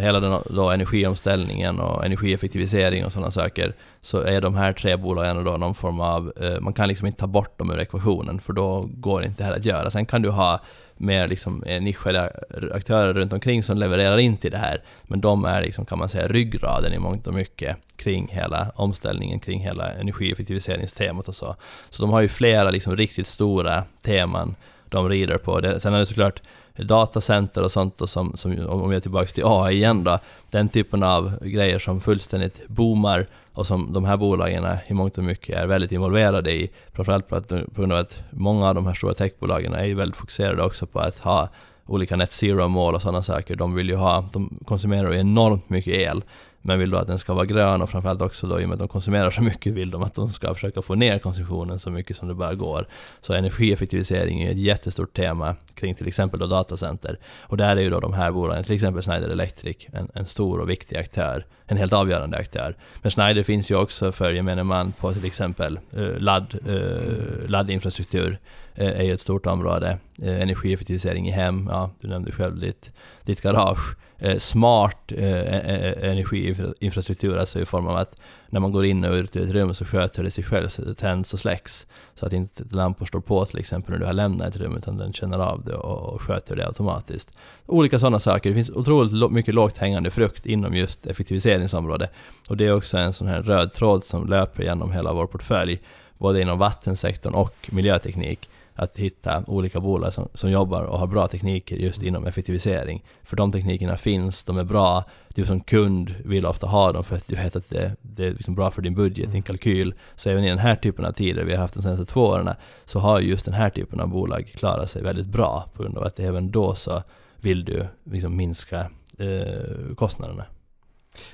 [0.00, 5.44] Hela den då energiomställningen och energieffektivisering och sådana saker, så är de här tre bolagen
[5.44, 8.88] då någon form av, man kan liksom inte ta bort dem ur ekvationen, för då
[8.94, 9.90] går inte det här att göra.
[9.90, 10.60] Sen kan du ha
[11.02, 12.32] mer liksom eh, nischade
[12.72, 14.82] aktörer runt omkring som levererar in till det här.
[15.02, 19.40] Men de är liksom, kan man säga, ryggraden i mångt och mycket kring hela omställningen,
[19.40, 21.56] kring hela energieffektiviseringstemat och så.
[21.90, 24.54] Så de har ju flera liksom riktigt stora teman
[24.88, 25.60] de rider på.
[25.60, 26.42] Det, sen är det såklart
[26.76, 30.18] datacenter och sånt och som, som, om vi är tillbaka till AI igen då,
[30.50, 35.24] den typen av grejer som fullständigt boomar och som de här bolagen i mångt och
[35.24, 36.70] mycket är väldigt involverade i.
[36.92, 39.94] Framförallt på, att, på grund av att många av de här stora techbolagen är ju
[39.94, 41.48] väldigt fokuserade också på att ha
[41.86, 43.56] olika net zero-mål och sådana saker.
[43.56, 46.24] De vill ju ha, de konsumerar ju enormt mycket el,
[46.62, 48.74] men vill då att den ska vara grön och framförallt också då i och med
[48.74, 51.90] att de konsumerar så mycket vill de att de ska försöka få ner konsumtionen så
[51.90, 52.86] mycket som det bara går.
[53.20, 57.18] Så energieffektivisering är ett jättestort tema kring till exempel då datacenter.
[57.40, 60.60] Och där är ju då de här bolagen, till exempel Schneider Electric, en, en stor
[60.60, 62.76] och viktig aktör, en helt avgörande aktör.
[63.02, 68.38] Men Schneider finns ju också för gemene man på till exempel eh, ladd, eh, laddinfrastruktur,
[68.74, 69.98] eh, är ju ett stort område.
[70.22, 72.92] Eh, energieffektivisering i hem, ja, du nämnde själv ditt,
[73.24, 73.96] ditt garage.
[74.38, 78.20] Smart energiinfrastruktur, alltså i form av att
[78.52, 80.82] när man går in och ut ur ett rum så sköter det sig själv, så
[80.82, 81.86] det tänds och släcks.
[82.14, 84.96] Så att inte lampor står på till exempel när du har lämnat ett rum, utan
[84.96, 87.30] den känner av det och, och sköter det automatiskt.
[87.66, 88.50] Olika sådana saker.
[88.50, 92.10] Det finns otroligt mycket lågt hängande frukt inom just effektiviseringsområdet.
[92.48, 95.80] Och det är också en sån här röd tråd som löper genom hela vår portfölj,
[96.18, 101.28] både inom vattensektorn och miljöteknik att hitta olika bolag som, som jobbar och har bra
[101.28, 103.04] tekniker just inom effektivisering.
[103.22, 107.16] För de teknikerna finns, de är bra, du som kund vill ofta ha dem för
[107.16, 109.94] att du vet att det, det är liksom bra för din budget, din kalkyl.
[110.14, 112.50] Så även i den här typen av tider vi har haft de senaste två åren
[112.84, 116.04] så har just den här typen av bolag klarat sig väldigt bra på grund av
[116.04, 117.02] att även då så
[117.40, 120.44] vill du liksom minska eh, kostnaderna.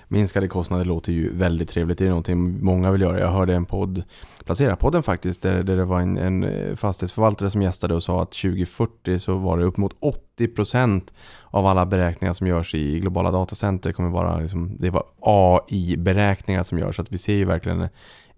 [0.09, 1.99] Minskade kostnader låter ju väldigt trevligt.
[1.99, 3.21] Det är någonting många vill göra.
[3.21, 4.03] Jag hörde en podd,
[4.45, 8.33] Placera-podden faktiskt, där, där det var en, en eh, fastighetsförvaltare som gästade och sa att
[8.33, 9.97] 2040 så var det upp mot
[10.39, 11.03] 80%
[11.45, 16.79] av alla beräkningar som görs i globala datacenter kommer vara liksom, det var AI-beräkningar som
[16.79, 16.97] görs.
[16.97, 17.89] Så att vi ser ju verkligen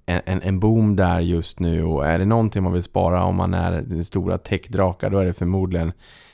[0.07, 3.37] en, en, en boom där just nu och är det någonting man vill spara om
[3.37, 5.93] man är den stora techdrakar då är det förmodligen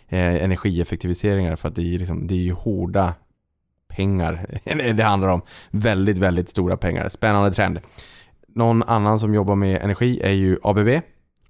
[0.08, 3.14] eh, energieffektiviseringar för att det är, liksom, det är ju hårda
[3.96, 4.60] pengar
[4.94, 5.42] det handlar om.
[5.70, 7.08] Väldigt, väldigt stora pengar.
[7.08, 7.80] Spännande trend.
[8.48, 10.88] Någon annan som jobbar med energi är ju ABB.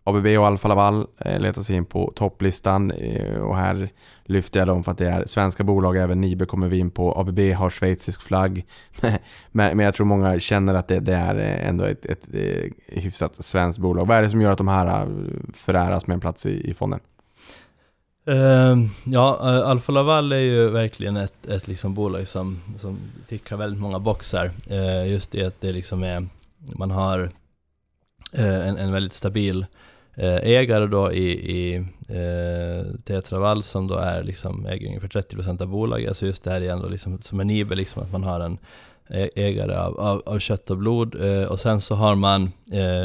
[0.05, 3.89] ABB och Alfa Laval eh, letar sig in på topplistan eh, och här
[4.25, 7.21] lyfter jag dem för att det är svenska bolag, även Nibe kommer vi in på.
[7.21, 8.67] ABB har schweizisk flagg,
[9.53, 13.79] men, jag tror många känner att det, är eh, ändå ett, ett, ett hyfsat svenskt
[13.79, 14.07] bolag.
[14.07, 15.09] Vad är det som gör att de här
[15.55, 17.01] föräras med en plats i fonden?
[18.29, 22.99] Uh, ja, uh, Alfa Laval är ju verkligen ett, ett liksom bolag som, som
[23.29, 24.51] tickar väldigt många boxar.
[24.71, 26.29] Uh, just det att det liksom är,
[26.59, 27.21] man har
[28.39, 29.67] uh, en, en väldigt stabil
[30.43, 31.87] ägare då i, i
[33.05, 36.09] Tetra Val som då är liksom äger ungefär 30% av bolaget.
[36.09, 38.59] Alltså just det här igen då liksom som är Nibe liksom att man har en
[39.35, 41.15] ägare av, av, av kött och blod.
[41.49, 42.53] och sen så har man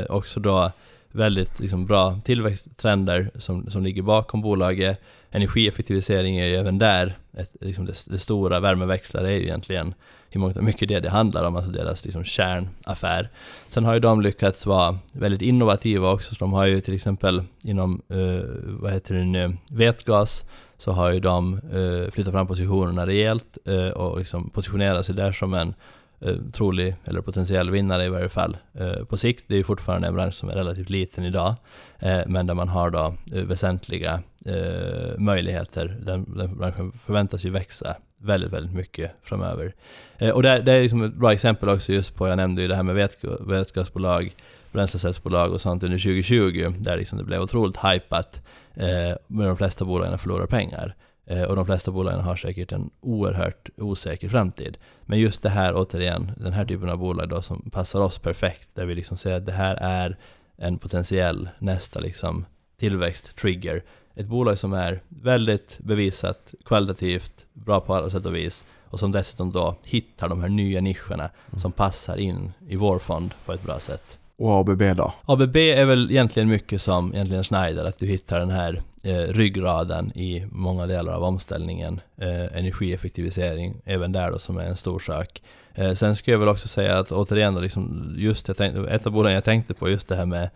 [0.10, 0.72] också då
[1.12, 5.02] väldigt liksom, bra tillväxttrender som, som ligger bakom bolaget.
[5.32, 9.94] Energieffektivisering är ju även där, ett, liksom det, det, stora värmeväxlare är ju egentligen
[10.30, 13.30] hur mycket det det handlar om, alltså deras liksom kärnaffär.
[13.70, 17.44] Sen har ju de lyckats vara väldigt innovativa också, så de har ju till exempel
[17.64, 20.46] inom, uh, vad heter det nu, vätgas,
[20.78, 25.32] så har ju de uh, flyttat fram positionerna rejält uh, och liksom positionerat sig där
[25.32, 25.74] som en
[26.26, 29.46] Eh, trolig eller potentiell vinnare i varje fall eh, på sikt.
[29.48, 31.56] Det är fortfarande en bransch som är relativt liten idag,
[32.00, 35.98] eh, men där man har då eh, väsentliga eh, möjligheter.
[36.02, 39.74] Den, den branschen förväntas ju växa väldigt, väldigt mycket framöver.
[40.18, 42.68] Eh, och det, det är liksom ett bra exempel också just på, jag nämnde ju
[42.68, 44.36] det här med vätgasbolag,
[44.72, 48.42] bränslecellsbolag och sånt under 2020, där liksom det blev otroligt hypat,
[48.74, 50.96] eh, men de flesta bolagen förlorar pengar.
[51.26, 54.78] Eh, och de flesta bolagen har säkert en oerhört osäker framtid.
[55.02, 58.70] Men just det här återigen, den här typen av bolag då som passar oss perfekt,
[58.74, 60.18] där vi liksom säger att det här är
[60.58, 62.46] en potentiell nästa liksom
[62.78, 63.84] tillväxt-trigger.
[64.16, 69.12] Ett bolag som är väldigt bevisat, kvalitativt, bra på alla sätt och vis och som
[69.12, 71.60] dessutom då hittar de här nya nischerna mm.
[71.60, 74.18] som passar in i vår fond på ett bra sätt.
[74.36, 75.14] Och ABB då?
[75.26, 80.12] ABB är väl egentligen mycket som egentligen Schneider, att du hittar den här eh, ryggraden
[80.18, 82.02] i många delar av omställningen.
[82.18, 85.42] Eh, energieffektivisering, även där då som är en stor sak.
[85.74, 89.08] Eh, sen skulle jag väl också säga att återigen då, liksom, just jag tänkte, ett
[89.08, 90.50] av bolagen jag tänkte på, just det här med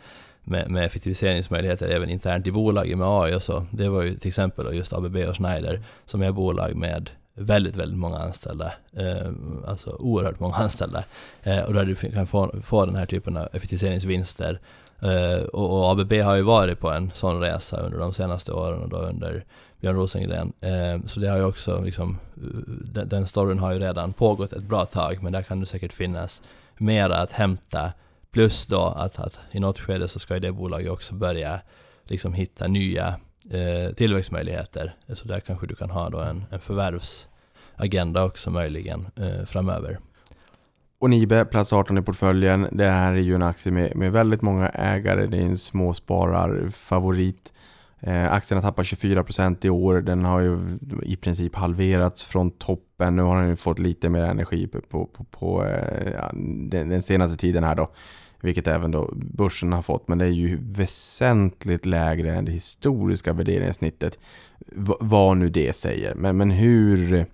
[0.47, 3.65] med, med effektiviseringsmöjligheter även internt i bolaget med AI och så.
[3.71, 7.99] Det var ju till exempel just ABB och Schneider som är bolag med väldigt, väldigt
[7.99, 8.73] många anställda.
[8.93, 9.31] Eh,
[9.67, 11.03] alltså oerhört många anställda.
[11.43, 14.59] Eh, och där du kan få, få den här typen av effektiviseringsvinster.
[15.05, 18.81] Eh, och, och, ABB har ju varit på en sån resa under de senaste åren
[18.81, 19.45] och då under
[19.79, 20.53] Björn Rosengren.
[20.61, 24.53] Eh, så det har ju också liksom, eh, den, den storyn har ju redan pågått
[24.53, 26.41] ett bra tag, men där kan det säkert finnas
[26.77, 27.93] mera att hämta.
[28.31, 31.59] Plus då att, att i något skede så ska ju det bolaget också börja
[32.03, 33.15] liksom hitta nya
[33.49, 34.95] eh, tillväxtmöjligheter.
[35.13, 39.99] Så där kanske du kan ha då en, en förvärvsagenda också möjligen eh, framöver.
[40.99, 42.67] Och Nibe, plats 18 i portföljen.
[42.71, 45.25] Det här är ju en aktie med, med väldigt många ägare.
[45.25, 47.53] Det är en småspararfavorit.
[47.99, 50.01] Eh, aktien har tappat 24% i år.
[50.01, 53.15] Den har ju i princip halverats från toppen.
[53.15, 57.01] Nu har den ju fått lite mer energi på, på, på, på eh, den, den,
[57.01, 57.91] senaste tiden här då.
[58.41, 60.07] Vilket även då börsen har fått.
[60.07, 64.19] Men det är ju väsentligt lägre än det historiska värderingssnittet.
[64.59, 66.15] V vad nu det säger.
[66.15, 67.25] Men, men hur,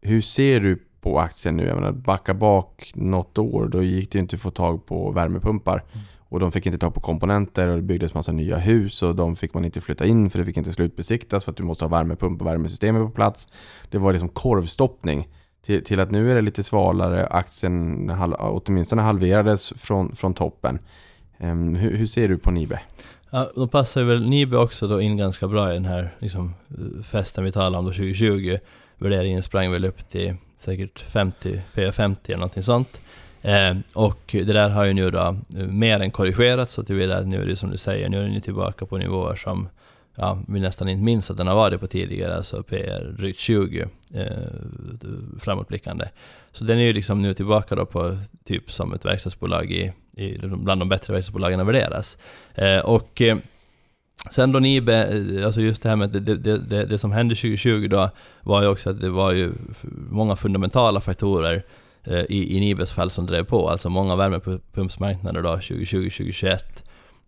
[0.00, 1.66] hur ser du på aktien nu?
[1.66, 5.84] Jag menar, backa bak något år, då gick det inte att få tag på värmepumpar.
[5.92, 6.04] Mm.
[6.30, 9.36] Och de fick inte tag på komponenter och det byggdes massa nya hus och de
[9.36, 11.88] fick man inte flytta in för det fick inte slutbesiktas för att du måste ha
[11.88, 13.48] värmepump och värmesystemet på plats.
[13.90, 15.28] Det var liksom korvstoppning
[15.66, 17.26] till, till att nu är det lite svalare.
[17.26, 20.78] Aktien åtminstone halverades från, från toppen.
[21.38, 22.80] Um, hur, hur, ser du på Nibe?
[23.30, 26.54] Ja, då passar väl Nibe också då in ganska bra i den här liksom,
[27.04, 28.58] festen vi talade om då 2020.
[28.98, 33.00] Värderingen sprang väl upp till säkert 50, P50 eller någonting sånt.
[33.42, 37.26] Eh, och det där har ju nu då eh, mer än korrigerats så tillvida att
[37.26, 39.68] nu är det som du säger, nu är den ju tillbaka på nivåer som
[40.14, 43.88] ja, vi nästan inte minns att den har varit på tidigare, alltså PR drygt 20
[44.14, 44.26] eh,
[45.40, 46.08] framåtblickande.
[46.52, 50.32] Så den är ju liksom nu tillbaka då på typ som ett verkstadsbolag i, i
[50.32, 52.18] liksom bland de bättre verkstadsbolagen värderas.
[52.54, 53.38] Eh, och eh,
[54.30, 57.34] Sen då Nibe, eh, alltså just det här med det, det, det, det, som hände
[57.34, 58.10] 2020 då
[58.42, 59.52] var ju också att det var ju
[60.10, 61.62] många fundamentala faktorer
[62.04, 63.68] eh, i, i Nibes fall som drev på.
[63.68, 66.58] Alltså många värmepumpsmarknader då 2020-2021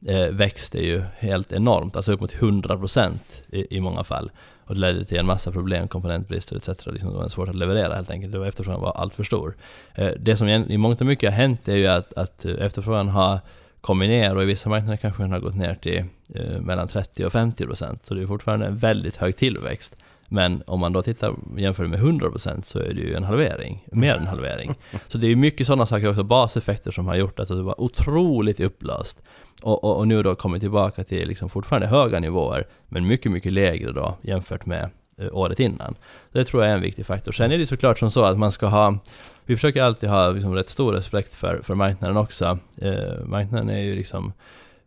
[0.06, 3.10] eh, växte ju helt enormt, alltså upp mot 100%
[3.48, 4.31] i, i många fall.
[4.64, 6.86] Och det ledde till en massa problem, komponentbrister etc.
[6.86, 9.55] Liksom det var svårt att leverera helt enkelt, det var efterfrågan var allt för stor.
[9.94, 13.09] Eh, det som i mångt och mycket har hänt är ju att, att eh, efterfrågan
[13.09, 13.40] har
[13.83, 16.05] kommit ner och i vissa marknader kanske den har gått ner till
[16.35, 18.07] eh, mellan 30 och 50 procent.
[18.07, 19.97] Så det är fortfarande en väldigt hög tillväxt.
[20.29, 24.15] Men om man då tittar jämför med 100% så är det ju en halvering, mer
[24.15, 24.75] än en halvering.
[25.09, 28.61] Så det är mycket sådana saker också, baseffekter som har gjort att det var otroligt
[28.61, 29.23] upplöst.
[29.63, 33.53] Och, och, och nu då kommit tillbaka till liksom fortfarande höga nivåer, men mycket, mycket
[33.53, 35.95] lägre då jämfört med eh, året innan.
[36.33, 37.33] Det tror jag är en viktig faktor.
[37.33, 38.99] Sen är det såklart som så att man ska ha
[39.47, 42.59] vi försöker alltid ha liksom rätt stor respekt för, för marknaden också.
[42.77, 44.32] Eh, marknaden är ju liksom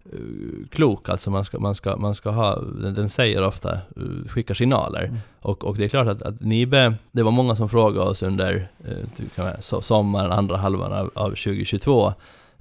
[0.05, 4.27] eh, klok, alltså man ska, man ska, man ska ha, den, den säger ofta, eh,
[4.29, 5.03] skickar signaler.
[5.03, 5.17] Mm.
[5.39, 8.67] Och, och det är klart att, att Nibe, det var många som frågade oss under
[8.83, 12.13] eh, typ, so, sommaren, andra halvan av, av 2022,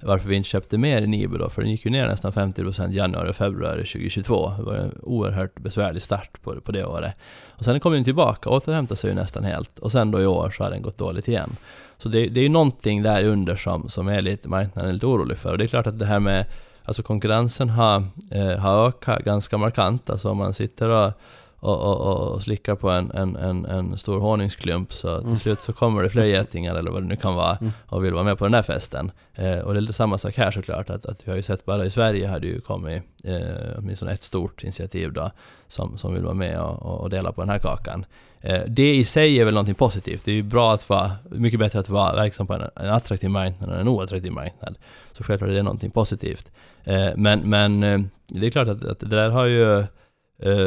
[0.05, 2.91] varför vi inte köpte mer i Nibe då, för den gick ju ner nästan 50%
[2.91, 4.53] januari och februari 2022.
[4.57, 7.13] Det var en oerhört besvärlig start på, på det året.
[7.49, 9.79] Och sen kom den tillbaka, återhämtade sig ju nästan helt.
[9.79, 11.49] Och sen då i år så har den gått dåligt igen.
[11.97, 15.37] Så det, det är ju någonting där under som, som är lite, marknaden lite orolig
[15.37, 15.51] för.
[15.51, 16.45] Och det är klart att det här med,
[16.83, 20.09] alltså konkurrensen har, eh, har ökat ganska markant.
[20.09, 21.11] Alltså om man sitter och
[21.59, 25.37] och, och, och slickar på en, en, en, en stor honungsklump så till Mm.
[25.39, 27.71] slut så kommer det fler getingar eller vad det nu kan vara Mm.
[27.87, 29.11] och vill vara med på den här festen.
[29.33, 31.65] Eh, och det är lite samma sak här såklart, att, att vi har ju sett
[31.65, 33.39] bara i Sverige har det ju kommit eh,
[33.77, 35.31] åtminstone ett stort initiativ då
[35.67, 38.05] som, som vill vara med och, och dela på den här kakan.
[38.45, 40.25] Eh, det i sig är väl någonting positivt.
[40.25, 43.29] Det är ju bra att vara, mycket bättre att vara verksam på en, en attraktiv
[43.29, 44.77] marknad än en oattraktiv marknad.
[45.11, 46.51] Så självklart är det någonting positivt.
[46.83, 49.85] Eh, men men eh, det är klart att, att det där har ju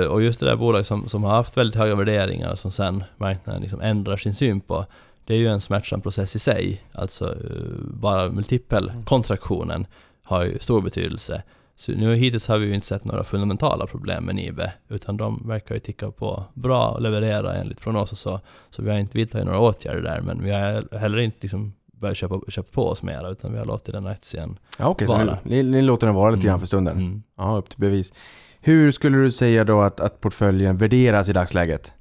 [0.08, 3.62] och just det där bolaget som, som har haft väldigt höga värderingar som sen marknaden
[3.62, 4.86] liksom ändrar sin syn på.
[5.24, 6.82] Det är ju en smärtsam process i sig.
[6.92, 7.36] Alltså
[7.80, 9.86] bara multipelkontraktionen
[10.24, 11.42] har ju stor betydelse.
[11.80, 15.48] Så nu hittills har vi ju inte sett några fundamentala problem med Nibe, utan de
[15.48, 18.40] verkar ju ticka på bra och leverera enligt prognos och så.
[18.70, 22.16] Så vi har inte vidtagit några åtgärder där, men vi har heller inte liksom börjat
[22.16, 25.24] köpa, köpa på oss mera, utan vi har låtit den aktien Ja, okej, så ni,
[25.24, 25.38] Vara.
[25.44, 26.60] ni, låter den vara lite grann Mm.
[26.60, 26.96] för stunden?
[26.96, 27.22] Mm.
[27.36, 28.12] Ja, upp till bevis.
[28.60, 31.92] Hur skulle du säga då att, att portföljen värderas i dagsläget?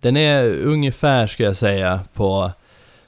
[0.00, 2.52] Den är ungefär, ska jag säga, på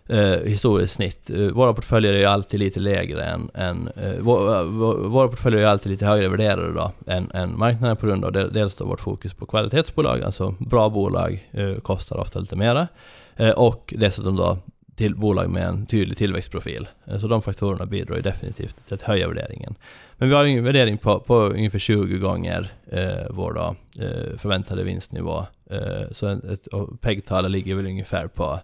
[0.08, 1.30] eh, historiskt snitt.
[1.30, 5.64] Eh, våra portföljer är ju alltid lite lägre än, än eh, eh våra portföljer är
[5.64, 8.84] ju alltid lite högre värderade då än, än marknaden på grund av det, dels då
[8.84, 12.88] vårt fokus på kvalitetsbolag, alltså bra bolag eh, kostar ofta lite mera.
[13.36, 14.58] Eh, och dessutom då
[14.96, 16.88] till bolag med en tydlig tillväxtprofil.
[17.06, 19.74] Eh, så de faktorerna bidrar ju definitivt till att höja värderingen.
[20.16, 23.74] Men vi har en värdering på, på ungefär 20 gånger eh, vår då,
[24.04, 25.46] eh, förväntade vinstnivå.
[25.70, 26.68] Eh, så ett, ett,
[27.00, 28.60] PEG-talet ligger väl ungefär på,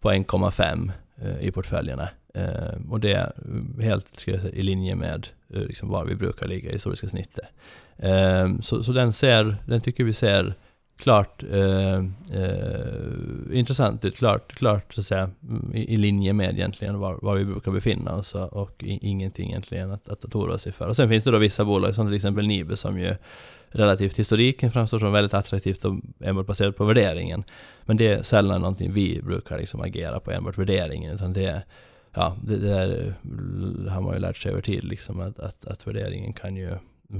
[0.00, 0.90] på 1,5
[1.22, 2.08] eh, i portföljerna.
[2.34, 3.32] Eh, och det är
[3.80, 7.46] helt säga, i linje med eh, liksom var vi brukar ligga i historiska snittet.
[8.62, 10.54] Så, så den ser, den tycker vi ser
[11.00, 11.98] klart eh,
[12.32, 17.18] eh, intressant ut, klart, klart så att säga, mm, i, i linje med egentligen var,
[17.22, 20.88] var vi brukar befinna oss och, i, ingenting egentligen att, att oroa sig för.
[20.88, 23.16] Och sen finns det då vissa bolag som till exempel Nibe som ju
[23.68, 27.44] relativt historiken framstår som väldigt attraktivt och enbart baserat på värderingen.
[27.90, 31.62] Men det är sällan någonting vi brukar liksom agera på enbart värderingen utan det är
[32.14, 33.14] Ja, det, det där
[33.88, 36.70] har man ju lärt sig över tid liksom att, att, att värderingen kan ju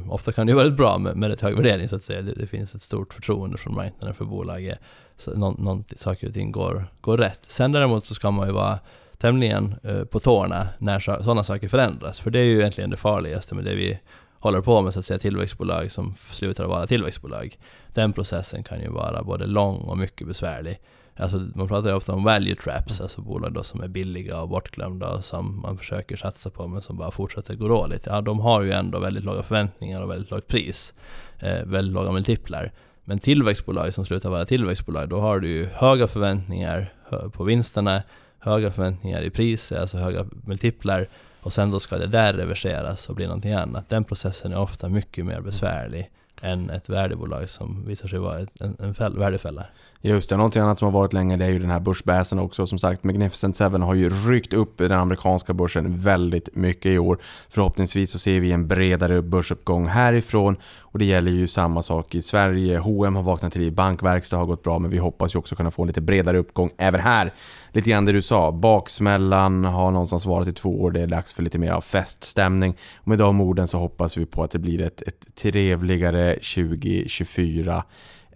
[0.09, 2.23] Ofta kan det ju vara väldigt bra med, med ett hög värdering så att säga.
[2.23, 4.79] Det, det finns ett stort förtroende från marknaden för bolaget.
[5.17, 7.41] Så någon, någon, saker och ting går, går rätt.
[7.43, 8.79] Sen däremot så ska man ju vara
[9.19, 12.21] tämligen eh, på tårna när sådana saker förändras.
[12.21, 13.99] För det är ju egentligen det farligaste med det vi
[14.41, 17.59] håller på med, så att säga tillväxtbolag som slutar vara tillväxtbolag.
[17.95, 20.81] Den processen kan ju vara både lång och mycket besvärlig.
[21.17, 24.49] Alltså man pratar ju ofta om value traps, alltså bolag då som är billiga och
[24.49, 28.07] bortglömda och som man försöker satsa på men som bara fortsätter gå dåligt.
[28.07, 30.95] Ja, de har ju ändå väldigt låga förväntningar och väldigt lågt pris.
[31.39, 32.73] Eh, väldigt låga multiplar.
[33.05, 38.03] Men tillväxtbolag som slutar vara tillväxtbolag, då har du ju höga förväntningar eh, på vinsterna,
[38.39, 41.09] höga förväntningar i priset, alltså höga multiplar
[41.41, 43.89] och sen då ska det där reverseras och bli någonting annat.
[43.89, 46.11] Den processen är ofta mycket mer besvärlig
[46.41, 49.67] än ett värdebolag som visar sig vara ett, en, en fäll, värdefälla.
[50.03, 52.67] Just det, någonting annat som har varit länge det är ju den här börsbäsen också.
[52.67, 57.19] Som sagt, Magnificent Seven har ju ryckt upp den amerikanska börsen väldigt mycket i år.
[57.49, 62.23] Förhoppningsvis så ser vi en bredare börsuppgång härifrån och det gäller ju samma sak i
[62.23, 62.79] Sverige.
[62.79, 65.71] H&M har vaknat till liv, bankverkstad har gått bra men vi hoppas ju också kunna
[65.71, 67.35] få en lite bredare uppgång även här.
[67.73, 71.33] Lite grann det du sa, baksmällan har någonstans varit i två år, det är dags
[71.33, 72.77] för lite mer av feststämning.
[72.97, 77.85] Och med de orden så hoppas vi på att det blir ett, ett trevligare 2024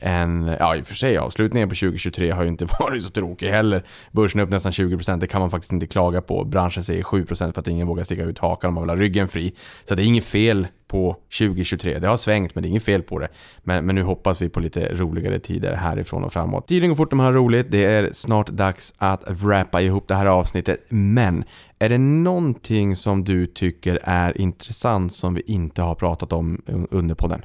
[0.01, 3.49] en, ja i och för sig avslutningen på 2023 har ju inte varit så tråkig
[3.49, 3.85] heller.
[4.13, 6.45] Börsen är upp nästan 20%, det kan man faktiskt inte klaga på.
[6.45, 9.29] Branschen säger 7% för att ingen vågar sticka ut hakan om man vill ha ryggen
[9.29, 9.55] fri.
[9.85, 11.99] Så det är inget fel på 2023.
[11.99, 13.29] Det har svängt men det är inget fel på det.
[13.63, 16.69] Men, men nu hoppas vi på lite roligare tider härifrån och framåt.
[16.69, 17.67] Tiden går fort när man har roligt.
[17.71, 20.85] Det är snart dags att wrappa ihop det här avsnittet.
[20.89, 21.45] Men
[21.79, 27.15] är det någonting som du tycker är intressant som vi inte har pratat om under
[27.15, 27.43] podden?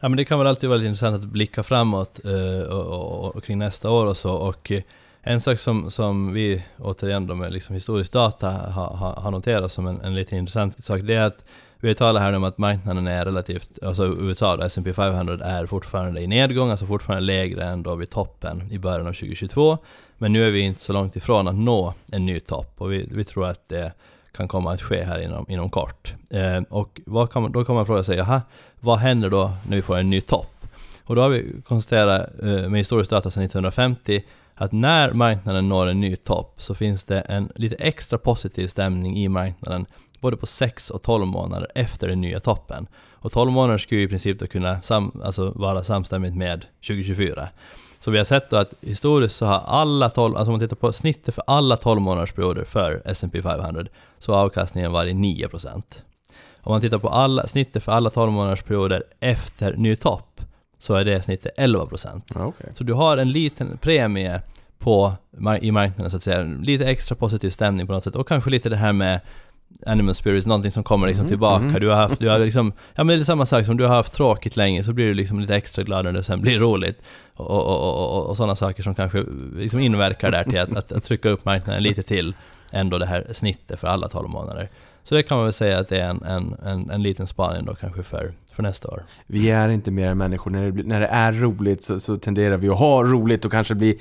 [0.00, 3.36] Ja men det kan väl alltid vara lite intressant att blicka framåt eh, och, och,
[3.36, 4.34] och kring nästa år och så.
[4.34, 4.82] Och eh,
[5.22, 9.72] en sak som, som vi återigen då med liksom historisk data har ha, ha noterat
[9.72, 11.44] som en, en lite intressant sak, det är att
[11.80, 16.20] vi talar här om att marknaden är relativt, alltså USA då, S&P 500 är fortfarande
[16.20, 19.78] i nedgång, alltså fortfarande lägre än då vid toppen i början av 2022.
[20.18, 23.08] Men nu är vi inte så långt ifrån att nå en ny topp och vi,
[23.12, 23.92] vi tror att det
[24.32, 26.14] kan komma att ske här inom, inom kort.
[26.30, 28.42] Eh, och vad kan man, då kan man fråga sig, jaha,
[28.80, 30.54] vad händer då när vi får en ny topp?
[31.04, 34.22] Och då har vi konstaterat eh, med historisk data sedan 1950
[34.54, 39.18] att när marknaden når en ny topp så finns det en lite extra positiv stämning
[39.18, 39.86] i marknaden
[40.20, 42.86] både på 6 och 12 månader efter den nya toppen.
[43.20, 47.48] Och 12 månader skulle i princip då kunna sam, alltså vara samstämmigt med 2024.
[48.00, 50.92] Så vi har sett att historiskt så har alla 12, alltså om man tittar på
[50.92, 53.86] snittet för alla 12 månadersperioder för S&P 500
[54.18, 55.82] så har avkastningen varit 9%.
[56.60, 60.40] Om man tittar på alla, snittet för alla 12 månadersperioder efter ny topp
[60.78, 62.22] så är det snittet 11%.
[62.34, 62.72] Ja, okej.
[62.76, 64.42] Så du har en liten premie
[64.78, 65.12] på,
[65.60, 68.68] i marknaden så att säga, lite extra positiv stämning på något sätt och kanske lite
[68.68, 69.20] det här med
[69.86, 71.64] animal spirits, någonting som kommer liksom Mhm, tillbaka.
[71.64, 71.80] mhm.
[71.80, 73.94] Du har haft, du har liksom, ja men det är samma sak som du har
[73.96, 77.02] haft tråkigt länge så blir du liksom lite extra glad när det sen blir roligt.
[77.34, 79.24] Och, och, och, och, och sådana saker som kanske
[79.56, 82.34] liksom inverkar där till att, att, att trycka upp marknaden lite till
[82.70, 84.68] ändå det här snittet för alla 12 månader.
[85.02, 87.64] Så det kan man väl säga att det är en, en, en, en liten spaning
[87.64, 89.02] då kanske för, för nästa år.
[89.26, 90.50] Vi är inte mer än människor.
[90.50, 93.74] När det, när det är roligt så, så tenderar vi att ha roligt och kanske
[93.74, 93.98] bli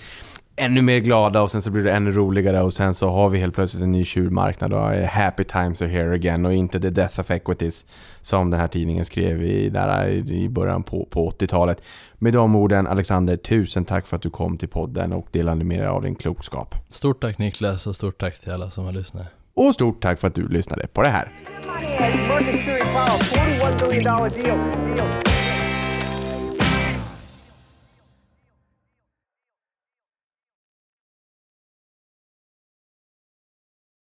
[0.57, 3.39] ännu mer glada och sen så blir det ännu roligare och sen så har vi
[3.39, 6.89] helt plötsligt en ny tjurmarknad och eh, happy times are here again och inte the
[6.89, 7.85] death of equities
[8.21, 11.81] som den här tidningen skrev i, där, i början på, på 80-talet.
[12.13, 15.79] Med de orden, Alexander, tusen tack för att du kom till podden och delade med
[15.79, 16.75] dig av din klokskap.
[16.89, 19.25] Stort tack Niklas och stort tack till alla som har lyssnat.
[19.53, 21.31] Och stort tack för att du lyssnade på det här.